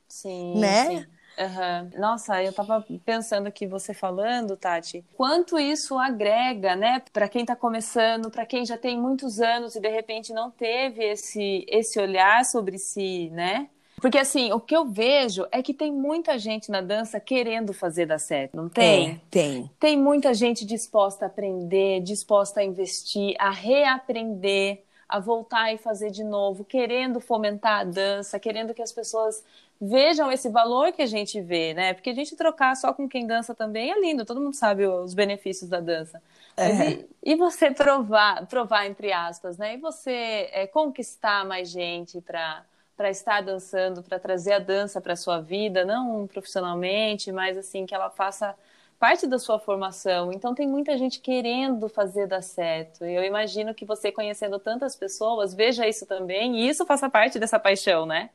Sim. 0.07 0.59
Né? 0.59 0.99
Sim. 0.99 1.07
Uhum. 1.37 1.99
Nossa, 1.99 2.43
eu 2.43 2.53
tava 2.53 2.85
pensando 3.05 3.47
aqui 3.47 3.65
você 3.65 3.93
falando, 3.93 4.57
Tati, 4.57 5.03
quanto 5.15 5.57
isso 5.57 5.97
agrega, 5.97 6.75
né, 6.75 7.01
para 7.11 7.27
quem 7.27 7.45
tá 7.45 7.55
começando, 7.55 8.29
para 8.29 8.45
quem 8.45 8.65
já 8.65 8.77
tem 8.77 8.99
muitos 8.99 9.39
anos 9.39 9.75
e 9.75 9.79
de 9.79 9.89
repente 9.89 10.33
não 10.33 10.51
teve 10.51 11.03
esse 11.03 11.65
esse 11.67 11.99
olhar 11.99 12.43
sobre 12.45 12.77
si, 12.77 13.29
né? 13.31 13.69
Porque 14.01 14.17
assim, 14.17 14.51
o 14.51 14.59
que 14.59 14.75
eu 14.75 14.85
vejo 14.85 15.45
é 15.51 15.61
que 15.61 15.75
tem 15.75 15.91
muita 15.91 16.37
gente 16.39 16.71
na 16.71 16.81
dança 16.81 17.19
querendo 17.19 17.71
fazer 17.71 18.07
dar 18.07 18.17
certo, 18.17 18.57
não 18.57 18.67
tem? 18.67 19.11
É, 19.11 19.19
tem. 19.29 19.71
Tem 19.79 19.95
muita 19.95 20.33
gente 20.33 20.65
disposta 20.65 21.25
a 21.25 21.27
aprender, 21.27 22.01
disposta 22.01 22.61
a 22.61 22.63
investir, 22.63 23.35
a 23.37 23.51
reaprender, 23.51 24.83
a 25.11 25.19
voltar 25.19 25.73
e 25.73 25.77
fazer 25.77 26.09
de 26.09 26.23
novo, 26.23 26.63
querendo 26.63 27.19
fomentar 27.19 27.81
a 27.81 27.83
dança, 27.83 28.39
querendo 28.39 28.73
que 28.73 28.81
as 28.81 28.93
pessoas 28.93 29.43
vejam 29.79 30.31
esse 30.31 30.47
valor 30.47 30.93
que 30.93 31.01
a 31.01 31.05
gente 31.05 31.41
vê, 31.41 31.73
né? 31.73 31.93
Porque 31.93 32.11
a 32.11 32.13
gente 32.13 32.35
trocar 32.35 32.75
só 32.75 32.93
com 32.93 33.09
quem 33.09 33.27
dança 33.27 33.53
também 33.53 33.91
é 33.91 33.99
lindo, 33.99 34.23
todo 34.23 34.39
mundo 34.39 34.55
sabe 34.55 34.87
os 34.87 35.13
benefícios 35.13 35.69
da 35.69 35.81
dança. 35.81 36.21
É. 36.55 36.91
E, 36.91 37.09
e, 37.23 37.35
você 37.35 37.71
provar, 37.71 38.45
provar 38.47 38.85
entre 38.85 39.11
aspas, 39.11 39.57
né? 39.57 39.73
E 39.73 39.77
você 39.77 40.49
é, 40.53 40.65
conquistar 40.67 41.45
mais 41.45 41.69
gente 41.69 42.21
para 42.21 42.63
para 42.95 43.09
estar 43.09 43.41
dançando, 43.41 44.03
para 44.03 44.19
trazer 44.19 44.53
a 44.53 44.59
dança 44.59 45.01
para 45.01 45.15
sua 45.15 45.41
vida, 45.41 45.83
não 45.83 46.27
profissionalmente, 46.27 47.31
mas 47.31 47.57
assim 47.57 47.83
que 47.83 47.95
ela 47.95 48.11
faça 48.11 48.55
parte 49.01 49.25
da 49.25 49.39
sua 49.39 49.57
formação. 49.57 50.31
Então 50.31 50.53
tem 50.53 50.67
muita 50.67 50.95
gente 50.95 51.19
querendo 51.19 51.89
fazer 51.89 52.27
dar 52.27 52.43
certo. 52.43 53.03
E 53.03 53.15
eu 53.15 53.23
imagino 53.23 53.73
que 53.73 53.83
você 53.83 54.11
conhecendo 54.11 54.59
tantas 54.59 54.95
pessoas, 54.95 55.55
veja 55.55 55.87
isso 55.87 56.05
também, 56.05 56.59
e 56.59 56.69
isso 56.69 56.85
faça 56.85 57.09
parte 57.09 57.39
dessa 57.39 57.57
paixão, 57.57 58.05
né? 58.05 58.29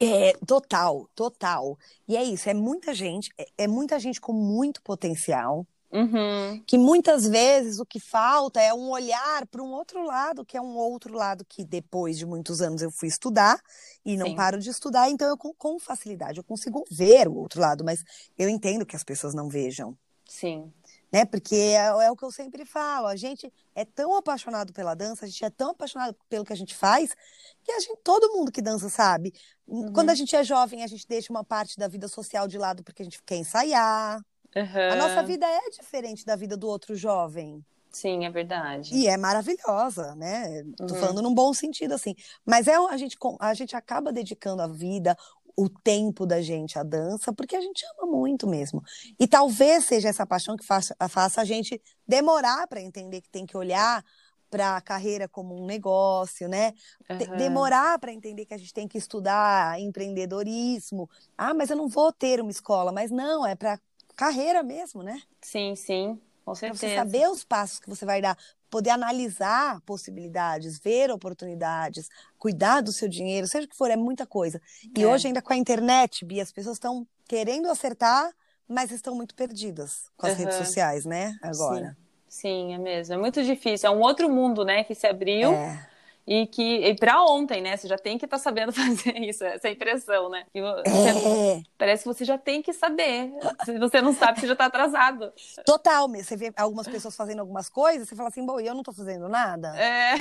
É, 0.00 0.32
total, 0.44 1.08
total. 1.14 1.78
E 2.08 2.16
é 2.16 2.24
isso, 2.24 2.50
é 2.50 2.54
muita 2.54 2.92
gente, 2.92 3.30
é, 3.38 3.46
é 3.58 3.68
muita 3.68 3.96
gente 4.00 4.20
com 4.20 4.32
muito 4.32 4.82
potencial, 4.82 5.64
Uhum. 5.90 6.62
Que 6.66 6.76
muitas 6.76 7.26
vezes 7.26 7.78
o 7.78 7.86
que 7.86 7.98
falta 7.98 8.60
é 8.60 8.74
um 8.74 8.90
olhar 8.90 9.46
para 9.46 9.62
um 9.62 9.70
outro 9.72 10.04
lado, 10.04 10.44
que 10.44 10.54
é 10.54 10.60
um 10.60 10.76
outro 10.76 11.14
lado 11.14 11.46
que 11.48 11.64
depois 11.64 12.18
de 12.18 12.26
muitos 12.26 12.60
anos 12.60 12.82
eu 12.82 12.90
fui 12.90 13.08
estudar 13.08 13.58
e 14.04 14.14
não 14.14 14.26
Sim. 14.26 14.36
paro 14.36 14.58
de 14.58 14.68
estudar, 14.68 15.08
então 15.08 15.26
eu 15.26 15.38
com, 15.38 15.54
com, 15.54 15.78
facilidade 15.78 16.36
eu 16.36 16.44
consigo 16.44 16.84
ver 16.90 17.26
o 17.26 17.36
outro 17.36 17.60
lado, 17.60 17.82
mas 17.84 18.04
eu 18.36 18.50
entendo 18.50 18.84
que 18.84 18.96
as 18.96 19.02
pessoas 19.02 19.32
não 19.32 19.48
vejam. 19.48 19.96
Sim. 20.28 20.72
Né? 21.10 21.24
Porque 21.24 21.56
é, 21.56 21.86
é 21.86 22.10
o 22.10 22.16
que 22.16 22.24
eu 22.24 22.30
sempre 22.30 22.64
falo, 22.64 23.06
a 23.06 23.16
gente 23.16 23.52
é 23.74 23.84
tão 23.84 24.14
apaixonado 24.14 24.72
pela 24.72 24.94
dança, 24.94 25.24
a 25.24 25.28
gente 25.28 25.44
é 25.44 25.50
tão 25.50 25.70
apaixonado 25.70 26.14
pelo 26.28 26.44
que 26.44 26.52
a 26.52 26.56
gente 26.56 26.74
faz, 26.74 27.16
que 27.64 27.72
a 27.72 27.80
gente, 27.80 27.98
todo 28.04 28.36
mundo 28.36 28.52
que 28.52 28.62
dança 28.62 28.88
sabe. 28.88 29.32
Uhum. 29.66 29.92
Quando 29.92 30.10
a 30.10 30.14
gente 30.14 30.36
é 30.36 30.44
jovem, 30.44 30.84
a 30.84 30.86
gente 30.86 31.08
deixa 31.08 31.32
uma 31.32 31.42
parte 31.42 31.78
da 31.78 31.88
vida 31.88 32.06
social 32.06 32.46
de 32.46 32.58
lado 32.58 32.84
porque 32.84 33.02
a 33.02 33.04
gente 33.04 33.22
quer 33.24 33.36
ensaiar, 33.36 34.20
Uhum. 34.56 34.92
A 34.92 34.96
nossa 34.96 35.22
vida 35.22 35.46
é 35.46 35.70
diferente 35.70 36.24
da 36.24 36.34
vida 36.34 36.56
do 36.56 36.68
outro 36.68 36.96
jovem. 36.96 37.64
Sim, 37.90 38.26
é 38.26 38.30
verdade. 38.30 38.94
E 38.94 39.08
é 39.08 39.16
maravilhosa, 39.16 40.14
né? 40.14 40.62
Tô 40.76 40.84
uhum. 40.84 41.00
falando 41.00 41.22
num 41.22 41.34
bom 41.34 41.52
sentido, 41.54 41.94
assim. 41.94 42.14
Mas 42.44 42.68
é, 42.68 42.76
a, 42.76 42.96
gente, 42.96 43.16
a 43.40 43.54
gente 43.54 43.74
acaba 43.74 44.12
dedicando 44.12 44.62
a 44.62 44.66
vida, 44.66 45.16
o 45.58 45.68
tempo 45.68 46.24
da 46.24 46.40
gente 46.40 46.78
à 46.78 46.84
dança, 46.84 47.32
porque 47.32 47.56
a 47.56 47.60
gente 47.60 47.84
ama 47.98 48.08
muito 48.12 48.46
mesmo. 48.46 48.80
E 49.18 49.26
talvez 49.26 49.86
seja 49.86 50.08
essa 50.08 50.24
paixão 50.24 50.56
que 50.56 50.64
faça, 50.64 50.94
faça 51.08 51.40
a 51.40 51.44
gente 51.44 51.82
demorar 52.06 52.68
para 52.68 52.80
entender 52.80 53.20
que 53.20 53.28
tem 53.28 53.44
que 53.44 53.56
olhar 53.56 54.04
para 54.48 54.76
a 54.76 54.80
carreira 54.80 55.26
como 55.26 55.60
um 55.60 55.66
negócio, 55.66 56.48
né? 56.48 56.72
Uhum. 57.10 57.36
Demorar 57.36 57.98
para 57.98 58.12
entender 58.12 58.46
que 58.46 58.54
a 58.54 58.56
gente 58.56 58.72
tem 58.72 58.86
que 58.86 58.96
estudar 58.96 59.80
empreendedorismo. 59.80 61.10
Ah, 61.36 61.52
mas 61.52 61.70
eu 61.70 61.76
não 61.76 61.88
vou 61.88 62.12
ter 62.12 62.40
uma 62.40 62.52
escola. 62.52 62.92
Mas 62.92 63.10
não, 63.10 63.44
é 63.44 63.56
para 63.56 63.80
carreira 64.14 64.62
mesmo, 64.62 65.02
né? 65.02 65.20
Sim, 65.42 65.74
sim, 65.74 66.20
com 66.44 66.54
certeza. 66.54 66.80
Pra 66.80 66.88
você 66.88 66.96
saber 66.96 67.28
os 67.28 67.42
passos 67.42 67.80
que 67.80 67.90
você 67.90 68.06
vai 68.06 68.22
dar, 68.22 68.38
poder 68.70 68.90
analisar 68.90 69.80
possibilidades, 69.82 70.78
ver 70.78 71.10
oportunidades, 71.10 72.08
cuidar 72.38 72.80
do 72.80 72.92
seu 72.92 73.08
dinheiro, 73.08 73.46
seja 73.46 73.66
o 73.66 73.68
que 73.68 73.76
for, 73.76 73.90
é 73.90 73.96
muita 73.96 74.26
coisa. 74.26 74.60
E 74.96 75.02
é. 75.02 75.06
hoje, 75.06 75.26
ainda 75.26 75.42
com 75.42 75.52
a 75.52 75.56
internet, 75.56 76.24
Bia, 76.24 76.42
as 76.42 76.52
pessoas 76.52 76.76
estão 76.76 77.06
querendo 77.26 77.68
acertar, 77.70 78.30
mas 78.66 78.90
estão 78.90 79.14
muito 79.14 79.34
perdidas 79.34 80.10
com 80.16 80.26
as 80.26 80.32
uhum. 80.32 80.38
redes 80.40 80.56
sociais, 80.56 81.04
né? 81.04 81.36
Agora. 81.42 81.96
Sim. 81.96 82.08
Sim, 82.28 82.74
é 82.74 82.78
mesmo. 82.78 83.14
É 83.14 83.16
muito 83.16 83.42
difícil. 83.42 83.88
É 83.88 83.90
um 83.92 84.00
outro 84.00 84.28
mundo, 84.28 84.62
né, 84.62 84.84
que 84.84 84.94
se 84.94 85.06
abriu. 85.06 85.50
É 85.50 85.88
e 86.28 86.46
que 86.46 86.94
para 86.96 87.24
ontem, 87.24 87.62
né? 87.62 87.74
Você 87.74 87.88
já 87.88 87.96
tem 87.96 88.18
que 88.18 88.26
estar 88.26 88.36
tá 88.36 88.42
sabendo 88.42 88.70
fazer 88.74 89.16
isso, 89.18 89.42
essa 89.44 89.70
impressão, 89.70 90.28
né? 90.28 90.44
Você, 90.52 91.26
é. 91.26 91.62
Parece 91.78 92.02
que 92.02 92.08
você 92.08 92.24
já 92.24 92.36
tem 92.36 92.60
que 92.60 92.72
saber. 92.74 93.32
Se 93.64 93.78
você 93.78 94.02
não 94.02 94.12
sabe, 94.12 94.38
você 94.38 94.46
já 94.46 94.52
está 94.52 94.66
atrasado. 94.66 95.32
Total, 95.64 96.06
você 96.06 96.36
vê 96.36 96.52
algumas 96.56 96.86
pessoas 96.86 97.16
fazendo 97.16 97.40
algumas 97.40 97.70
coisas, 97.70 98.06
você 98.06 98.14
fala 98.14 98.28
assim, 98.28 98.44
bom, 98.44 98.60
eu 98.60 98.74
não 98.74 98.82
estou 98.82 98.92
fazendo 98.92 99.26
nada. 99.28 99.74
É. 99.78 100.14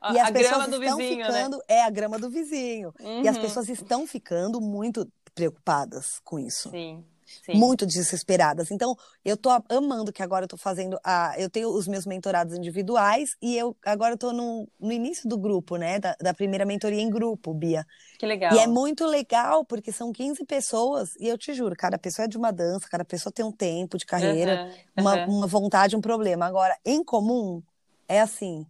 A, 0.00 0.14
e 0.14 0.18
as 0.18 0.28
a 0.28 0.32
pessoas 0.32 0.64
estão 0.64 0.80
vizinho, 0.80 1.18
né? 1.18 1.24
ficando, 1.24 1.56
né? 1.58 1.62
é 1.68 1.84
a 1.84 1.90
grama 1.90 2.18
do 2.18 2.30
vizinho. 2.30 2.94
Uhum. 2.98 3.22
E 3.22 3.28
as 3.28 3.36
uhum. 3.36 3.42
pessoas 3.42 3.68
estão 3.68 4.06
ficando 4.06 4.58
muito 4.58 5.06
preocupadas 5.34 6.18
com 6.24 6.38
isso. 6.38 6.70
Sim. 6.70 7.04
Sim. 7.44 7.54
muito 7.54 7.86
desesperadas. 7.86 8.70
Então, 8.70 8.96
eu 9.24 9.36
tô 9.36 9.50
amando 9.68 10.12
que 10.12 10.22
agora 10.22 10.44
eu 10.44 10.48
tô 10.48 10.56
fazendo 10.56 10.98
a. 11.02 11.34
Eu 11.38 11.50
tenho 11.50 11.68
os 11.70 11.88
meus 11.88 12.06
mentorados 12.06 12.56
individuais 12.56 13.36
e 13.40 13.56
eu 13.56 13.76
agora 13.84 14.14
eu 14.14 14.18
tô 14.18 14.32
no, 14.32 14.68
no 14.78 14.92
início 14.92 15.28
do 15.28 15.38
grupo, 15.38 15.76
né? 15.76 15.98
Da, 15.98 16.16
da, 16.20 16.34
primeira 16.34 16.64
mentoria 16.64 17.00
em 17.00 17.10
grupo, 17.10 17.52
Bia. 17.52 17.86
Que 18.18 18.26
legal. 18.26 18.54
E 18.54 18.58
é 18.58 18.66
muito 18.66 19.06
legal, 19.06 19.64
porque 19.64 19.90
são 19.90 20.12
15 20.12 20.44
pessoas, 20.44 21.14
e 21.18 21.26
eu 21.26 21.36
te 21.36 21.52
juro, 21.52 21.74
cada 21.76 21.98
pessoa 21.98 22.24
é 22.24 22.28
de 22.28 22.36
uma 22.36 22.52
dança, 22.52 22.88
cada 22.88 23.04
pessoa 23.04 23.32
tem 23.32 23.44
um 23.44 23.52
tempo 23.52 23.98
de 23.98 24.06
carreira, 24.06 24.64
uhum, 24.96 25.02
uma, 25.02 25.14
uhum. 25.14 25.38
uma 25.38 25.46
vontade, 25.46 25.96
um 25.96 26.00
problema. 26.00 26.46
Agora, 26.46 26.76
em 26.84 27.02
comum, 27.02 27.62
é 28.08 28.20
assim. 28.20 28.66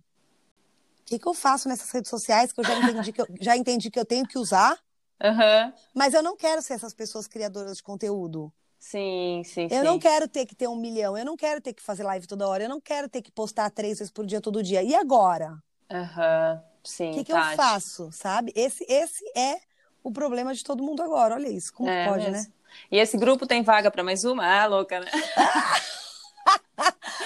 O 1.01 1.05
que, 1.05 1.19
que 1.19 1.29
eu 1.29 1.35
faço 1.35 1.69
nessas 1.69 1.91
redes 1.91 2.09
sociais 2.09 2.53
que 2.53 2.61
eu 2.61 2.65
já 2.65 2.75
entendi 2.75 3.13
que 3.13 3.21
eu, 3.21 3.27
já 3.41 3.57
entendi 3.57 3.91
que 3.91 3.99
eu 3.99 4.05
tenho 4.05 4.27
que 4.27 4.39
usar? 4.39 4.79
Uhum. 5.23 5.73
Mas 5.95 6.15
eu 6.15 6.23
não 6.23 6.37
quero 6.37 6.61
ser 6.63 6.75
essas 6.75 6.95
pessoas 6.95 7.29
criadoras 7.29 7.77
de 7.77 7.83
conteúdo. 7.83 8.53
Sim, 8.89 9.43
sim, 9.45 9.69
Eu 9.69 9.83
sim. 9.83 9.85
não 9.85 9.99
quero 9.99 10.29
ter 10.29 10.47
que 10.47 10.55
ter 10.55 10.69
um 10.69 10.77
milhão, 10.77 11.17
eu 11.19 11.25
não 11.25 11.37
quero 11.37 11.61
ter 11.61 11.73
que 11.73 11.83
fazer 11.83 12.05
live 12.05 12.27
toda 12.29 12.47
hora, 12.49 12.63
eu 12.65 12.69
não 12.69 12.81
quero 12.81 13.09
ter 13.09 13.23
que 13.23 13.33
postar 13.33 13.71
três 13.71 13.99
vezes 13.99 14.13
por 14.13 14.25
dia 14.27 14.41
todo 14.41 14.63
dia. 14.63 14.83
E 14.85 14.95
agora? 14.95 15.61
Aham, 15.91 16.57
uhum. 16.57 16.63
sim. 16.85 17.05
O 17.09 17.15
que, 17.15 17.25
que 17.25 17.33
eu 17.33 17.43
faço, 17.43 18.11
sabe? 18.13 18.53
Esse, 18.57 18.85
esse 18.89 19.25
é 19.37 19.61
o 20.03 20.11
problema 20.13 20.55
de 20.55 20.65
todo 20.65 20.83
mundo 20.83 21.03
agora. 21.03 21.35
Olha 21.35 21.49
isso, 21.49 21.73
como 21.73 21.91
é, 21.91 22.03
pode, 22.03 22.31
mesmo. 22.31 22.31
né? 22.31 22.47
E 22.91 22.99
esse 22.99 23.17
grupo 23.19 23.47
tem 23.47 23.63
vaga 23.63 23.91
para 23.91 24.05
mais 24.05 24.25
uma? 24.25 24.45
Ah, 24.47 24.67
louca, 24.67 25.01
né? 25.01 25.07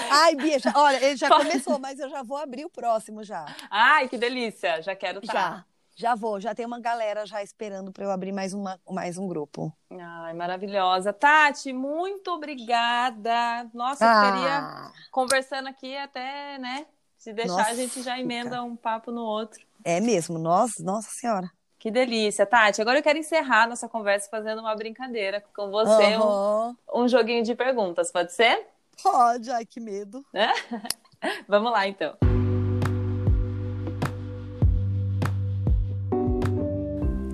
Ai, 0.08 0.34
Bia, 0.36 0.58
já, 0.58 0.72
olha, 0.74 0.96
ele 1.04 1.16
já 1.16 1.30
começou, 1.32 1.78
mas 1.78 1.98
eu 1.98 2.08
já 2.10 2.22
vou 2.22 2.36
abrir 2.36 2.64
o 2.64 2.70
próximo 2.70 3.22
já. 3.24 3.54
Ai, 3.70 4.08
que 4.08 4.18
delícia, 4.18 4.82
já 4.82 4.94
quero 4.96 5.20
estar. 5.20 5.50
Tá. 5.50 5.58
Já, 5.58 5.66
já 5.96 6.14
vou, 6.14 6.38
já 6.38 6.54
tem 6.54 6.66
uma 6.66 6.78
galera 6.78 7.24
já 7.24 7.42
esperando 7.42 7.90
para 7.90 8.04
eu 8.04 8.10
abrir 8.10 8.30
mais, 8.30 8.52
uma, 8.52 8.78
mais 8.88 9.16
um 9.16 9.26
grupo. 9.26 9.72
Ai, 9.90 10.34
maravilhosa. 10.34 11.10
Tati, 11.10 11.72
muito 11.72 12.30
obrigada. 12.30 13.68
Nossa, 13.72 14.04
ah. 14.04 14.14
eu 14.14 14.32
queria 14.32 14.92
conversando 15.10 15.68
aqui 15.68 15.96
até, 15.96 16.58
né? 16.58 16.86
Se 17.16 17.32
deixar, 17.32 17.56
Nossa, 17.56 17.70
a 17.70 17.74
gente 17.74 18.02
já 18.02 18.20
emenda 18.20 18.50
fica. 18.50 18.62
um 18.62 18.76
papo 18.76 19.10
no 19.10 19.22
outro. 19.22 19.64
É 19.82 19.98
mesmo, 19.98 20.38
nossa, 20.38 20.82
nossa 20.82 21.08
senhora. 21.10 21.50
Que 21.78 21.90
delícia, 21.90 22.44
Tati. 22.44 22.82
Agora 22.82 22.98
eu 22.98 23.02
quero 23.02 23.18
encerrar 23.18 23.66
nossa 23.66 23.88
conversa 23.88 24.28
fazendo 24.30 24.60
uma 24.60 24.74
brincadeira 24.76 25.42
com 25.54 25.70
você, 25.70 26.16
uhum. 26.16 26.76
um, 26.92 27.04
um 27.04 27.08
joguinho 27.08 27.42
de 27.42 27.54
perguntas, 27.54 28.12
pode 28.12 28.34
ser? 28.34 28.66
Pode, 29.02 29.50
ai 29.50 29.64
que 29.64 29.80
medo. 29.80 30.24
Vamos 31.48 31.72
lá 31.72 31.86
então. 31.86 32.16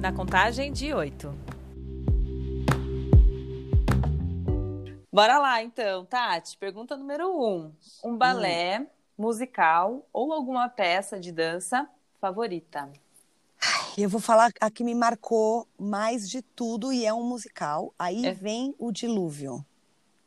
Na 0.02 0.12
contagem 0.12 0.72
de 0.72 0.92
oito. 0.92 1.32
Bora 5.12 5.38
lá 5.38 5.62
então, 5.62 6.04
Tati. 6.04 6.58
Pergunta 6.58 6.96
número 6.96 7.30
um: 7.30 7.72
um 8.02 8.16
balé 8.16 8.80
hum. 8.80 8.86
musical 9.16 10.04
ou 10.12 10.32
alguma 10.32 10.68
peça 10.68 11.20
de 11.20 11.30
dança 11.30 11.88
favorita? 12.20 12.90
Eu 13.96 14.08
vou 14.08 14.20
falar 14.20 14.50
a 14.60 14.68
que 14.72 14.82
me 14.82 14.92
marcou 14.92 15.68
mais 15.78 16.28
de 16.28 16.42
tudo 16.42 16.92
e 16.92 17.06
é 17.06 17.14
um 17.14 17.22
musical. 17.22 17.94
Aí 17.96 18.26
é. 18.26 18.32
vem 18.32 18.74
o 18.80 18.90
Dilúvio. 18.90 19.64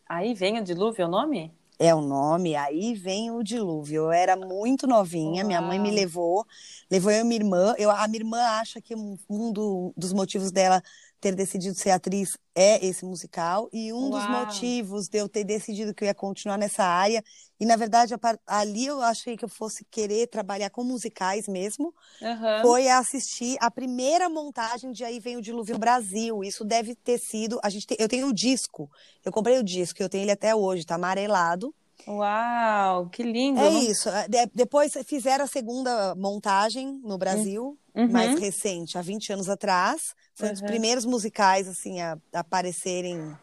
Aí 0.07 0.33
vem 0.33 0.57
o 0.57 0.63
dilúvio, 0.63 1.03
é 1.03 1.05
o 1.05 1.09
nome? 1.09 1.51
É 1.77 1.93
o 1.93 1.99
nome, 2.01 2.55
aí 2.55 2.93
vem 2.95 3.31
o 3.31 3.43
dilúvio. 3.43 4.03
Eu 4.03 4.11
era 4.11 4.35
muito 4.37 4.87
novinha, 4.87 5.43
Uau. 5.43 5.47
minha 5.47 5.61
mãe 5.61 5.77
me 5.77 5.91
levou, 5.91 6.45
levou 6.89 7.11
eu 7.11 7.21
e 7.21 7.23
minha 7.25 7.35
irmã. 7.41 7.75
Eu, 7.77 7.91
a 7.91 8.07
minha 8.07 8.21
irmã 8.21 8.39
acha 8.59 8.81
que 8.81 8.95
um 8.95 9.51
do, 9.51 9.93
dos 9.97 10.13
motivos 10.13 10.51
dela 10.51 10.81
ter 11.25 11.33
decidido 11.33 11.73
ser 11.75 11.89
atriz 11.89 12.37
é 12.53 12.85
esse 12.85 13.03
musical 13.03 13.67
e 13.73 13.91
um 13.91 14.09
Uau. 14.09 14.11
dos 14.11 14.29
motivos 14.29 15.07
de 15.07 15.17
eu 15.17 15.27
ter 15.27 15.43
decidido 15.43 15.91
que 15.91 16.03
eu 16.03 16.05
ia 16.05 16.13
continuar 16.13 16.55
nessa 16.55 16.83
área 16.83 17.23
e 17.59 17.65
na 17.65 17.75
verdade 17.75 18.13
ali 18.45 18.85
eu 18.85 19.01
achei 19.01 19.35
que 19.35 19.43
eu 19.43 19.49
fosse 19.49 19.83
querer 19.85 20.27
trabalhar 20.27 20.69
com 20.69 20.83
musicais 20.83 21.47
mesmo 21.47 21.91
uhum. 22.21 22.61
foi 22.61 22.87
assistir 22.87 23.57
a 23.59 23.71
primeira 23.71 24.29
montagem 24.29 24.91
de 24.91 25.03
aí 25.03 25.19
vem 25.19 25.35
o 25.35 25.41
dilúvio 25.41 25.79
Brasil 25.79 26.43
isso 26.43 26.63
deve 26.63 26.93
ter 26.93 27.17
sido 27.17 27.59
a 27.63 27.71
gente 27.71 27.87
tem, 27.87 27.97
eu 27.99 28.07
tenho 28.07 28.27
o 28.27 28.33
disco 28.33 28.87
eu 29.23 29.31
comprei 29.31 29.57
o 29.57 29.63
disco 29.63 30.03
eu 30.03 30.09
tenho 30.09 30.25
ele 30.25 30.31
até 30.31 30.53
hoje 30.53 30.85
tá 30.85 30.93
amarelado 30.93 31.73
Uau, 32.07 33.09
que 33.09 33.23
lindo! 33.23 33.59
É 33.59 33.69
isso. 33.69 34.09
É, 34.09 34.27
de, 34.27 34.45
depois 34.53 34.93
fizeram 35.05 35.45
a 35.45 35.47
segunda 35.47 36.13
montagem 36.15 36.99
no 37.03 37.17
Brasil, 37.17 37.77
uhum. 37.95 38.11
mais 38.11 38.39
recente, 38.39 38.97
há 38.97 39.01
20 39.01 39.33
anos 39.33 39.49
atrás. 39.49 40.01
Foi 40.33 40.47
uhum. 40.47 40.51
um 40.51 40.53
dos 40.53 40.61
uhum. 40.61 40.67
primeiros 40.67 41.05
musicais 41.05 41.67
assim 41.67 42.01
a, 42.01 42.17
a 42.33 42.39
aparecerem 42.39 43.35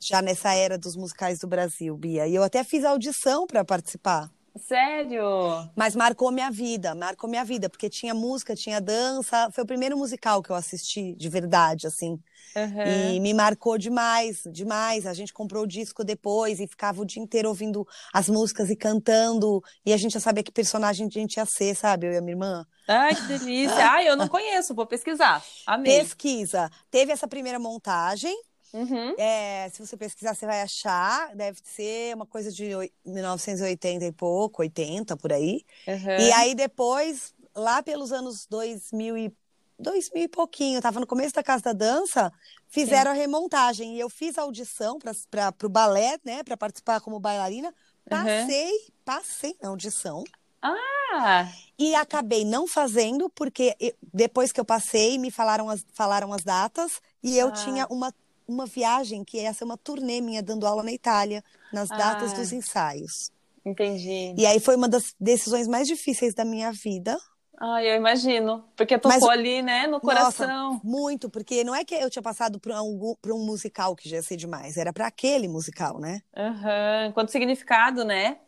já 0.00 0.22
nessa 0.22 0.54
era 0.54 0.78
dos 0.78 0.96
musicais 0.96 1.38
do 1.38 1.48
Brasil, 1.48 1.96
Bia. 1.96 2.26
E 2.26 2.34
eu 2.34 2.42
até 2.42 2.62
fiz 2.62 2.84
audição 2.84 3.46
para 3.46 3.64
participar. 3.64 4.30
Sério? 4.58 5.68
Mas 5.76 5.94
marcou 5.94 6.30
minha 6.30 6.50
vida, 6.50 6.94
marcou 6.94 7.28
minha 7.28 7.44
vida, 7.44 7.68
porque 7.68 7.88
tinha 7.88 8.14
música, 8.14 8.54
tinha 8.54 8.80
dança. 8.80 9.50
Foi 9.52 9.64
o 9.64 9.66
primeiro 9.66 9.96
musical 9.96 10.42
que 10.42 10.50
eu 10.50 10.56
assisti 10.56 11.14
de 11.14 11.28
verdade, 11.28 11.86
assim. 11.86 12.18
Uhum. 12.56 13.14
E 13.14 13.20
me 13.20 13.32
marcou 13.32 13.78
demais, 13.78 14.42
demais. 14.50 15.06
A 15.06 15.14
gente 15.14 15.32
comprou 15.32 15.64
o 15.64 15.66
disco 15.66 16.04
depois 16.04 16.60
e 16.60 16.66
ficava 16.66 17.00
o 17.00 17.04
dia 17.04 17.22
inteiro 17.22 17.48
ouvindo 17.48 17.86
as 18.12 18.28
músicas 18.28 18.70
e 18.70 18.76
cantando. 18.76 19.62
E 19.84 19.92
a 19.92 19.96
gente 19.96 20.12
já 20.12 20.20
sabia 20.20 20.42
que 20.42 20.52
personagem 20.52 21.06
a 21.06 21.10
gente 21.10 21.36
ia 21.36 21.46
ser, 21.46 21.74
sabe? 21.74 22.06
Eu 22.06 22.12
e 22.12 22.16
a 22.16 22.20
minha 22.20 22.32
irmã. 22.32 22.66
Ai, 22.86 23.14
que 23.14 23.22
delícia. 23.22 23.74
Ai, 23.90 24.08
eu 24.08 24.16
não 24.16 24.28
conheço, 24.28 24.74
vou 24.74 24.86
pesquisar. 24.86 25.42
Amei. 25.66 25.98
Pesquisa. 25.98 26.70
Teve 26.90 27.12
essa 27.12 27.28
primeira 27.28 27.58
montagem. 27.58 28.34
Uhum. 28.72 29.14
É, 29.18 29.68
se 29.70 29.84
você 29.84 29.96
pesquisar, 29.96 30.34
você 30.34 30.46
vai 30.46 30.62
achar. 30.62 31.34
Deve 31.34 31.58
ser 31.62 32.14
uma 32.14 32.26
coisa 32.26 32.50
de 32.52 32.70
1980 33.04 34.04
e 34.04 34.12
pouco, 34.12 34.62
80 34.62 35.16
por 35.16 35.32
aí. 35.32 35.64
Uhum. 35.86 36.18
E 36.18 36.32
aí 36.32 36.54
depois, 36.54 37.34
lá 37.54 37.82
pelos 37.82 38.12
anos 38.12 38.46
2000 38.46 39.16
e, 39.16 39.32
2000 39.78 40.24
e 40.24 40.28
pouquinho, 40.28 40.80
tava 40.80 41.00
no 41.00 41.06
começo 41.06 41.34
da 41.34 41.42
Casa 41.42 41.64
da 41.64 41.72
Dança, 41.72 42.32
fizeram 42.68 43.12
Sim. 43.12 43.18
a 43.18 43.20
remontagem. 43.20 43.96
E 43.96 44.00
eu 44.00 44.10
fiz 44.10 44.36
a 44.38 44.42
audição 44.42 44.98
para 45.30 45.54
o 45.64 45.68
balé, 45.68 46.18
né, 46.24 46.42
para 46.42 46.56
participar 46.56 47.00
como 47.00 47.18
bailarina. 47.20 47.74
Passei, 48.08 48.70
uhum. 48.70 48.92
passei 49.04 49.56
na 49.62 49.68
audição. 49.68 50.24
Ah! 50.60 51.48
E 51.78 51.94
acabei 51.94 52.44
não 52.44 52.66
fazendo, 52.66 53.30
porque 53.30 53.76
depois 54.12 54.50
que 54.50 54.60
eu 54.60 54.64
passei, 54.64 55.18
me 55.18 55.30
falaram 55.30 55.68
as, 55.68 55.84
falaram 55.92 56.32
as 56.32 56.42
datas 56.42 57.00
e 57.22 57.38
eu 57.38 57.48
ah. 57.48 57.52
tinha 57.52 57.86
uma 57.88 58.12
uma 58.48 58.64
viagem 58.66 59.22
que 59.22 59.36
ia 59.36 59.52
ser 59.52 59.64
uma 59.64 59.76
turnê 59.76 60.20
minha 60.20 60.42
dando 60.42 60.66
aula 60.66 60.82
na 60.82 60.92
Itália, 60.92 61.44
nas 61.72 61.88
datas 61.90 62.32
ah, 62.32 62.36
dos 62.36 62.52
ensaios. 62.52 63.30
Entendi. 63.64 64.34
E 64.36 64.46
aí 64.46 64.58
foi 64.58 64.74
uma 64.74 64.88
das 64.88 65.14
decisões 65.20 65.68
mais 65.68 65.86
difíceis 65.86 66.34
da 66.34 66.44
minha 66.44 66.72
vida. 66.72 67.18
Ah, 67.60 67.82
eu 67.82 67.96
imagino. 67.96 68.64
Porque 68.76 68.96
tocou 68.96 69.20
Mas, 69.20 69.28
ali, 69.28 69.60
né, 69.62 69.86
no 69.86 70.00
coração. 70.00 70.72
Nossa, 70.72 70.80
muito, 70.82 71.28
porque 71.28 71.64
não 71.64 71.74
é 71.74 71.84
que 71.84 71.94
eu 71.94 72.08
tinha 72.08 72.22
passado 72.22 72.58
por 72.58 72.72
um, 72.72 73.14
por 73.20 73.32
um 73.32 73.44
musical 73.44 73.94
que 73.94 74.08
já 74.08 74.16
ia 74.16 74.22
ser 74.22 74.36
demais, 74.36 74.76
era 74.76 74.92
para 74.92 75.08
aquele 75.08 75.48
musical, 75.48 75.98
né? 75.98 76.22
Aham. 76.36 77.06
Uhum. 77.06 77.12
Quanto 77.12 77.32
significado, 77.32 78.04
né? 78.04 78.38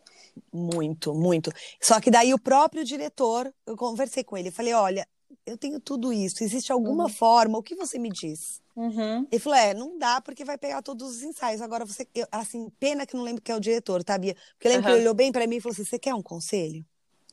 Muito, 0.52 1.12
muito. 1.12 1.52
Só 1.80 2.00
que 2.00 2.10
daí 2.10 2.32
o 2.32 2.38
próprio 2.38 2.84
diretor, 2.84 3.52
eu 3.66 3.76
conversei 3.76 4.24
com 4.24 4.36
ele, 4.36 4.50
falei, 4.50 4.72
olha, 4.72 5.06
eu 5.46 5.56
tenho 5.56 5.80
tudo 5.80 6.12
isso, 6.12 6.44
existe 6.44 6.70
alguma 6.70 7.04
uhum. 7.04 7.10
forma, 7.10 7.58
o 7.58 7.62
que 7.62 7.74
você 7.74 7.98
me 7.98 8.10
diz? 8.10 8.60
Uhum. 8.76 9.26
Ele 9.30 9.38
falou, 9.38 9.58
é, 9.58 9.74
não 9.74 9.98
dá 9.98 10.20
porque 10.20 10.44
vai 10.44 10.56
pegar 10.56 10.80
todos 10.80 11.16
os 11.16 11.22
ensaios. 11.22 11.60
Agora 11.60 11.84
você, 11.84 12.06
eu, 12.14 12.26
assim, 12.30 12.70
pena 12.78 13.04
que 13.04 13.14
não 13.14 13.22
lembro 13.22 13.42
quem 13.42 13.52
é 13.52 13.56
o 13.56 13.60
diretor, 13.60 14.02
tá, 14.02 14.16
Bia? 14.16 14.34
Porque 14.52 14.68
eu 14.68 14.72
lembro 14.72 14.86
uhum. 14.86 14.94
que 14.94 15.00
ele 15.00 15.02
olhou 15.02 15.14
bem 15.14 15.32
para 15.32 15.46
mim 15.46 15.56
e 15.56 15.60
falou 15.60 15.72
assim, 15.72 15.84
você 15.84 15.98
quer 15.98 16.14
um 16.14 16.22
conselho? 16.22 16.84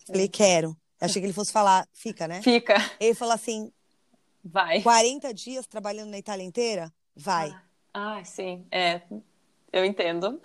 Eu 0.08 0.14
falei, 0.14 0.28
quero. 0.28 0.70
Eu 1.00 1.06
achei 1.06 1.22
que 1.22 1.26
ele 1.26 1.34
fosse 1.34 1.52
falar, 1.52 1.88
fica, 1.94 2.28
né? 2.28 2.42
Fica. 2.42 2.76
Ele 3.00 3.14
falou 3.14 3.34
assim, 3.34 3.72
vai. 4.44 4.82
40 4.82 5.34
dias 5.34 5.68
trabalhando 5.68 6.10
na 6.10 6.18
Itália 6.18 6.44
inteira? 6.44 6.92
Vai. 7.16 7.50
Ah, 7.94 8.18
ah 8.18 8.24
sim, 8.24 8.66
é, 8.72 9.02
eu 9.72 9.86
entendo. 9.86 10.42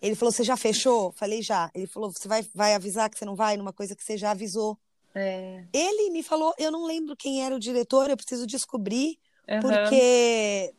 ele 0.00 0.14
falou, 0.14 0.30
você 0.30 0.44
já 0.44 0.56
fechou? 0.56 1.12
Falei, 1.12 1.42
já. 1.42 1.70
Ele 1.74 1.86
falou, 1.86 2.12
você 2.12 2.28
vai, 2.28 2.46
vai 2.54 2.74
avisar 2.74 3.08
que 3.08 3.18
você 3.18 3.24
não 3.24 3.34
vai 3.34 3.56
numa 3.56 3.72
coisa 3.72 3.96
que 3.96 4.04
você 4.04 4.16
já 4.16 4.32
avisou. 4.32 4.78
É. 5.14 5.64
Ele 5.72 6.10
me 6.10 6.22
falou, 6.22 6.54
eu 6.58 6.70
não 6.70 6.86
lembro 6.86 7.16
quem 7.16 7.44
era 7.44 7.54
o 7.54 7.60
diretor, 7.60 8.08
eu 8.08 8.16
preciso 8.16 8.46
descobrir, 8.46 9.18
uhum. 9.48 9.60
porque 9.60 10.74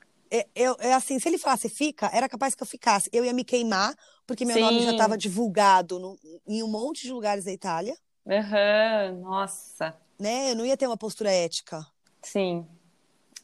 eu, 0.56 0.76
eu, 0.80 0.94
assim, 0.96 1.20
se 1.20 1.28
ele 1.30 1.38
falasse 1.38 1.70
fica, 1.70 2.10
era 2.12 2.28
capaz 2.28 2.56
que 2.56 2.64
eu 2.64 2.68
ficasse. 2.68 3.08
Eu 3.14 3.24
ia 3.24 3.34
me 3.34 3.44
queimar, 3.44 3.96
porque 4.26 4.46
meu 4.46 4.56
Sim. 4.56 4.62
nome 4.62 4.84
já 4.84 4.92
estava 4.92 5.16
divulgado 5.16 6.00
no, 6.00 6.18
em 6.48 6.64
um 6.64 6.68
monte 6.68 7.04
de 7.04 7.12
lugares 7.12 7.46
da 7.46 7.52
Itália. 7.52 7.96
Uhum. 8.26 9.22
Nossa. 9.22 9.96
Né? 10.20 10.52
Eu 10.52 10.56
não 10.56 10.66
ia 10.66 10.76
ter 10.76 10.88
uma 10.88 10.98
postura 10.98 11.32
ética. 11.32 11.86
Sim. 12.24 12.66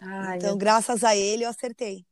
Ai, 0.02 0.38
então, 0.38 0.58
graças 0.58 1.04
a 1.04 1.16
ele, 1.16 1.44
eu 1.44 1.50
acertei. 1.50 2.06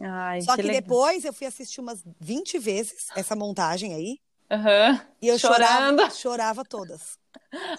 Ai, 0.00 0.40
Só 0.40 0.56
que, 0.56 0.62
que 0.62 0.70
depois 0.70 1.24
eu 1.24 1.32
fui 1.32 1.46
assistir 1.46 1.80
umas 1.80 2.02
20 2.18 2.58
vezes 2.58 3.08
essa 3.14 3.36
montagem 3.36 3.92
aí. 3.92 4.18
Uhum. 4.50 5.00
E 5.20 5.28
eu 5.28 5.38
Chorando. 5.38 6.00
chorava, 6.00 6.10
chorava 6.10 6.64
todas. 6.64 7.18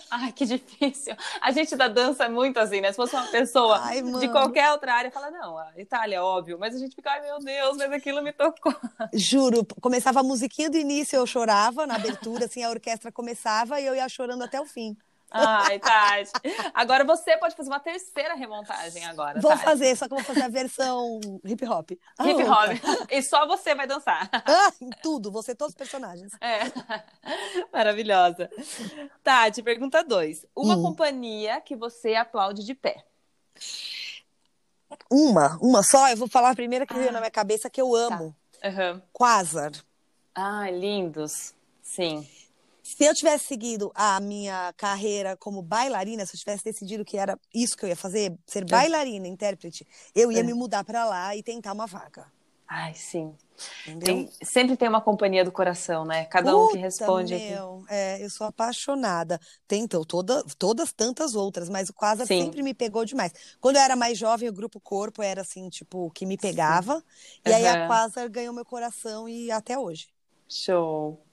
Ai, 0.10 0.32
que 0.32 0.46
difícil. 0.46 1.16
A 1.42 1.52
gente 1.52 1.76
da 1.76 1.88
dança 1.88 2.26
é 2.26 2.30
muito 2.30 2.58
assim, 2.60 2.82
né? 2.82 2.92
Se 2.92 2.96
fosse 2.96 3.16
uma 3.16 3.28
pessoa 3.28 3.80
ai, 3.84 4.02
de 4.02 4.28
qualquer 4.30 4.72
outra 4.72 4.94
área, 4.94 5.12
fala, 5.12 5.32
não, 5.32 5.58
a 5.58 5.72
Itália, 5.78 6.18
é 6.18 6.22
óbvio. 6.22 6.58
Mas 6.60 6.76
a 6.76 6.80
gente 6.80 6.96
fica, 6.96 7.12
ai 7.12 7.22
meu 7.22 7.40
Deus, 7.40 7.78
mas 7.78 7.92
aquilo 7.92 8.22
me 8.22 8.32
tocou. 8.32 8.74
Juro, 9.14 9.66
começava 9.82 10.20
a 10.20 10.24
musiquinha 10.24 10.70
do 10.70 10.78
início, 10.78 11.16
eu 11.16 11.26
chorava 11.26 11.86
na 11.86 11.96
abertura, 11.96 12.46
assim, 12.46 12.64
a 12.64 12.70
orquestra 12.70 13.12
começava 13.12 13.80
e 13.80 13.86
eu 13.86 13.96
ia 13.96 14.08
chorando 14.10 14.44
até 14.44 14.60
o 14.60 14.66
fim. 14.66 14.98
Ai, 15.34 15.80
Tati. 15.80 16.32
Agora 16.74 17.04
você 17.04 17.36
pode 17.38 17.56
fazer 17.56 17.70
uma 17.70 17.80
terceira 17.80 18.36
remontagem 18.36 19.04
agora. 19.06 19.42
Vou 19.42 19.52
Tati. 19.52 19.64
fazer, 19.64 19.96
só 19.98 20.08
que 20.08 20.14
eu 20.14 20.18
vou 20.18 20.26
fazer 20.26 20.44
a 20.44 20.48
versão 20.48 21.20
hip 21.44 21.66
hop. 21.66 21.92
Ah, 22.20 22.30
hip 22.30 22.44
hop. 22.44 23.10
E 23.10 23.22
só 23.24 23.48
você 23.48 23.74
vai 23.74 23.88
dançar. 23.88 24.30
Ah, 24.32 24.72
tudo, 25.02 25.32
você 25.32 25.56
todos 25.56 25.74
os 25.74 25.78
personagens. 25.78 26.32
É. 26.40 26.60
Maravilhosa. 27.74 28.50
Tati, 29.24 29.64
pergunta 29.64 30.04
dois. 30.04 30.46
Uma 30.56 30.76
hum. 30.76 30.84
companhia 30.84 31.60
que 31.60 31.76
você 31.76 32.14
aplaude 32.14 32.64
de 32.64 32.76
pé. 32.76 33.04
Uma, 35.10 35.58
uma 35.62 35.82
só. 35.82 36.10
Eu 36.10 36.18
vou 36.18 36.28
falar 36.28 36.52
a 36.52 36.56
primeira 36.56 36.86
que 36.86 36.94
veio 36.94 37.10
ah. 37.10 37.14
na 37.14 37.20
minha 37.20 37.32
cabeça 37.32 37.70
que 37.70 37.82
eu 37.82 37.96
amo. 37.96 38.36
Tá. 38.62 38.70
Uhum. 38.70 39.02
Quasar. 39.12 39.72
Ah, 40.36 40.70
lindos. 40.70 41.54
Sim. 41.82 42.28
Se 42.96 43.06
eu 43.06 43.14
tivesse 43.16 43.46
seguido 43.46 43.92
a 43.96 44.20
minha 44.20 44.72
carreira 44.78 45.36
como 45.36 45.64
bailarina, 45.64 46.26
se 46.28 46.36
eu 46.36 46.40
tivesse 46.40 46.64
decidido 46.64 47.04
que 47.04 47.18
era 47.18 47.40
isso 47.52 47.76
que 47.76 47.86
eu 47.86 47.90
ia 47.90 47.96
fazer, 47.96 48.38
ser 48.46 48.62
é. 48.62 48.66
bailarina, 48.66 49.28
intérprete, 49.28 49.88
eu 50.14 50.32
ia 50.32 50.42
é. 50.42 50.44
me 50.44 50.54
mudar 50.54 50.84
para 50.84 51.04
lá 51.04 51.36
e 51.36 51.42
tentar 51.42 51.74
uma 51.74 51.88
vaga. 51.88 52.32
Ai, 52.68 52.94
sim. 52.94 53.36
Tem, 54.04 54.30
sempre 54.42 54.78
tem 54.78 54.88
uma 54.88 55.02
companhia 55.02 55.44
do 55.44 55.52
coração, 55.52 56.06
né? 56.06 56.26
Cada 56.26 56.52
Puta 56.52 56.64
um 56.64 56.70
que 56.70 56.78
responde 56.78 57.36
meu. 57.36 57.84
É, 57.90 58.24
eu 58.24 58.30
sou 58.30 58.48
apaixonada. 58.48 59.40
Tentam 59.68 60.04
toda, 60.04 60.44
todas 60.58 60.92
tantas 60.92 61.36
outras, 61.36 61.70
mas 61.70 61.90
o 61.90 61.94
Quasar 61.94 62.28
sempre 62.28 62.62
me 62.62 62.74
pegou 62.74 63.06
demais. 63.06 63.32
Quando 63.60 63.78
eu 63.78 63.82
era 63.82 63.96
mais 63.96 64.18
jovem, 64.18 64.50
o 64.50 64.54
Grupo 64.54 64.80
Corpo 64.80 65.22
era 65.22 65.42
assim, 65.42 65.68
tipo, 65.70 66.12
que 66.12 66.26
me 66.26 66.38
pegava. 66.38 66.98
Sim. 66.98 67.04
E 67.46 67.50
uhum. 67.50 67.56
aí 67.56 67.68
a 67.68 67.88
Quasar 67.88 68.30
ganhou 68.30 68.54
meu 68.54 68.66
coração 68.66 69.28
e 69.28 69.52
até 69.52 69.78
hoje. 69.78 70.13
Show. 70.48 71.26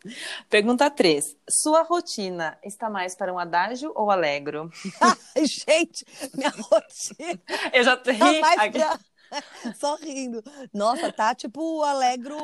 Pergunta 0.48 0.90
3. 0.90 1.36
Sua 1.48 1.82
rotina 1.82 2.58
está 2.64 2.88
mais 2.88 3.14
para 3.14 3.32
um 3.32 3.38
adágio 3.38 3.92
ou 3.94 4.10
alegro? 4.10 4.70
Ai, 5.00 5.46
gente, 5.46 6.04
minha 6.34 6.50
rotina. 6.50 7.40
Eu 7.72 7.84
já 7.84 7.96
tenho. 7.96 8.18
Tá 8.18 8.40
mais 8.40 8.72
pra... 8.72 8.98
Só 9.78 9.96
rindo. 9.96 10.42
Nossa, 10.72 11.12
tá 11.12 11.34
tipo 11.34 11.82
alegro 11.82 12.36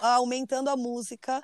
aumentando 0.00 0.70
a 0.70 0.76
música 0.76 1.42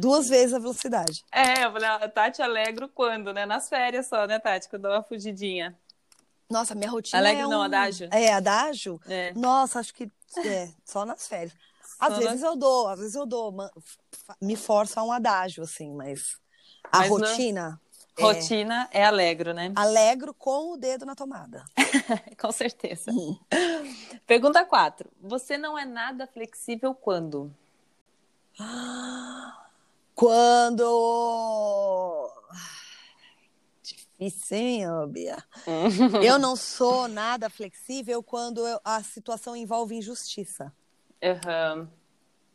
duas 0.00 0.28
vezes 0.28 0.54
a 0.54 0.58
velocidade. 0.58 1.24
É, 1.32 1.64
eu 1.64 1.72
falei, 1.72 1.88
ah, 1.88 2.08
Tati 2.08 2.42
alegro 2.42 2.88
quando, 2.88 3.32
né? 3.32 3.46
Nas 3.46 3.68
férias 3.68 4.08
só, 4.08 4.26
né, 4.26 4.38
Tati? 4.38 4.68
Quando 4.68 4.82
dou 4.82 4.92
uma 4.92 5.02
fugidinha. 5.02 5.78
Nossa, 6.50 6.74
minha 6.74 6.90
rotina 6.90 7.18
alegre 7.18 7.42
é 7.42 7.46
um... 7.46 7.50
não, 7.50 7.62
adágio? 7.62 8.08
É, 8.10 8.32
adágio? 8.32 9.00
É. 9.06 9.32
Nossa, 9.34 9.80
acho 9.80 9.94
que 9.94 10.10
é, 10.38 10.68
só 10.84 11.04
nas 11.04 11.28
férias. 11.28 11.52
Às 11.98 12.18
vezes 12.18 12.42
eu 12.42 12.56
dou, 12.56 12.88
às 12.88 12.98
vezes 12.98 13.14
eu 13.14 13.26
dou, 13.26 13.54
me 14.40 14.56
forço 14.56 15.00
a 15.00 15.02
um 15.02 15.12
adágio, 15.12 15.64
assim, 15.64 15.92
mas 15.92 16.38
a 16.84 16.98
mas 16.98 17.08
rotina... 17.08 17.70
Não... 17.70 17.88
É. 18.18 18.22
Rotina 18.22 18.88
é 18.90 19.04
alegro, 19.04 19.54
né? 19.54 19.72
Alegro 19.76 20.34
com 20.34 20.72
o 20.72 20.76
dedo 20.76 21.06
na 21.06 21.14
tomada. 21.14 21.64
com 22.36 22.50
certeza. 22.50 23.12
Uhum. 23.12 23.38
Pergunta 24.26 24.64
4. 24.64 25.08
Você 25.20 25.56
não 25.56 25.78
é 25.78 25.84
nada 25.84 26.26
flexível 26.26 26.92
quando? 26.92 27.54
Quando. 30.16 30.84
Difícil, 33.80 34.56
hein, 34.56 34.84
Bia? 35.10 35.44
eu 36.24 36.40
não 36.40 36.56
sou 36.56 37.06
nada 37.06 37.48
flexível 37.48 38.20
quando 38.20 38.66
eu, 38.66 38.80
a 38.84 39.00
situação 39.00 39.54
envolve 39.54 39.94
injustiça. 39.94 40.74
Uhum. 41.22 41.88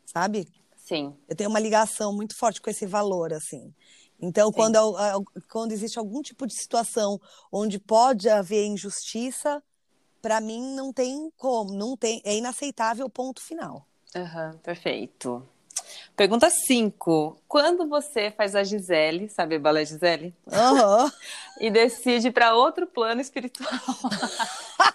Sabe? 0.06 0.48
Sim. 0.76 1.16
Eu 1.28 1.34
tenho 1.34 1.50
uma 1.50 1.60
ligação 1.60 2.12
muito 2.12 2.36
forte 2.36 2.60
com 2.60 2.70
esse 2.70 2.86
valor, 2.86 3.32
assim. 3.32 3.74
Então, 4.20 4.52
quando, 4.52 4.78
quando 5.50 5.72
existe 5.72 5.98
algum 5.98 6.22
tipo 6.22 6.46
de 6.46 6.54
situação 6.54 7.20
onde 7.50 7.78
pode 7.78 8.28
haver 8.28 8.66
injustiça, 8.66 9.62
para 10.22 10.40
mim 10.40 10.74
não 10.74 10.92
tem 10.92 11.30
como, 11.36 11.74
não 11.74 11.96
tem, 11.96 12.22
é 12.24 12.36
inaceitável, 12.36 13.08
ponto 13.10 13.42
final. 13.42 13.86
Uhum, 14.14 14.58
perfeito. 14.58 15.46
Pergunta 16.16 16.48
5. 16.48 17.38
Quando 17.48 17.88
você 17.88 18.30
faz 18.30 18.54
a 18.54 18.62
Gisele, 18.62 19.28
sabe 19.28 19.56
a 19.56 19.58
balé 19.58 19.84
Gisele? 19.84 20.34
Uhum. 20.46 21.10
e 21.60 21.70
decide 21.70 22.30
para 22.30 22.54
outro 22.54 22.86
plano 22.86 23.20
espiritual. 23.20 23.70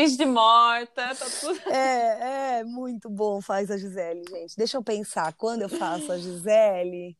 Finge 0.00 0.16
de 0.16 0.24
morta, 0.24 1.14
tá 1.14 1.26
tudo. 1.40 1.60
É, 1.70 2.60
é 2.60 2.64
muito 2.64 3.10
bom 3.10 3.42
faz 3.42 3.70
a 3.70 3.76
Gisele, 3.76 4.24
gente. 4.30 4.56
Deixa 4.56 4.78
eu 4.78 4.82
pensar, 4.82 5.34
quando 5.34 5.60
eu 5.60 5.68
faço 5.68 6.10
a 6.10 6.16
Gisele. 6.16 7.18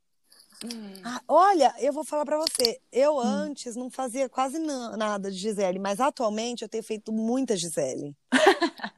Hum. 0.64 0.93
Ah, 1.05 1.20
olha, 1.28 1.74
eu 1.78 1.93
vou 1.93 2.05
falar 2.05 2.24
para 2.24 2.39
você. 2.39 2.81
Eu 2.91 3.16
hum. 3.16 3.20
antes 3.20 3.76
não 3.76 3.91
fazia 3.91 4.31
quase 4.31 4.59
nada 4.59 5.31
de 5.31 5.37
Gisele, 5.37 5.78
mas 5.78 6.01
atualmente 6.01 6.62
eu 6.62 6.68
tenho 6.70 6.83
feito 6.83 7.12
muita 7.12 7.55
Gisele. 7.55 8.16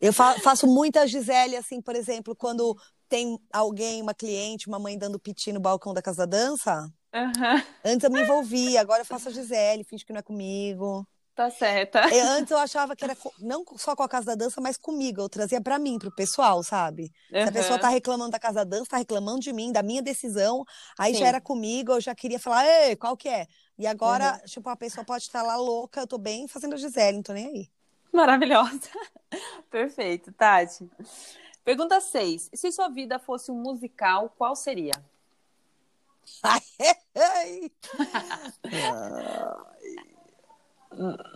eu 0.00 0.12
fa 0.12 0.34
faço 0.40 0.66
muita 0.66 1.06
Gisele, 1.06 1.56
assim, 1.56 1.80
por 1.80 1.94
exemplo, 1.94 2.34
quando 2.34 2.76
tem 3.08 3.38
alguém, 3.52 4.02
uma 4.02 4.14
cliente, 4.14 4.66
uma 4.66 4.80
mãe 4.80 4.98
dando 4.98 5.20
piti 5.20 5.52
no 5.52 5.60
balcão 5.60 5.94
da 5.94 6.02
casa 6.02 6.26
da 6.26 6.38
dança. 6.38 6.92
Uhum. 7.14 7.62
Antes 7.84 8.02
eu 8.02 8.10
me 8.10 8.22
envolvia, 8.22 8.80
agora 8.80 9.02
eu 9.02 9.06
faço 9.06 9.28
a 9.28 9.32
Gisele, 9.32 9.84
finge 9.84 10.04
que 10.04 10.12
não 10.12 10.18
é 10.18 10.22
comigo. 10.22 11.06
Tá 11.36 11.50
certa. 11.50 11.98
É, 11.98 12.22
antes 12.22 12.50
eu 12.50 12.56
achava 12.56 12.96
que 12.96 13.04
era 13.04 13.14
não 13.38 13.62
só 13.76 13.94
com 13.94 14.02
a 14.02 14.08
casa 14.08 14.28
da 14.28 14.34
dança, 14.34 14.58
mas 14.58 14.78
comigo. 14.78 15.20
Eu 15.20 15.28
trazia 15.28 15.60
para 15.60 15.78
mim, 15.78 15.98
pro 15.98 16.10
pessoal, 16.10 16.62
sabe? 16.62 17.12
Uhum. 17.30 17.42
Se 17.42 17.48
a 17.50 17.52
pessoa 17.52 17.78
tá 17.78 17.90
reclamando 17.90 18.30
da 18.30 18.38
casa 18.38 18.64
da 18.64 18.64
dança, 18.64 18.92
tá 18.92 18.96
reclamando 18.96 19.40
de 19.40 19.52
mim, 19.52 19.70
da 19.70 19.82
minha 19.82 20.00
decisão, 20.00 20.64
aí 20.98 21.12
Sim. 21.12 21.20
já 21.20 21.26
era 21.26 21.38
comigo, 21.38 21.92
eu 21.92 22.00
já 22.00 22.14
queria 22.14 22.38
falar, 22.38 22.66
ei, 22.66 22.96
qual 22.96 23.14
que 23.18 23.28
é? 23.28 23.46
E 23.78 23.86
agora, 23.86 24.32
uhum. 24.32 24.46
tipo, 24.46 24.66
a 24.70 24.76
pessoa 24.76 25.04
pode 25.04 25.24
estar 25.24 25.42
lá 25.42 25.56
louca, 25.56 26.00
eu 26.00 26.06
tô 26.06 26.16
bem 26.16 26.48
fazendo 26.48 26.72
a 26.72 26.78
Gisele, 26.78 27.18
não 27.18 27.22
tô 27.22 27.34
nem 27.34 27.46
aí. 27.46 27.70
Maravilhosa. 28.10 28.88
Perfeito, 29.70 30.32
Tati. 30.32 30.88
Pergunta 31.62 32.00
6. 32.00 32.48
Se 32.54 32.72
sua 32.72 32.88
vida 32.88 33.18
fosse 33.18 33.50
um 33.50 33.60
musical, 33.60 34.32
qual 34.38 34.56
seria? 34.56 34.94
Ai, 36.42 36.60
ai. 37.14 37.72
ai. 38.72 40.15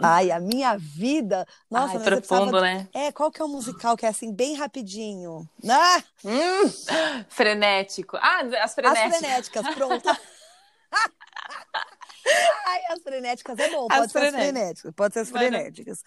Ai, 0.03 0.31
a 0.31 0.41
minha 0.41 0.77
vida. 0.77 1.47
Nossa, 1.71 1.99
Ai, 1.99 2.05
profundo, 2.05 2.57
de... 2.57 2.61
né? 2.61 2.89
É, 2.93 3.13
qual 3.13 3.31
que 3.31 3.41
é 3.41 3.45
o 3.45 3.49
musical 3.49 3.97
que 3.97 4.07
é 4.07 4.09
assim, 4.09 4.33
bem 4.33 4.55
rapidinho? 4.55 5.49
Ah! 5.69 6.03
Hum, 6.25 6.71
frenético. 7.29 8.17
Ah, 8.17 8.41
as 8.63 8.75
frenéticas. 8.75 9.15
As 9.15 9.19
frenéticas, 9.19 9.75
pronto. 9.75 10.09
Ai, 12.67 12.81
as 12.91 13.03
frenéticas 13.03 13.59
é 13.59 13.71
bom, 13.71 13.89
pode 13.89 14.05
as 14.05 14.13
ser 14.13 14.21
frenéticas. 14.21 14.37
as 14.37 14.53
frenéticas, 14.53 14.95
pode 14.95 15.15
ser 15.15 15.21
as 15.21 15.31
frenéticas. 15.31 16.05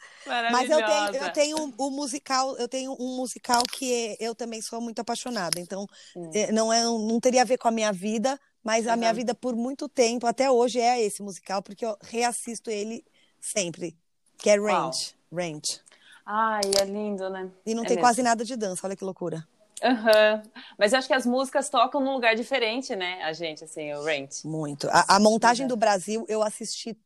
Mas 0.51 0.69
eu 0.69 0.85
tenho, 0.85 1.15
eu 1.15 1.33
tenho 1.33 1.57
um, 1.57 1.73
um, 1.79 1.89
musical, 1.89 2.55
eu 2.57 2.67
tenho 2.67 2.95
um 2.99 3.17
musical 3.17 3.63
que 3.63 4.15
eu 4.19 4.35
também 4.35 4.61
sou 4.61 4.79
muito 4.79 4.99
apaixonada. 4.99 5.59
Então, 5.59 5.87
hum. 6.15 6.31
É, 6.33 6.51
não 6.51 6.71
é, 6.71 6.83
não 6.83 7.19
teria 7.19 7.41
a 7.41 7.45
ver 7.45 7.57
com 7.57 7.67
a 7.67 7.71
minha 7.71 7.91
vida, 7.91 8.39
mas 8.63 8.85
uhum. 8.85 8.93
a 8.93 8.95
minha 8.95 9.13
vida 9.13 9.35
por 9.35 9.55
muito 9.55 9.89
tempo, 9.89 10.25
até 10.25 10.49
hoje, 10.49 10.79
é 10.79 11.01
esse 11.01 11.21
musical, 11.21 11.61
porque 11.61 11.85
eu 11.85 11.97
reassisto 12.01 12.69
ele 12.69 13.03
sempre. 13.43 13.97
Que 14.37 14.49
é 14.49 14.55
Range. 14.57 15.13
Range. 15.31 15.81
Ai, 16.25 16.61
é 16.81 16.85
lindo, 16.85 17.29
né? 17.29 17.51
E 17.65 17.75
não 17.75 17.83
é 17.83 17.87
tem 17.87 17.97
mesmo. 17.97 18.07
quase 18.07 18.23
nada 18.23 18.45
de 18.45 18.55
dança, 18.55 18.87
olha 18.87 18.95
que 18.95 19.03
loucura. 19.03 19.45
Uhum. 19.83 20.51
Mas 20.77 20.93
eu 20.93 20.99
acho 20.99 21.07
que 21.07 21.13
as 21.13 21.25
músicas 21.25 21.69
tocam 21.69 21.99
num 21.99 22.13
lugar 22.13 22.35
diferente, 22.35 22.95
né? 22.95 23.21
A 23.23 23.33
gente, 23.33 23.65
assim, 23.65 23.91
o 23.93 24.03
Range. 24.03 24.45
Muito. 24.45 24.87
A, 24.89 25.17
a 25.17 25.19
montagem 25.19 25.65
uhum. 25.65 25.67
do 25.67 25.75
Brasil, 25.75 26.25
eu 26.29 26.41
assisti, 26.41 26.97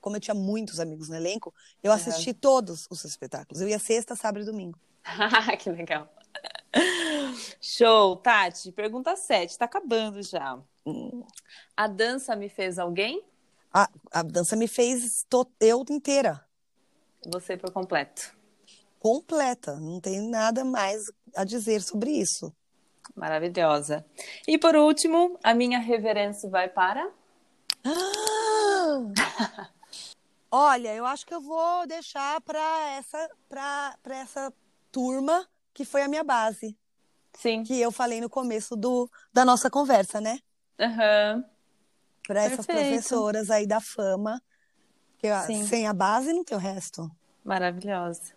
como 0.00 0.16
eu 0.16 0.20
tinha 0.20 0.34
muitos 0.34 0.80
amigos 0.80 1.10
no 1.10 1.16
elenco, 1.16 1.52
eu 1.82 1.92
assisti 1.92 2.30
uhum. 2.30 2.36
todos 2.40 2.86
os 2.88 3.04
espetáculos. 3.04 3.60
Eu 3.60 3.68
ia 3.68 3.78
sexta, 3.78 4.16
sábado 4.16 4.42
e 4.42 4.46
domingo. 4.46 4.78
que 5.58 5.70
legal. 5.70 6.08
Show, 7.60 8.16
Tati. 8.16 8.72
Pergunta 8.72 9.14
7, 9.14 9.58
tá 9.58 9.66
acabando 9.66 10.22
já. 10.22 10.58
Hum. 10.86 11.22
A 11.76 11.86
dança 11.86 12.34
me 12.34 12.48
fez 12.48 12.78
alguém? 12.78 13.22
A, 13.76 13.90
a 14.10 14.22
dança 14.22 14.56
me 14.56 14.66
fez 14.66 15.22
to, 15.28 15.46
eu 15.60 15.84
inteira. 15.90 16.42
Você 17.26 17.58
por 17.58 17.70
completo. 17.70 18.34
Completa. 18.98 19.76
Não 19.78 20.00
tem 20.00 20.30
nada 20.30 20.64
mais 20.64 21.02
a 21.36 21.44
dizer 21.44 21.82
sobre 21.82 22.10
isso. 22.10 22.50
Maravilhosa. 23.14 24.02
E 24.48 24.56
por 24.56 24.74
último, 24.74 25.38
a 25.44 25.52
minha 25.52 25.78
reverência 25.78 26.48
vai 26.48 26.70
para. 26.70 27.06
Ah! 27.84 29.70
Olha, 30.50 30.94
eu 30.94 31.04
acho 31.04 31.26
que 31.26 31.34
eu 31.34 31.42
vou 31.42 31.86
deixar 31.86 32.40
para 32.40 32.92
essa, 32.92 33.30
essa 34.06 34.54
turma 34.90 35.46
que 35.74 35.84
foi 35.84 36.00
a 36.00 36.08
minha 36.08 36.24
base. 36.24 36.78
Sim. 37.34 37.62
Que 37.62 37.78
eu 37.78 37.92
falei 37.92 38.22
no 38.22 38.30
começo 38.30 38.74
do, 38.74 39.06
da 39.34 39.44
nossa 39.44 39.68
conversa, 39.68 40.18
né? 40.18 40.38
Aham. 40.80 41.44
Uhum 41.44 41.55
para 42.26 42.42
essas 42.42 42.66
professoras 42.66 43.50
aí 43.50 43.66
da 43.66 43.80
fama. 43.80 44.42
Que 45.18 45.28
sem 45.64 45.86
a 45.86 45.92
base 45.92 46.32
não 46.32 46.44
tem 46.44 46.56
o 46.56 46.60
resto. 46.60 47.10
Maravilhosa. 47.44 48.34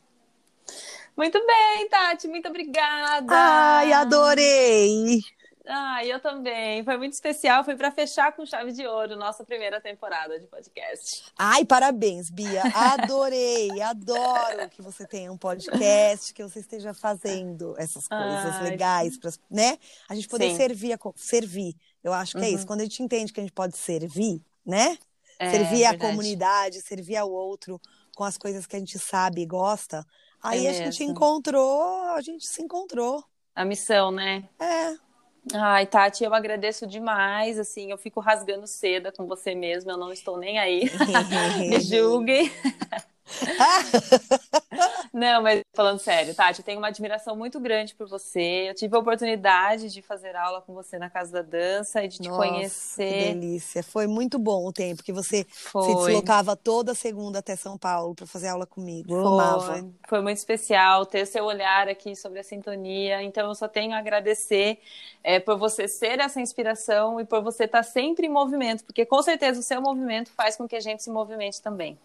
Muito 1.16 1.46
bem, 1.46 1.90
Tati, 1.90 2.28
muito 2.28 2.48
obrigada. 2.48 3.34
Ai, 3.34 3.92
adorei. 3.92 5.20
Ai, 5.68 6.12
eu 6.12 6.20
também. 6.20 6.84
Foi 6.84 6.98
muito 6.98 7.14
especial. 7.14 7.64
Foi 7.64 7.76
para 7.76 7.92
fechar 7.92 8.32
com 8.32 8.46
chave 8.46 8.72
de 8.72 8.86
ouro 8.88 9.16
nossa 9.16 9.44
primeira 9.44 9.80
temporada 9.80 10.40
de 10.40 10.48
podcast. 10.48 11.24
Ai, 11.38 11.66
parabéns, 11.66 12.30
Bia. 12.30 12.64
Adorei, 12.74 13.82
adoro 13.82 14.70
que 14.70 14.82
você 14.82 15.06
tenha 15.06 15.32
um 15.32 15.38
podcast, 15.38 16.34
que 16.34 16.44
você 16.44 16.60
esteja 16.60 16.94
fazendo 16.94 17.76
essas 17.78 18.08
coisas 18.08 18.56
Ai. 18.56 18.64
legais, 18.64 19.18
pra, 19.18 19.32
né? 19.50 19.78
A 20.08 20.16
gente 20.16 20.28
poder 20.28 20.56
servir, 20.56 20.94
a, 20.94 21.00
servir 21.16 21.76
eu 22.04 22.14
acho 22.14 22.34
que 22.34 22.40
uhum. 22.40 22.44
é 22.46 22.50
isso. 22.50 22.60
Uhum. 22.60 22.68
Quando 22.68 22.82
a 22.82 22.84
gente 22.84 23.04
entende 23.04 23.34
que 23.34 23.40
a 23.40 23.44
gente 23.44 23.54
pode 23.54 23.78
servir, 23.78 24.42
né? 24.66 24.98
É, 25.38 25.52
servir 25.52 25.86
a 25.86 25.98
comunidade, 25.98 26.82
servir 26.82 27.16
ao 27.16 27.32
outro 27.32 27.80
com 28.16 28.24
as 28.24 28.38
coisas 28.38 28.66
que 28.66 28.76
a 28.76 28.80
gente 28.80 29.00
sabe 29.00 29.42
e 29.42 29.46
gosta, 29.46 30.06
aí 30.42 30.66
é 30.66 30.70
a 30.70 30.74
gente 30.74 31.04
encontrou, 31.04 32.02
a 32.14 32.22
gente 32.22 32.46
se 32.46 32.62
encontrou. 32.62 33.24
A 33.56 33.64
missão, 33.64 34.12
né? 34.12 34.48
É. 34.60 35.09
Ai, 35.54 35.88
Tati, 35.88 36.24
eu 36.24 36.34
agradeço 36.34 36.86
demais, 36.86 37.58
assim, 37.58 37.92
eu 37.92 37.98
fico 37.98 38.20
rasgando 38.20 38.68
seda 38.68 39.12
com 39.12 39.26
você 39.26 39.56
mesmo, 39.56 39.90
eu 39.90 39.98
não 39.98 40.12
estou 40.12 40.38
nem 40.38 40.60
aí. 40.60 40.84
Me 41.70 41.80
julguem. 41.80 42.52
Não, 45.14 45.42
mas 45.42 45.62
falando 45.74 46.00
sério, 46.00 46.34
Tati, 46.34 46.60
eu 46.60 46.66
tenho 46.66 46.80
uma 46.80 46.88
admiração 46.88 47.36
muito 47.36 47.60
grande 47.60 47.96
por 47.96 48.08
você. 48.08 48.70
Eu 48.70 48.76
tive 48.76 48.96
a 48.96 49.00
oportunidade 49.00 49.90
de 49.90 50.02
fazer 50.02 50.36
aula 50.36 50.62
com 50.62 50.74
você 50.74 50.98
na 50.98 51.10
Casa 51.10 51.32
da 51.32 51.42
Dança 51.42 52.04
e 52.04 52.08
de 52.08 52.20
te 52.20 52.30
Nossa, 52.30 52.48
conhecer. 52.48 53.14
Que 53.14 53.34
delícia. 53.34 53.84
Foi 53.84 54.08
muito 54.08 54.38
bom 54.38 54.68
o 54.68 54.74
tempo 54.74 55.04
que 55.04 55.12
você 55.12 55.46
Foi. 55.50 55.84
se 55.84 55.96
deslocava 55.96 56.56
toda 56.56 56.94
segunda 56.94 57.40
até 57.40 57.56
São 57.56 57.78
Paulo 57.78 58.16
para 58.16 58.26
fazer 58.26 58.48
aula 58.48 58.66
comigo. 58.66 59.14
Eu 59.14 59.24
Foi. 59.24 59.34
amava. 59.34 59.90
Foi 60.08 60.22
muito 60.22 60.38
especial 60.38 61.06
ter 61.06 61.26
seu 61.26 61.46
olhar 61.46 61.88
aqui 61.88 62.16
sobre 62.16 62.40
a 62.40 62.44
sintonia. 62.44 63.22
Então, 63.22 63.48
eu 63.50 63.56
só 63.56 63.68
tenho 63.68 63.94
a 63.94 63.98
agradecer 63.98 64.80
é, 65.24 65.40
por 65.40 65.58
você 65.58 65.88
ser 65.88 66.20
essa 66.20 66.40
inspiração 66.40 67.20
e 67.20 67.26
por 67.26 67.42
você 67.42 67.66
estar 67.66 67.84
sempre 67.84 68.28
em 68.28 68.30
movimento, 68.30 68.84
porque 68.86 69.06
com 69.06 69.22
certeza 69.22 69.60
o 69.60 69.64
seu 69.64 69.82
movimento 69.82 70.32
faz 70.32 70.56
com 70.56 70.68
que 70.68 70.76
a 70.76 70.80
gente 70.80 71.04
se 71.04 71.10
movimente 71.10 71.62
também. 71.62 71.98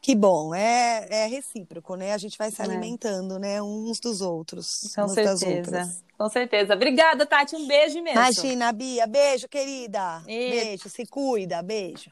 Que 0.00 0.14
bom, 0.14 0.54
é, 0.54 1.06
é 1.10 1.26
recíproco, 1.26 1.96
né? 1.96 2.12
A 2.12 2.18
gente 2.18 2.38
vai 2.38 2.50
se 2.50 2.60
é. 2.60 2.64
alimentando, 2.64 3.38
né? 3.38 3.60
Uns 3.62 3.98
dos 3.98 4.20
outros. 4.20 4.92
Com 4.94 5.08
certeza. 5.08 6.02
Com 6.16 6.28
certeza. 6.28 6.74
Obrigada, 6.74 7.26
Tati. 7.26 7.56
Um 7.56 7.66
beijo 7.66 7.98
imenso. 7.98 8.16
Imagina, 8.16 8.72
Bia. 8.72 9.06
Beijo, 9.06 9.48
querida. 9.48 10.22
Beijo. 10.24 10.88
Se 10.88 11.04
cuida. 11.06 11.62
Beijo. 11.62 12.10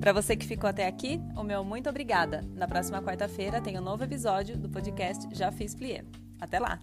Para 0.00 0.12
você 0.12 0.36
que 0.36 0.46
ficou 0.46 0.70
até 0.70 0.86
aqui, 0.86 1.20
o 1.36 1.42
meu 1.42 1.64
muito 1.64 1.90
obrigada. 1.90 2.44
Na 2.54 2.68
próxima 2.68 3.02
quarta-feira 3.02 3.60
tem 3.60 3.76
um 3.76 3.82
novo 3.82 4.04
episódio 4.04 4.56
do 4.56 4.68
podcast 4.68 5.26
Já 5.32 5.50
Fiz 5.50 5.74
Plié. 5.74 6.04
Até 6.40 6.60
lá! 6.60 6.80